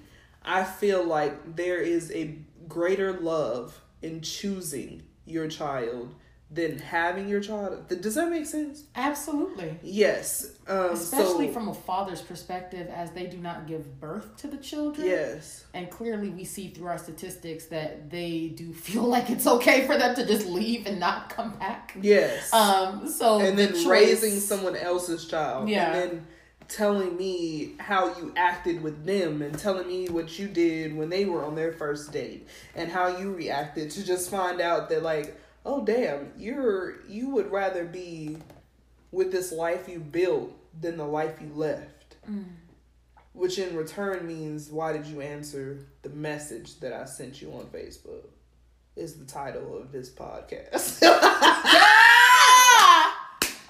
I 0.42 0.64
feel 0.64 1.04
like 1.04 1.56
there 1.56 1.80
is 1.80 2.10
a 2.12 2.38
greater 2.68 3.12
love 3.12 3.80
in 4.00 4.20
choosing 4.20 5.02
your 5.24 5.48
child 5.48 6.14
than 6.52 6.78
having 6.78 7.28
your 7.28 7.40
child. 7.40 7.88
Does 7.88 8.14
that 8.14 8.28
make 8.28 8.44
sense? 8.44 8.84
Absolutely. 8.94 9.78
Yes. 9.82 10.52
Um, 10.66 10.90
Especially 10.90 11.46
so, 11.46 11.54
from 11.54 11.68
a 11.68 11.74
father's 11.74 12.20
perspective, 12.20 12.88
as 12.88 13.10
they 13.12 13.26
do 13.26 13.38
not 13.38 13.66
give 13.66 13.98
birth 14.00 14.36
to 14.38 14.48
the 14.48 14.58
children. 14.58 15.06
Yes. 15.06 15.64
And 15.72 15.90
clearly, 15.90 16.28
we 16.28 16.44
see 16.44 16.68
through 16.68 16.88
our 16.88 16.98
statistics 16.98 17.66
that 17.66 18.10
they 18.10 18.48
do 18.48 18.72
feel 18.72 19.04
like 19.04 19.30
it's 19.30 19.46
okay 19.46 19.86
for 19.86 19.96
them 19.96 20.14
to 20.14 20.26
just 20.26 20.46
leave 20.46 20.86
and 20.86 21.00
not 21.00 21.30
come 21.30 21.52
back. 21.58 21.96
Yes. 22.00 22.52
Um. 22.52 23.08
So 23.08 23.40
and 23.40 23.58
then 23.58 23.72
the 23.72 23.88
raising 23.88 24.38
someone 24.38 24.76
else's 24.76 25.26
child. 25.26 25.68
Yeah. 25.68 25.86
And 25.86 25.94
then 25.94 26.26
telling 26.68 27.16
me 27.16 27.74
how 27.78 28.06
you 28.18 28.32
acted 28.36 28.82
with 28.82 29.04
them 29.04 29.42
and 29.42 29.58
telling 29.58 29.86
me 29.86 30.08
what 30.08 30.38
you 30.38 30.48
did 30.48 30.96
when 30.96 31.10
they 31.10 31.26
were 31.26 31.44
on 31.44 31.54
their 31.54 31.72
first 31.72 32.12
date 32.12 32.48
and 32.74 32.90
how 32.90 33.18
you 33.18 33.32
reacted 33.34 33.90
to 33.90 34.02
just 34.02 34.30
find 34.30 34.60
out 34.60 34.88
that 34.88 35.02
like 35.02 35.36
oh 35.64 35.84
damn 35.84 36.32
you're 36.36 37.00
you 37.08 37.30
would 37.30 37.50
rather 37.50 37.84
be 37.84 38.36
with 39.10 39.30
this 39.32 39.52
life 39.52 39.88
you 39.88 39.98
built 39.98 40.52
than 40.80 40.96
the 40.96 41.04
life 41.06 41.38
you 41.40 41.50
left 41.54 41.88
Mm. 42.30 42.44
which 43.32 43.58
in 43.58 43.74
return 43.76 44.26
means 44.28 44.70
why 44.70 44.92
did 44.92 45.06
you 45.06 45.20
answer 45.20 45.86
the 46.02 46.08
message 46.10 46.78
that 46.80 46.92
i 46.92 47.04
sent 47.04 47.42
you 47.42 47.50
on 47.52 47.64
facebook 47.66 48.26
is 48.94 49.14
the 49.14 49.24
title 49.24 49.76
of 49.76 49.90
this 49.90 50.08
podcast! 50.10 51.00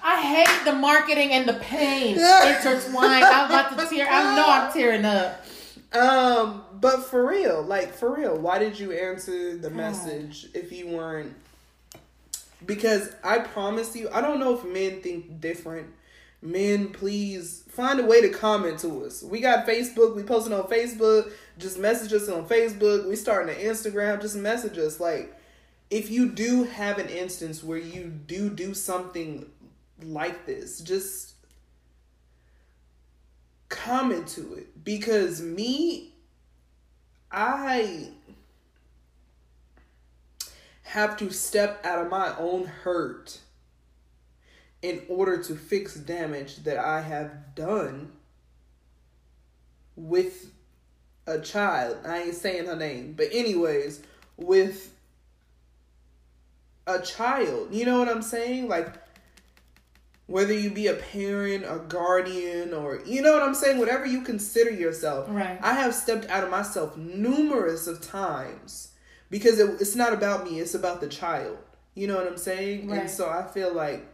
I 0.05 0.21
hate 0.21 0.65
the 0.65 0.73
marketing 0.77 1.31
and 1.31 1.47
the 1.47 1.53
pain 1.53 2.15
intertwined. 2.17 3.23
I'm 3.23 3.45
about 3.49 3.77
to 3.79 3.87
tear. 3.87 4.07
I 4.09 4.35
know 4.35 4.45
I'm 4.45 4.71
tearing 4.73 5.05
up. 5.05 5.45
Um, 5.93 6.63
but 6.79 7.05
for 7.05 7.25
real, 7.27 7.61
like 7.61 7.93
for 7.93 8.13
real, 8.15 8.35
why 8.37 8.59
did 8.59 8.77
you 8.77 8.91
answer 8.91 9.57
the 9.57 9.69
message 9.69 10.47
if 10.53 10.71
you 10.71 10.87
weren't? 10.87 11.33
Because 12.65 13.11
I 13.23 13.39
promise 13.39 13.95
you, 13.95 14.09
I 14.11 14.21
don't 14.21 14.39
know 14.39 14.57
if 14.57 14.63
men 14.63 15.01
think 15.01 15.41
different. 15.41 15.87
Men, 16.41 16.89
please 16.89 17.63
find 17.69 17.99
a 17.99 18.05
way 18.05 18.21
to 18.21 18.29
comment 18.29 18.79
to 18.79 19.05
us. 19.05 19.23
We 19.23 19.39
got 19.39 19.65
Facebook. 19.65 20.15
We 20.15 20.23
posting 20.23 20.53
on 20.53 20.63
Facebook. 20.63 21.31
Just 21.57 21.79
message 21.79 22.13
us 22.13 22.27
on 22.29 22.47
Facebook. 22.47 23.07
We 23.07 23.15
starting 23.15 23.55
an 23.55 23.61
Instagram. 23.61 24.21
Just 24.21 24.35
message 24.35 24.77
us. 24.77 24.99
Like, 24.99 25.37
if 25.89 26.09
you 26.09 26.29
do 26.29 26.63
have 26.63 26.99
an 26.99 27.07
instance 27.07 27.63
where 27.63 27.77
you 27.77 28.05
do 28.05 28.49
do 28.49 28.73
something 28.73 29.45
like 30.01 30.45
this, 30.45 30.81
just 30.81 31.33
comment 33.73 34.27
to 34.27 34.53
it 34.53 34.83
because 34.83 35.41
me 35.41 36.13
i 37.31 38.07
have 40.93 41.17
to 41.17 41.31
step 41.31 41.83
out 41.83 42.05
of 42.05 42.11
my 42.11 42.35
own 42.37 42.65
hurt 42.65 43.39
in 44.83 45.01
order 45.09 45.41
to 45.41 45.55
fix 45.55 45.95
damage 45.95 46.57
that 46.57 46.77
i 46.77 47.01
have 47.01 47.55
done 47.55 48.11
with 49.95 50.51
a 51.25 51.39
child 51.39 51.97
i 52.05 52.21
ain't 52.21 52.35
saying 52.35 52.67
her 52.67 52.75
name 52.75 53.11
but 53.17 53.27
anyways 53.31 54.03
with 54.37 54.93
a 56.85 56.99
child 57.01 57.73
you 57.73 57.85
know 57.85 57.97
what 57.97 58.07
i'm 58.07 58.21
saying 58.21 58.67
like 58.67 58.93
whether 60.25 60.53
you 60.53 60.71
be 60.71 60.87
a 60.87 60.93
parent, 60.93 61.65
a 61.65 61.79
guardian, 61.79 62.73
or 62.73 63.01
you 63.05 63.21
know 63.21 63.33
what 63.33 63.43
I'm 63.43 63.53
saying, 63.53 63.77
whatever 63.77 64.05
you 64.05 64.21
consider 64.21 64.71
yourself. 64.71 65.27
Right. 65.29 65.59
I 65.61 65.73
have 65.73 65.93
stepped 65.93 66.29
out 66.29 66.45
of 66.45 66.49
myself 66.49 66.95
numerous 66.95 67.87
of 67.87 67.99
times 67.99 68.92
because 69.33 69.57
it, 69.59 69.81
it's 69.81 69.95
not 69.95 70.13
about 70.13 70.45
me; 70.45 70.59
it's 70.59 70.75
about 70.75 71.01
the 71.01 71.07
child. 71.07 71.57
You 71.95 72.05
know 72.07 72.15
what 72.15 72.27
I'm 72.27 72.37
saying? 72.37 72.87
Right. 72.87 73.01
And 73.01 73.09
so 73.09 73.27
I 73.29 73.43
feel 73.47 73.73
like 73.73 74.05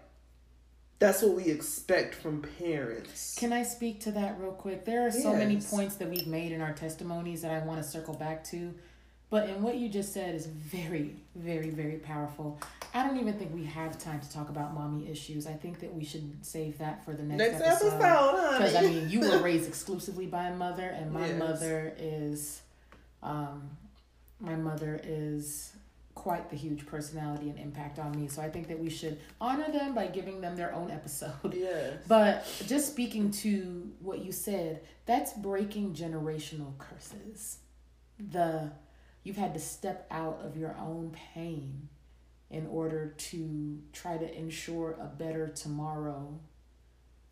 that's 0.99 1.21
what 1.21 1.33
we 1.35 1.43
expect 1.45 2.15
from 2.15 2.41
parents. 2.57 3.35
Can 3.37 3.51
I 3.53 3.63
speak 3.63 3.99
to 4.01 4.11
that 4.11 4.39
real 4.39 4.51
quick? 4.51 4.85
There 4.85 5.05
are 5.05 5.11
so 5.11 5.33
many 5.33 5.57
points 5.57 5.95
that 5.95 6.09
we've 6.09 6.27
made 6.27 6.51
in 6.53 6.61
our 6.61 6.73
testimonies 6.73 7.41
that 7.41 7.51
I 7.51 7.59
want 7.65 7.81
to 7.83 7.87
circle 7.87 8.13
back 8.15 8.43
to. 8.45 8.73
But 9.29 9.47
in 9.47 9.61
what 9.61 9.75
you 9.75 9.89
just 9.89 10.11
said 10.11 10.33
is 10.33 10.47
very, 10.47 11.15
very, 11.35 11.69
very 11.69 11.97
powerful. 11.97 12.59
I 12.95 13.05
don't 13.05 13.19
even 13.19 13.35
think 13.37 13.53
we 13.53 13.63
have 13.65 13.99
time 13.99 14.19
to 14.21 14.29
talk 14.31 14.49
about 14.49 14.73
mommy 14.73 15.07
issues. 15.07 15.45
I 15.45 15.53
think 15.53 15.79
that 15.81 15.93
we 15.93 16.03
should 16.03 16.43
save 16.43 16.79
that 16.79 17.05
for 17.05 17.13
the 17.13 17.21
next, 17.23 17.37
Next 17.59 17.61
episode. 17.61 18.01
episode, 18.01 18.57
Because 18.57 18.75
I 18.75 18.81
mean, 18.81 19.09
you 19.09 19.19
were 19.19 19.37
raised 19.49 19.67
exclusively 19.67 20.25
by 20.25 20.45
a 20.47 20.55
mother, 20.55 20.89
and 20.89 21.11
my 21.11 21.27
Yes. 21.27 21.39
mother 21.39 21.93
is, 21.99 22.61
um, 23.21 23.69
my 24.39 24.55
mother 24.55 24.99
is 25.03 25.73
quite 26.15 26.49
the 26.49 26.55
huge 26.55 26.85
personality 26.85 27.49
and 27.49 27.57
impact 27.57 27.97
on 27.97 28.11
me. 28.11 28.27
So 28.27 28.41
I 28.41 28.49
think 28.49 28.67
that 28.67 28.77
we 28.77 28.89
should 28.89 29.19
honor 29.39 29.71
them 29.71 29.95
by 29.95 30.07
giving 30.07 30.41
them 30.41 30.55
their 30.55 30.73
own 30.73 30.91
episode. 30.91 31.53
Yes. 31.53 32.03
But 32.07 32.45
just 32.67 32.87
speaking 32.87 33.31
to 33.31 33.91
what 33.99 34.19
you 34.19 34.31
said, 34.31 34.81
that's 35.05 35.33
breaking 35.33 35.93
generational 35.93 36.77
curses. 36.77 37.59
The 38.19 38.71
you've 39.23 39.37
had 39.37 39.53
to 39.53 39.59
step 39.59 40.07
out 40.11 40.41
of 40.43 40.57
your 40.57 40.75
own 40.77 41.15
pain 41.33 41.87
in 42.49 42.67
order 42.67 43.13
to 43.17 43.79
try 43.93 44.17
to 44.17 44.37
ensure 44.37 44.97
a 44.99 45.05
better 45.05 45.47
tomorrow 45.47 46.39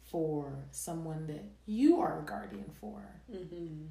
for 0.04 0.66
someone 0.72 1.28
that 1.28 1.44
you 1.66 2.00
are 2.00 2.20
a 2.20 2.26
guardian 2.26 2.72
for. 2.80 3.04
Mm-hmm. 3.34 3.88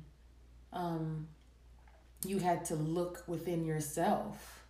Um, 0.73 1.29
you 2.29 2.39
had 2.39 2.65
to 2.67 2.75
look 2.75 3.25
within 3.27 3.65
yourself 3.65 4.65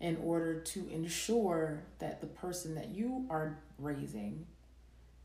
in 0.00 0.16
order 0.22 0.60
to 0.60 0.88
ensure 0.90 1.82
that 1.98 2.20
the 2.20 2.26
person 2.26 2.74
that 2.74 2.88
you 2.88 3.26
are 3.30 3.58
raising 3.78 4.46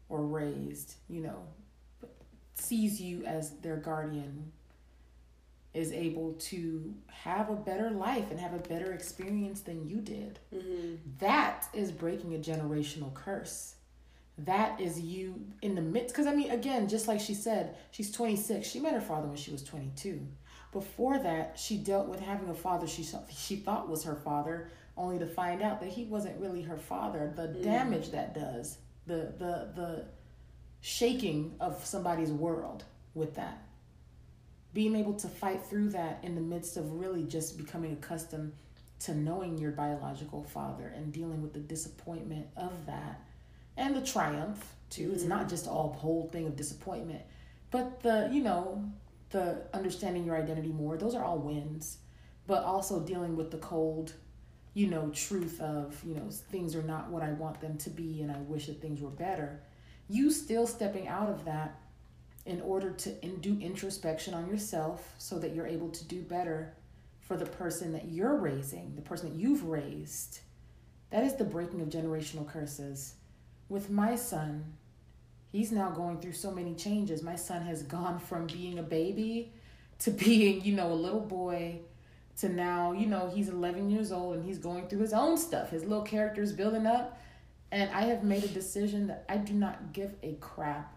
or 0.10 0.26
raised, 0.26 0.96
you 1.10 1.22
know, 1.22 1.44
sees 2.56 3.02
you 3.02 3.26
as 3.26 3.52
their 3.58 3.78
guardian, 3.78 4.52
is 5.74 5.92
able 5.92 6.34
to 6.34 6.94
have 7.08 7.50
a 7.50 7.56
better 7.56 7.90
life 7.90 8.30
and 8.30 8.40
have 8.40 8.54
a 8.54 8.60
better 8.60 8.92
experience 8.92 9.62
than 9.62 9.88
you 9.88 9.98
did. 9.98 10.40
Mm-hmm. 10.54 10.96
That 11.20 11.68
is 11.74 11.92
breaking 11.92 12.36
a 12.36 12.38
generational 12.38 13.14
curse. 13.14 13.76
That 14.38 14.80
is 14.82 15.00
you 15.00 15.40
in 15.62 15.76
the 15.76 15.82
midst. 15.82 16.14
Because, 16.14 16.28
I 16.28 16.36
mean, 16.36 16.52
again, 16.52 16.90
just 16.90 17.08
like 17.08 17.22
she 17.22 17.34
said, 17.34 17.78
she's 17.92 18.12
26. 18.12 18.68
She 18.68 18.80
met 18.80 18.94
her 18.94 19.02
father 19.02 19.28
when 19.28 19.38
she 19.38 19.52
was 19.52 19.64
22. 19.64 20.20
Before 20.72 21.20
that, 21.20 21.60
she 21.60 21.78
dealt 21.78 22.08
with 22.08 22.20
having 22.20 22.50
a 22.50 22.54
father 22.54 22.88
she, 22.88 23.06
she 23.30 23.58
thought 23.58 23.90
was 23.90 24.04
her 24.06 24.16
father, 24.16 24.70
only 24.98 25.20
to 25.20 25.26
find 25.26 25.62
out 25.62 25.82
that 25.82 25.90
he 25.90 26.06
wasn't 26.06 26.40
really 26.40 26.62
her 26.62 26.78
father. 26.78 27.32
The 27.36 27.48
mm. 27.48 27.64
damage 27.64 28.12
that 28.12 28.34
does, 28.34 28.78
the, 29.06 29.34
the, 29.38 29.70
the 29.76 30.06
shaking 30.80 31.56
of 31.60 31.86
somebody's 31.86 32.32
world 32.32 32.86
with 33.14 33.36
that. 33.36 33.64
Being 34.74 34.96
able 34.96 35.14
to 35.16 35.28
fight 35.28 35.62
through 35.66 35.90
that 35.90 36.20
in 36.24 36.36
the 36.36 36.42
midst 36.42 36.78
of 36.78 36.90
really 36.94 37.24
just 37.24 37.58
becoming 37.58 37.92
accustomed 37.92 38.54
to 39.02 39.14
knowing 39.16 39.58
your 39.58 39.72
biological 39.72 40.44
father 40.44 40.94
and 40.96 41.12
dealing 41.12 41.42
with 41.42 41.54
the 41.54 41.60
disappointment 41.60 42.48
of 42.56 42.86
that 42.86 43.20
and 43.76 43.96
the 43.96 44.02
triumph 44.02 44.74
too. 44.90 45.12
It's 45.14 45.24
not 45.24 45.48
mm. 45.48 45.50
just 45.50 45.68
all 45.68 45.94
whole 45.94 46.30
thing 46.32 46.48
of 46.48 46.56
disappointment, 46.56 47.22
but 47.72 48.02
the 48.02 48.30
you 48.32 48.44
know 48.44 48.84
the 49.32 49.64
understanding 49.74 50.26
your 50.26 50.38
identity 50.38 50.70
more. 50.70 50.98
Those 50.98 51.16
are 51.16 51.24
all 51.24 51.40
wins, 51.40 51.98
but 52.48 52.64
also 52.64 53.00
dealing 53.00 53.36
with 53.36 53.52
the 53.52 53.58
cold, 53.58 54.14
you 54.74 54.88
know, 54.88 55.10
truth 55.10 55.60
of 55.62 56.02
you 56.06 56.16
know 56.16 56.30
things 56.30 56.76
are 56.76 56.84
not 56.84 57.10
what 57.10 57.24
I 57.24 57.32
want 57.32 57.62
them 57.62 57.78
to 57.80 57.90
be, 57.90 58.22
and 58.22 58.32
I 58.32 58.38
wish 58.40 58.68
that 58.68 58.82
things 58.82 59.02
were 59.02 59.10
better. 59.10 59.62
You 60.10 60.32
still 60.32 60.68
stepping 60.68 61.08
out 61.08 61.30
of 61.30 61.46
that 61.46 61.80
in 62.46 62.62
order 62.62 62.92
to 62.92 63.24
in, 63.24 63.40
do 63.40 63.58
introspection 63.60 64.34
on 64.34 64.48
yourself 64.48 65.14
so 65.18 65.40
that 65.40 65.56
you're 65.56 65.68
able 65.68 65.90
to 65.90 66.06
do 66.06 66.22
better 66.22 66.74
for 67.22 67.38
the 67.38 67.46
person 67.46 67.94
that 67.94 68.10
you're 68.10 68.36
raising, 68.36 68.96
the 68.96 69.02
person 69.02 69.30
that 69.30 69.40
you've 69.40 69.64
raised. 69.64 70.40
That 71.12 71.24
is 71.24 71.36
the 71.36 71.44
breaking 71.44 71.82
of 71.82 71.90
generational 71.90 72.48
curses. 72.48 73.16
With 73.70 73.90
my 73.90 74.16
son, 74.16 74.74
he's 75.52 75.72
now 75.72 75.90
going 75.90 76.20
through 76.20 76.34
so 76.34 76.52
many 76.52 76.74
changes. 76.76 77.22
My 77.22 77.36
son 77.36 77.64
has 77.64 77.84
gone 77.84 78.20
from 78.20 78.48
being 78.48 78.80
a 78.80 78.84
baby 78.84 79.52
to 80.00 80.12
being, 80.12 80.64
you 80.64 80.74
know, 80.74 80.92
a 80.92 80.96
little 80.96 81.20
boy 81.20 81.80
to 82.40 82.50
now, 82.50 82.92
you 82.94 83.06
know, 83.06 83.30
he's 83.34 83.50
11 83.50 83.90
years 83.90 84.12
old 84.12 84.36
and 84.36 84.46
he's 84.46 84.58
going 84.58 84.88
through 84.88 85.00
his 85.00 85.14
own 85.14 85.38
stuff. 85.38 85.70
His 85.70 85.84
little 85.84 86.04
character 86.04 86.42
is 86.42 86.54
building 86.54 86.86
up. 86.86 87.20
And 87.72 87.90
I 87.92 88.04
have 88.04 88.24
made 88.24 88.44
a 88.44 88.50
decision 88.50 89.08
that 89.08 89.26
I 89.30 89.38
do 89.38 89.54
not 89.54 89.94
give 89.94 90.16
a 90.24 90.34
crap 90.42 90.94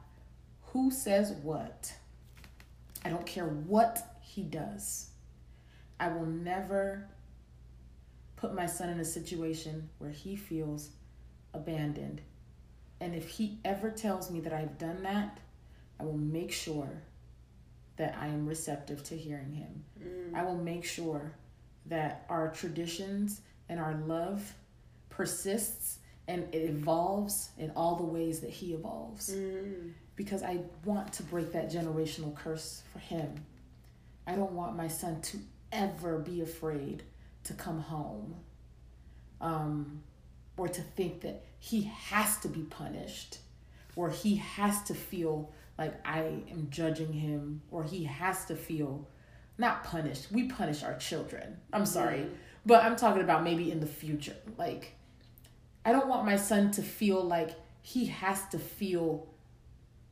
who 0.72 0.90
says 0.90 1.32
what. 1.42 1.92
I 3.04 3.10
don't 3.10 3.26
care 3.26 3.46
what 3.46 4.18
he 4.22 4.42
does. 4.42 5.10
I 6.00 6.08
will 6.08 6.26
never 6.26 7.06
put 8.36 8.54
my 8.54 8.66
son 8.66 8.88
in 8.88 8.98
a 8.98 9.04
situation 9.04 9.88
where 9.98 10.10
he 10.10 10.34
feels 10.34 10.90
abandoned. 11.52 12.22
And 13.14 13.22
if 13.22 13.28
he 13.28 13.58
ever 13.64 13.90
tells 13.90 14.28
me 14.28 14.40
that 14.40 14.52
I've 14.52 14.76
done 14.76 15.04
that, 15.04 15.38
I 16.00 16.02
will 16.02 16.18
make 16.18 16.50
sure 16.50 17.04
that 17.94 18.16
I 18.20 18.26
am 18.26 18.44
receptive 18.44 19.04
to 19.04 19.16
hearing 19.16 19.52
him. 19.52 19.84
Mm. 20.02 20.34
I 20.34 20.42
will 20.42 20.56
make 20.56 20.84
sure 20.84 21.30
that 21.86 22.26
our 22.28 22.48
traditions 22.48 23.40
and 23.68 23.78
our 23.78 23.94
love 23.94 24.54
persists 25.10 25.98
and 26.26 26.52
it 26.52 26.68
evolves 26.68 27.50
in 27.56 27.70
all 27.76 27.94
the 27.94 28.02
ways 28.02 28.40
that 28.40 28.50
he 28.50 28.72
evolves. 28.74 29.30
Mm. 29.30 29.92
Because 30.16 30.42
I 30.42 30.62
want 30.84 31.12
to 31.12 31.22
break 31.22 31.52
that 31.52 31.70
generational 31.70 32.34
curse 32.34 32.82
for 32.92 32.98
him. 32.98 33.32
I 34.26 34.34
don't 34.34 34.54
want 34.54 34.76
my 34.76 34.88
son 34.88 35.20
to 35.20 35.38
ever 35.70 36.18
be 36.18 36.40
afraid 36.40 37.04
to 37.44 37.54
come 37.54 37.78
home 37.78 38.34
um, 39.40 40.02
or 40.56 40.68
to 40.68 40.80
think 40.80 41.20
that 41.22 41.44
he 41.58 41.82
has 41.82 42.38
to 42.38 42.48
be 42.48 42.62
punished 42.62 43.38
or 43.96 44.10
he 44.10 44.36
has 44.36 44.82
to 44.84 44.94
feel 44.94 45.52
like 45.78 45.94
I 46.06 46.44
am 46.50 46.68
judging 46.70 47.12
him 47.12 47.62
or 47.70 47.84
he 47.84 48.04
has 48.04 48.44
to 48.46 48.56
feel 48.56 49.08
not 49.58 49.84
punished. 49.84 50.30
We 50.32 50.44
punish 50.44 50.82
our 50.82 50.96
children. 50.96 51.58
I'm 51.72 51.86
sorry. 51.86 52.18
Mm-hmm. 52.18 52.34
But 52.66 52.84
I'm 52.84 52.96
talking 52.96 53.22
about 53.22 53.44
maybe 53.44 53.70
in 53.70 53.80
the 53.80 53.86
future. 53.86 54.36
Like, 54.56 54.96
I 55.84 55.92
don't 55.92 56.08
want 56.08 56.24
my 56.24 56.36
son 56.36 56.70
to 56.72 56.82
feel 56.82 57.22
like 57.22 57.50
he 57.82 58.06
has 58.06 58.46
to 58.48 58.58
feel 58.58 59.28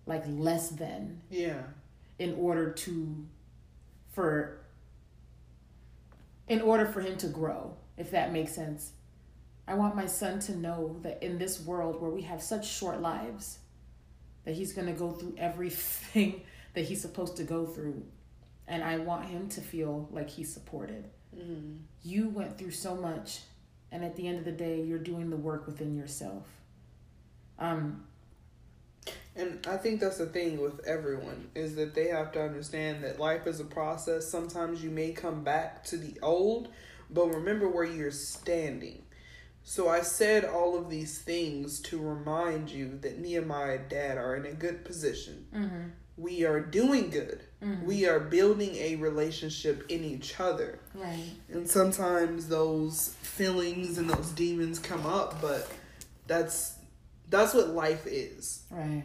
like 0.07 0.24
less 0.26 0.70
than. 0.70 1.22
Yeah. 1.30 1.62
In 2.18 2.34
order 2.34 2.70
to, 2.70 3.26
for, 4.12 4.59
in 6.47 6.61
order 6.61 6.86
for 6.86 7.01
him 7.01 7.16
to 7.18 7.26
grow, 7.26 7.76
if 7.97 8.11
that 8.11 8.32
makes 8.32 8.55
sense. 8.55 8.93
I 9.66 9.74
want 9.74 9.94
my 9.94 10.06
son 10.06 10.40
to 10.40 10.56
know 10.56 10.96
that 11.02 11.22
in 11.22 11.38
this 11.38 11.60
world 11.60 12.00
where 12.00 12.10
we 12.10 12.22
have 12.22 12.42
such 12.42 12.68
short 12.68 13.00
lives, 13.00 13.58
that 14.44 14.54
he's 14.54 14.72
going 14.72 14.88
to 14.88 14.92
go 14.92 15.12
through 15.12 15.34
everything 15.38 16.42
that 16.74 16.84
he's 16.84 17.00
supposed 17.00 17.36
to 17.36 17.44
go 17.44 17.66
through. 17.66 18.02
And 18.66 18.82
I 18.82 18.98
want 18.98 19.26
him 19.26 19.48
to 19.50 19.60
feel 19.60 20.08
like 20.10 20.30
he's 20.30 20.52
supported. 20.52 21.08
Mm-hmm. 21.36 21.76
You 22.02 22.28
went 22.28 22.58
through 22.58 22.70
so 22.72 22.94
much, 22.94 23.40
and 23.90 24.04
at 24.04 24.16
the 24.16 24.26
end 24.26 24.38
of 24.38 24.44
the 24.44 24.52
day, 24.52 24.82
you're 24.82 24.98
doing 24.98 25.30
the 25.30 25.36
work 25.36 25.66
within 25.66 25.94
yourself. 25.94 26.46
Um, 27.58 28.04
and 29.34 29.66
I 29.66 29.76
think 29.76 30.00
that's 30.00 30.18
the 30.18 30.26
thing 30.26 30.60
with 30.60 30.84
everyone 30.86 31.48
is 31.54 31.74
that 31.76 31.94
they 31.94 32.08
have 32.08 32.32
to 32.32 32.42
understand 32.42 33.02
that 33.04 33.18
life 33.18 33.46
is 33.46 33.60
a 33.60 33.64
process. 33.64 34.28
Sometimes 34.28 34.82
you 34.82 34.90
may 34.90 35.12
come 35.12 35.42
back 35.42 35.84
to 35.84 35.96
the 35.96 36.18
old, 36.22 36.68
but 37.10 37.28
remember 37.28 37.68
where 37.68 37.84
you're 37.84 38.10
standing. 38.10 39.01
So 39.64 39.88
I 39.88 40.02
said 40.02 40.44
all 40.44 40.76
of 40.76 40.90
these 40.90 41.18
things 41.18 41.80
to 41.82 42.00
remind 42.00 42.70
you 42.70 42.98
that 43.02 43.18
Nehemiah 43.18 43.74
and 43.74 43.80
my 43.80 43.88
dad 43.88 44.18
are 44.18 44.36
in 44.36 44.46
a 44.46 44.52
good 44.52 44.84
position. 44.84 45.46
Mm-hmm. 45.54 45.82
We 46.16 46.44
are 46.44 46.60
doing 46.60 47.10
good. 47.10 47.42
Mm-hmm. 47.62 47.86
We 47.86 48.06
are 48.06 48.20
building 48.20 48.74
a 48.76 48.96
relationship 48.96 49.84
in 49.88 50.04
each 50.04 50.38
other. 50.40 50.80
Right. 50.94 51.30
And 51.48 51.68
sometimes 51.68 52.48
those 52.48 53.14
feelings 53.22 53.98
and 53.98 54.10
those 54.10 54.30
demons 54.30 54.78
come 54.78 55.06
up, 55.06 55.40
but 55.40 55.70
that's 56.26 56.76
that's 57.30 57.54
what 57.54 57.68
life 57.68 58.06
is. 58.06 58.64
Right. 58.70 59.04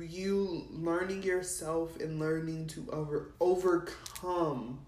You 0.00 0.66
learning 0.70 1.24
yourself 1.24 2.00
and 2.00 2.18
learning 2.18 2.68
to 2.68 2.88
over 2.92 3.34
overcome 3.40 4.78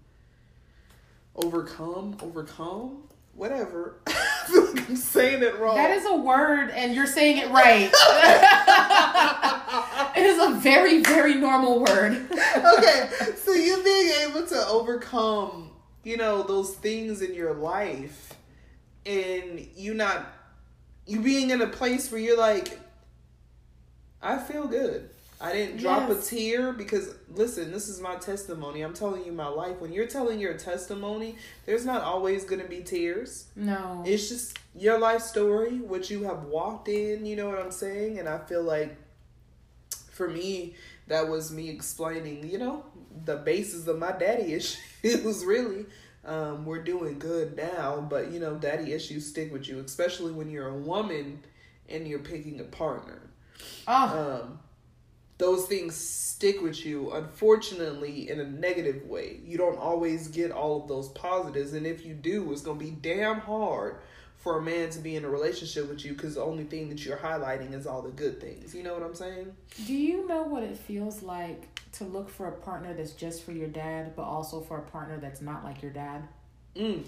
overcome 1.35 2.17
overcome 2.21 3.03
whatever. 3.33 3.99
I 4.45 4.51
feel 4.51 4.65
like 4.65 4.89
I'm 4.89 4.95
saying 4.95 5.43
it 5.43 5.59
wrong. 5.59 5.75
That 5.75 5.91
is 5.91 6.05
a 6.05 6.15
word, 6.15 6.69
and 6.69 6.93
you're 6.93 7.07
saying 7.07 7.37
it 7.37 7.49
right. 7.49 7.89
it 10.15 10.23
is 10.23 10.41
a 10.41 10.59
very, 10.59 11.01
very 11.01 11.35
normal 11.35 11.79
word. 11.79 12.13
okay, 12.57 13.09
so 13.35 13.53
you 13.53 13.83
being 13.83 14.11
able 14.27 14.45
to 14.47 14.67
overcome, 14.67 15.71
you 16.03 16.17
know, 16.17 16.43
those 16.43 16.75
things 16.75 17.21
in 17.21 17.33
your 17.33 17.53
life, 17.53 18.33
and 19.05 19.67
you 19.75 19.93
not, 19.93 20.25
you 21.05 21.21
being 21.21 21.49
in 21.49 21.61
a 21.61 21.67
place 21.67 22.11
where 22.11 22.21
you're 22.21 22.37
like, 22.37 22.79
I 24.21 24.37
feel 24.37 24.67
good. 24.67 25.09
I 25.45 25.53
didn't 25.53 25.77
drop 25.77 26.09
yes. 26.09 26.25
a 26.25 26.35
tear 26.35 26.73
because 26.73 27.13
listen, 27.29 27.71
this 27.71 27.87
is 27.87 28.01
my 28.01 28.15
testimony. 28.15 28.81
I'm 28.81 28.95
telling 28.95 29.23
you 29.23 29.31
my 29.31 29.47
life. 29.47 29.79
When 29.79 29.93
you're 29.93 30.07
telling 30.07 30.39
your 30.39 30.55
testimony, 30.55 31.35
there's 31.67 31.85
not 31.85 32.01
always 32.01 32.45
going 32.45 32.63
to 32.63 32.67
be 32.67 32.81
tears. 32.81 33.45
No. 33.55 34.01
It's 34.07 34.27
just 34.27 34.57
your 34.75 34.97
life 34.97 35.21
story, 35.21 35.77
what 35.81 36.09
you 36.09 36.23
have 36.23 36.45
walked 36.45 36.87
in, 36.87 37.27
you 37.27 37.35
know 37.35 37.47
what 37.47 37.59
I'm 37.59 37.69
saying? 37.69 38.17
And 38.17 38.27
I 38.27 38.39
feel 38.39 38.63
like 38.63 38.95
for 40.09 40.27
me, 40.27 40.77
that 41.09 41.29
was 41.29 41.51
me 41.51 41.69
explaining, 41.69 42.49
you 42.49 42.57
know, 42.57 42.83
the 43.23 43.35
basis 43.35 43.85
of 43.85 43.99
my 43.99 44.13
daddy 44.13 44.53
issues 45.03 45.45
really. 45.45 45.85
Um, 46.25 46.65
we're 46.65 46.83
doing 46.83 47.19
good 47.19 47.55
now, 47.55 48.03
but 48.09 48.31
you 48.31 48.39
know, 48.39 48.55
daddy 48.55 48.93
issues 48.93 49.27
stick 49.27 49.53
with 49.53 49.67
you, 49.67 49.79
especially 49.79 50.31
when 50.31 50.49
you're 50.49 50.69
a 50.69 50.77
woman 50.77 51.43
and 51.87 52.07
you're 52.07 52.17
picking 52.17 52.59
a 52.59 52.63
partner. 52.63 53.21
Oh. 53.87 54.41
Um, 54.43 54.59
those 55.37 55.65
things 55.65 55.95
stick 55.95 56.61
with 56.61 56.85
you 56.85 57.11
unfortunately 57.11 58.29
in 58.29 58.39
a 58.39 58.45
negative 58.45 59.03
way 59.05 59.39
you 59.43 59.57
don't 59.57 59.77
always 59.77 60.27
get 60.27 60.51
all 60.51 60.81
of 60.81 60.87
those 60.87 61.09
positives 61.09 61.73
and 61.73 61.85
if 61.85 62.05
you 62.05 62.13
do 62.13 62.51
it's 62.51 62.61
going 62.61 62.79
to 62.79 62.85
be 62.85 62.91
damn 62.91 63.39
hard 63.39 63.97
for 64.37 64.59
a 64.59 64.61
man 64.61 64.89
to 64.91 64.99
be 64.99 65.15
in 65.15 65.25
a 65.25 65.29
relationship 65.29 65.89
with 65.89 66.05
you 66.05 66.13
because 66.13 66.35
the 66.35 66.41
only 66.41 66.63
thing 66.63 66.87
that 66.89 67.03
you're 67.03 67.17
highlighting 67.17 67.73
is 67.73 67.87
all 67.87 68.01
the 68.01 68.11
good 68.11 68.39
things 68.39 68.75
you 68.75 68.83
know 68.83 68.93
what 68.93 69.03
i'm 69.03 69.15
saying 69.15 69.51
do 69.85 69.93
you 69.93 70.27
know 70.27 70.43
what 70.43 70.63
it 70.63 70.77
feels 70.77 71.21
like 71.21 71.67
to 71.91 72.03
look 72.03 72.29
for 72.29 72.47
a 72.47 72.51
partner 72.51 72.93
that's 72.93 73.11
just 73.11 73.43
for 73.43 73.51
your 73.51 73.67
dad 73.67 74.15
but 74.15 74.23
also 74.23 74.61
for 74.61 74.77
a 74.77 74.83
partner 74.83 75.17
that's 75.17 75.41
not 75.41 75.63
like 75.63 75.81
your 75.81 75.91
dad 75.91 76.27
mm. 76.75 77.01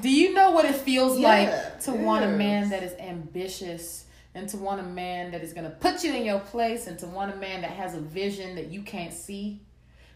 do 0.00 0.08
you 0.08 0.32
know 0.34 0.52
what 0.52 0.64
it 0.64 0.74
feels 0.74 1.18
yeah, 1.18 1.28
like 1.28 1.80
to 1.80 1.92
yes. 1.92 2.00
want 2.00 2.24
a 2.24 2.28
man 2.28 2.70
that 2.70 2.82
is 2.82 2.92
ambitious 3.00 4.05
and 4.36 4.48
to 4.50 4.56
want 4.56 4.80
a 4.80 4.84
man 4.84 5.32
that 5.32 5.42
is 5.42 5.52
going 5.52 5.64
to 5.64 5.76
put 5.76 6.04
you 6.04 6.14
in 6.14 6.24
your 6.24 6.40
place 6.40 6.86
and 6.86 6.98
to 6.98 7.06
want 7.06 7.32
a 7.32 7.36
man 7.36 7.62
that 7.62 7.70
has 7.70 7.94
a 7.94 8.00
vision 8.00 8.54
that 8.54 8.70
you 8.70 8.82
can't 8.82 9.12
see 9.12 9.60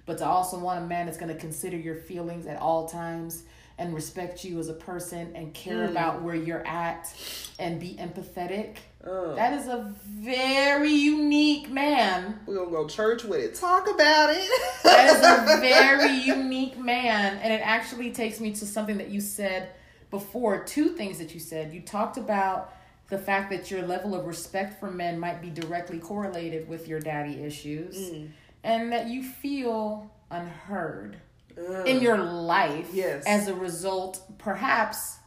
but 0.06 0.18
to 0.18 0.26
also 0.26 0.58
want 0.58 0.82
a 0.82 0.86
man 0.86 1.06
that's 1.06 1.18
going 1.18 1.32
to 1.32 1.38
consider 1.38 1.76
your 1.76 1.94
feelings 1.94 2.46
at 2.46 2.60
all 2.60 2.88
times 2.88 3.44
and 3.78 3.94
respect 3.94 4.44
you 4.44 4.58
as 4.58 4.68
a 4.68 4.74
person 4.74 5.30
and 5.36 5.54
care 5.54 5.86
mm. 5.86 5.90
about 5.90 6.20
where 6.20 6.34
you're 6.34 6.66
at 6.66 7.12
and 7.58 7.80
be 7.80 7.94
empathetic. 7.94 8.76
Oh. 9.06 9.34
That 9.36 9.54
is 9.54 9.68
a 9.68 9.94
very 10.04 10.92
unique 10.92 11.70
man. 11.70 12.40
We're 12.44 12.56
gonna 12.56 12.70
go 12.70 12.88
church 12.88 13.24
with 13.24 13.40
it. 13.40 13.54
Talk 13.54 13.88
about 13.88 14.30
it. 14.34 14.50
that 14.82 15.16
is 15.16 15.22
a 15.22 15.60
very 15.60 16.12
unique 16.24 16.76
man. 16.76 17.38
And 17.38 17.54
it 17.54 17.62
actually 17.64 18.10
takes 18.10 18.38
me 18.40 18.50
to 18.52 18.66
something 18.66 18.98
that 18.98 19.10
you 19.10 19.20
said 19.20 19.70
before. 20.10 20.64
Two 20.64 20.88
things 20.88 21.18
that 21.18 21.32
you 21.32 21.40
said. 21.40 21.72
You 21.72 21.80
talked 21.80 22.18
about 22.18 22.74
the 23.10 23.18
fact 23.18 23.50
that 23.50 23.70
your 23.70 23.82
level 23.82 24.14
of 24.14 24.24
respect 24.24 24.80
for 24.80 24.90
men 24.90 25.18
might 25.18 25.42
be 25.42 25.50
directly 25.50 25.98
correlated 25.98 26.68
with 26.68 26.88
your 26.88 27.00
daddy 27.00 27.42
issues 27.42 27.96
mm. 27.96 28.28
and 28.64 28.92
that 28.92 29.08
you 29.08 29.22
feel 29.22 30.10
unheard 30.30 31.16
uh, 31.58 31.82
in 31.82 32.00
your 32.00 32.16
life 32.16 32.88
yes. 32.92 33.24
as 33.26 33.48
a 33.48 33.54
result 33.54 34.22
perhaps 34.38 35.18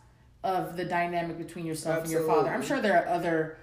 of 0.44 0.76
the 0.78 0.86
dynamic 0.86 1.38
between 1.38 1.66
yourself 1.66 2.00
Absolutely. 2.00 2.26
and 2.26 2.28
your 2.28 2.36
father 2.36 2.54
i'm 2.54 2.64
sure 2.64 2.82
there 2.82 3.04
are 3.04 3.08
other 3.14 3.58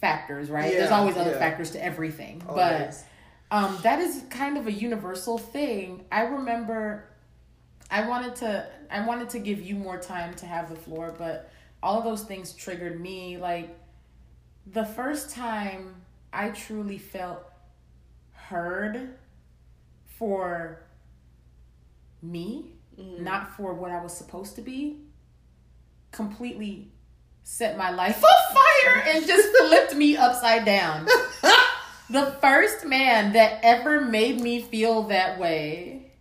factors 0.00 0.50
right 0.50 0.72
yeah, 0.72 0.80
there's 0.80 0.90
always 0.90 1.16
other 1.16 1.30
yeah. 1.30 1.38
factors 1.38 1.70
to 1.70 1.82
everything 1.82 2.42
always. 2.48 3.04
but 3.50 3.56
um, 3.56 3.78
that 3.82 3.98
is 3.98 4.24
kind 4.30 4.56
of 4.58 4.66
a 4.66 4.72
universal 4.72 5.38
thing 5.38 6.04
i 6.12 6.22
remember 6.22 7.04
i 7.90 8.06
wanted 8.06 8.36
to 8.36 8.66
i 8.90 9.04
wanted 9.06 9.30
to 9.30 9.38
give 9.38 9.62
you 9.62 9.74
more 9.74 9.98
time 9.98 10.34
to 10.34 10.44
have 10.44 10.68
the 10.68 10.76
floor 10.76 11.14
but 11.18 11.50
all 11.82 11.98
of 11.98 12.04
those 12.04 12.22
things 12.22 12.52
triggered 12.52 13.00
me. 13.00 13.36
Like 13.36 13.76
the 14.66 14.84
first 14.84 15.30
time 15.30 15.96
I 16.32 16.50
truly 16.50 16.98
felt 16.98 17.42
heard 18.32 19.14
for 20.18 20.82
me, 22.22 22.72
mm-hmm. 22.98 23.24
not 23.24 23.56
for 23.56 23.74
what 23.74 23.90
I 23.90 24.02
was 24.02 24.16
supposed 24.16 24.54
to 24.56 24.62
be, 24.62 24.98
completely 26.12 26.88
set 27.42 27.76
my 27.76 27.90
life 27.90 28.22
on 28.22 28.54
fire 28.54 29.02
and 29.06 29.26
just 29.26 29.48
flipped 29.56 29.94
me 29.94 30.16
upside 30.16 30.64
down. 30.64 31.06
the 32.10 32.36
first 32.40 32.84
man 32.84 33.32
that 33.32 33.60
ever 33.62 34.00
made 34.02 34.40
me 34.40 34.60
feel 34.60 35.04
that 35.04 35.38
way. 35.38 36.12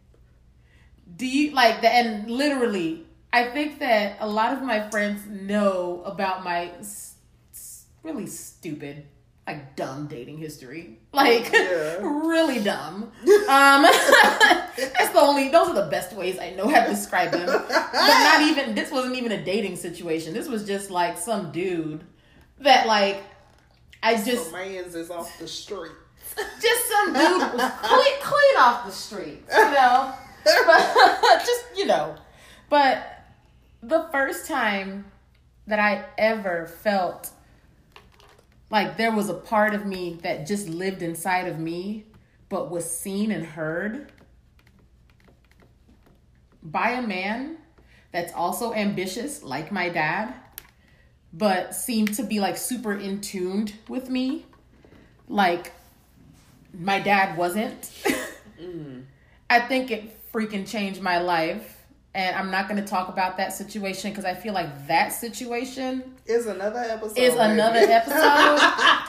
Do 1.16 1.28
you 1.28 1.52
like 1.52 1.82
that? 1.82 1.94
And 1.94 2.32
literally, 2.32 3.06
I 3.34 3.46
think 3.46 3.80
that 3.80 4.18
a 4.20 4.28
lot 4.28 4.54
of 4.54 4.62
my 4.62 4.90
friends 4.90 5.22
know 5.28 6.02
about 6.06 6.44
my 6.44 6.66
s- 6.80 7.16
s- 7.54 7.86
really 8.04 8.28
stupid, 8.28 9.06
like 9.48 9.76
dumb 9.76 10.08
dating 10.08 10.38
history. 10.38 10.98
Like 11.14 11.52
yeah. 11.52 11.98
really 12.02 12.64
dumb. 12.64 13.12
Um 13.50 13.84
that's 14.78 15.10
the 15.10 15.20
only 15.20 15.50
those 15.50 15.68
are 15.70 15.76
the 15.76 15.90
best 15.92 16.14
ways 16.14 16.40
I 16.40 16.52
know 16.52 16.68
how 16.70 16.84
to 16.86 16.90
describe 16.90 17.32
them. 17.32 17.48
but 17.48 17.70
not 17.92 18.42
even 18.44 18.76
this 18.76 18.92
wasn't 18.92 19.16
even 19.18 19.32
a 19.34 19.44
dating 19.44 19.76
situation. 19.76 20.34
This 20.34 20.48
was 20.48 20.66
just 20.66 20.90
like 20.90 21.18
some 21.18 21.52
dude 21.52 22.04
that 22.60 22.88
like 22.88 23.24
I 24.04 24.16
just 24.22 24.52
man's 24.54 24.96
is 24.96 25.10
off 25.12 25.38
the 25.38 25.48
street. 25.48 25.92
just 26.62 26.88
some 26.90 27.08
dude 27.14 27.54
was 27.54 27.72
clean, 27.84 28.14
clean 28.22 28.58
off 28.58 28.86
the 28.86 28.92
street, 28.92 29.44
you 29.52 29.72
know. 29.72 30.14
But 30.66 30.94
just 31.46 31.64
you 31.76 31.86
know, 31.88 32.16
but 32.70 33.11
the 33.82 34.08
first 34.12 34.48
time 34.48 35.06
that 35.68 35.80
I 35.80 36.06
ever 36.18 36.68
felt 36.68 37.32
like 38.70 38.98
there 38.98 39.12
was 39.12 39.30
a 39.30 39.34
part 39.34 39.74
of 39.74 39.86
me 39.86 40.18
that 40.24 40.48
just 40.48 40.70
lived 40.70 41.02
inside 41.02 41.48
of 41.48 41.60
me, 41.60 42.06
but 42.50 42.72
was 42.72 42.90
seen 42.90 43.32
and 43.32 43.46
heard 43.46 44.12
by 46.64 46.92
a 46.92 47.02
man 47.02 47.58
that's 48.12 48.34
also 48.34 48.74
ambitious, 48.74 49.44
like 49.44 49.72
my 49.72 49.90
dad, 49.90 50.34
but 51.34 51.74
seemed 51.74 52.14
to 52.16 52.24
be 52.24 52.40
like 52.40 52.58
super 52.58 52.94
in 52.94 53.22
tuned 53.22 53.74
with 53.88 54.10
me, 54.10 54.46
like 55.28 55.72
my 56.78 57.00
dad 57.00 57.38
wasn't. 57.38 57.82
mm. 58.62 59.04
I 59.50 59.60
think 59.60 59.92
it 59.92 60.32
freaking 60.32 60.68
changed 60.68 61.02
my 61.02 61.20
life. 61.20 61.81
And 62.14 62.36
I'm 62.36 62.52
not 62.52 62.68
going 62.68 62.82
to 62.82 62.86
talk 62.88 63.08
about 63.08 63.38
that 63.38 63.54
situation 63.54 64.12
because 64.12 64.26
I 64.26 64.34
feel 64.34 64.54
like 64.54 64.88
that 64.88 65.14
situation 65.14 66.04
is 66.26 66.46
another 66.46 66.80
episode. 66.80 67.18
Is 67.18 67.36
another 67.36 67.80
episode, 67.80 68.60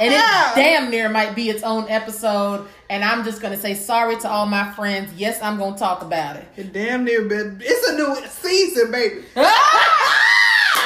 and 0.00 0.14
it 0.14 0.54
damn 0.54 0.88
near 0.88 1.08
might 1.08 1.34
be 1.34 1.50
its 1.50 1.64
own 1.64 1.88
episode. 1.88 2.68
And 2.88 3.02
I'm 3.04 3.24
just 3.24 3.42
gonna 3.42 3.56
say 3.56 3.74
sorry 3.74 4.16
to 4.20 4.28
all 4.28 4.46
my 4.46 4.70
friends. 4.72 5.12
Yes, 5.14 5.42
I'm 5.42 5.58
gonna 5.58 5.76
talk 5.76 6.02
about 6.02 6.36
it. 6.36 6.46
It 6.56 6.72
damn 6.72 7.04
near 7.04 7.22
been. 7.24 7.58
It's 7.60 7.88
a 7.88 7.96
new 7.96 8.14
season, 8.28 8.92
baby. 8.92 9.24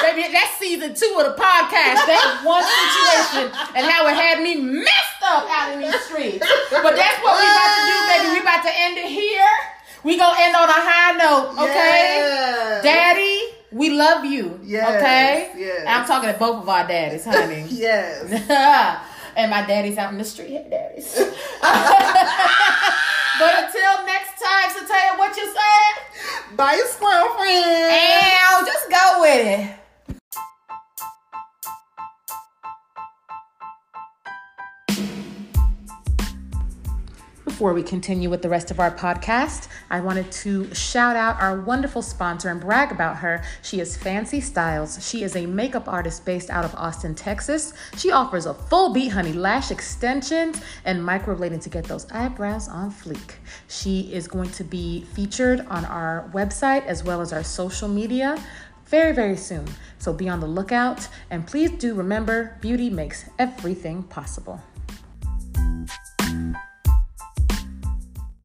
Baby, 0.01 0.29
that's 0.31 0.55
season 0.59 0.93
two 0.93 1.15
of 1.17 1.25
the 1.25 1.41
podcast. 1.41 2.05
That 2.05 2.41
one 2.45 2.61
situation 2.61 3.49
and 3.75 3.83
how 3.85 4.05
it 4.07 4.13
had 4.13 4.43
me 4.43 4.55
messed 4.55 5.21
up 5.25 5.45
out 5.49 5.73
in 5.73 5.81
these 5.81 5.99
streets. 6.05 6.45
But 6.69 6.93
that's 6.95 7.17
what 7.25 7.33
we 7.33 7.45
about 7.49 7.71
to 7.73 7.81
do, 7.89 7.97
baby. 8.05 8.27
We 8.37 8.39
about 8.45 8.61
to 8.61 8.71
end 8.71 8.97
it 8.99 9.09
here. 9.09 9.49
We 10.03 10.17
gonna 10.17 10.37
end 10.39 10.55
on 10.55 10.69
a 10.69 10.73
high 10.73 11.17
note, 11.17 11.53
okay? 11.53 12.17
Yes. 12.19 12.83
Daddy, 12.83 13.41
we 13.71 13.89
love 13.89 14.25
you. 14.25 14.59
Yes. 14.63 14.95
Okay? 14.95 15.51
Yes. 15.57 15.79
And 15.81 15.89
I'm 15.89 16.05
talking 16.05 16.31
to 16.31 16.37
both 16.37 16.63
of 16.63 16.69
our 16.69 16.87
daddies, 16.87 17.25
honey. 17.25 17.65
yes. 17.69 18.31
and 19.35 19.51
my 19.51 19.65
daddy's 19.65 19.97
out 19.97 20.11
in 20.11 20.17
the 20.17 20.23
street. 20.23 20.49
Hey, 20.49 20.67
daddies. 20.69 21.13
but 21.15 21.23
until 23.63 24.05
next 24.05 24.39
time, 24.41 24.71
so 24.71 24.85
tell 24.85 25.13
you 25.13 25.17
what 25.17 25.35
you 25.35 25.45
said. 25.45 26.55
Bye, 26.55 26.81
squirrel 26.87 27.33
friend. 27.35 27.91
And 27.91 28.65
just 28.65 28.89
go 28.89 29.21
with 29.21 29.59
it. 29.59 29.86
Before 37.57 37.73
we 37.73 37.81
continue 37.81 38.29
with 38.29 38.43
the 38.43 38.49
rest 38.49 38.69
of 38.69 38.79
our 38.79 38.91
podcast, 38.91 39.67
I 39.89 39.99
wanted 39.99 40.31
to 40.43 40.71
shout 40.75 41.15
out 41.15 41.41
our 41.41 41.59
wonderful 41.59 42.03
sponsor 42.03 42.49
and 42.49 42.61
brag 42.61 42.91
about 42.91 43.17
her. 43.17 43.43
She 43.63 43.79
is 43.79 43.97
Fancy 43.97 44.41
Styles. 44.41 45.03
She 45.03 45.23
is 45.23 45.35
a 45.35 45.47
makeup 45.47 45.87
artist 45.87 46.23
based 46.23 46.51
out 46.51 46.65
of 46.65 46.75
Austin, 46.75 47.15
Texas. 47.15 47.73
She 47.97 48.11
offers 48.11 48.45
a 48.45 48.53
full 48.53 48.93
beat 48.93 49.07
honey 49.07 49.33
lash 49.33 49.71
extensions 49.71 50.61
and 50.85 50.99
microblading 50.99 51.59
to 51.63 51.69
get 51.69 51.85
those 51.85 52.05
eyebrows 52.11 52.67
on 52.67 52.91
fleek. 52.91 53.37
She 53.67 54.01
is 54.13 54.27
going 54.27 54.51
to 54.51 54.63
be 54.63 55.01
featured 55.15 55.61
on 55.61 55.83
our 55.85 56.29
website 56.35 56.85
as 56.85 57.03
well 57.03 57.21
as 57.21 57.33
our 57.33 57.43
social 57.43 57.87
media 57.87 58.37
very, 58.85 59.13
very 59.13 59.35
soon. 59.35 59.65
So 59.97 60.13
be 60.13 60.29
on 60.29 60.41
the 60.41 60.45
lookout 60.45 61.07
and 61.31 61.47
please 61.47 61.71
do 61.71 61.95
remember 61.95 62.55
beauty 62.61 62.91
makes 62.91 63.27
everything 63.39 64.03
possible. 64.03 64.61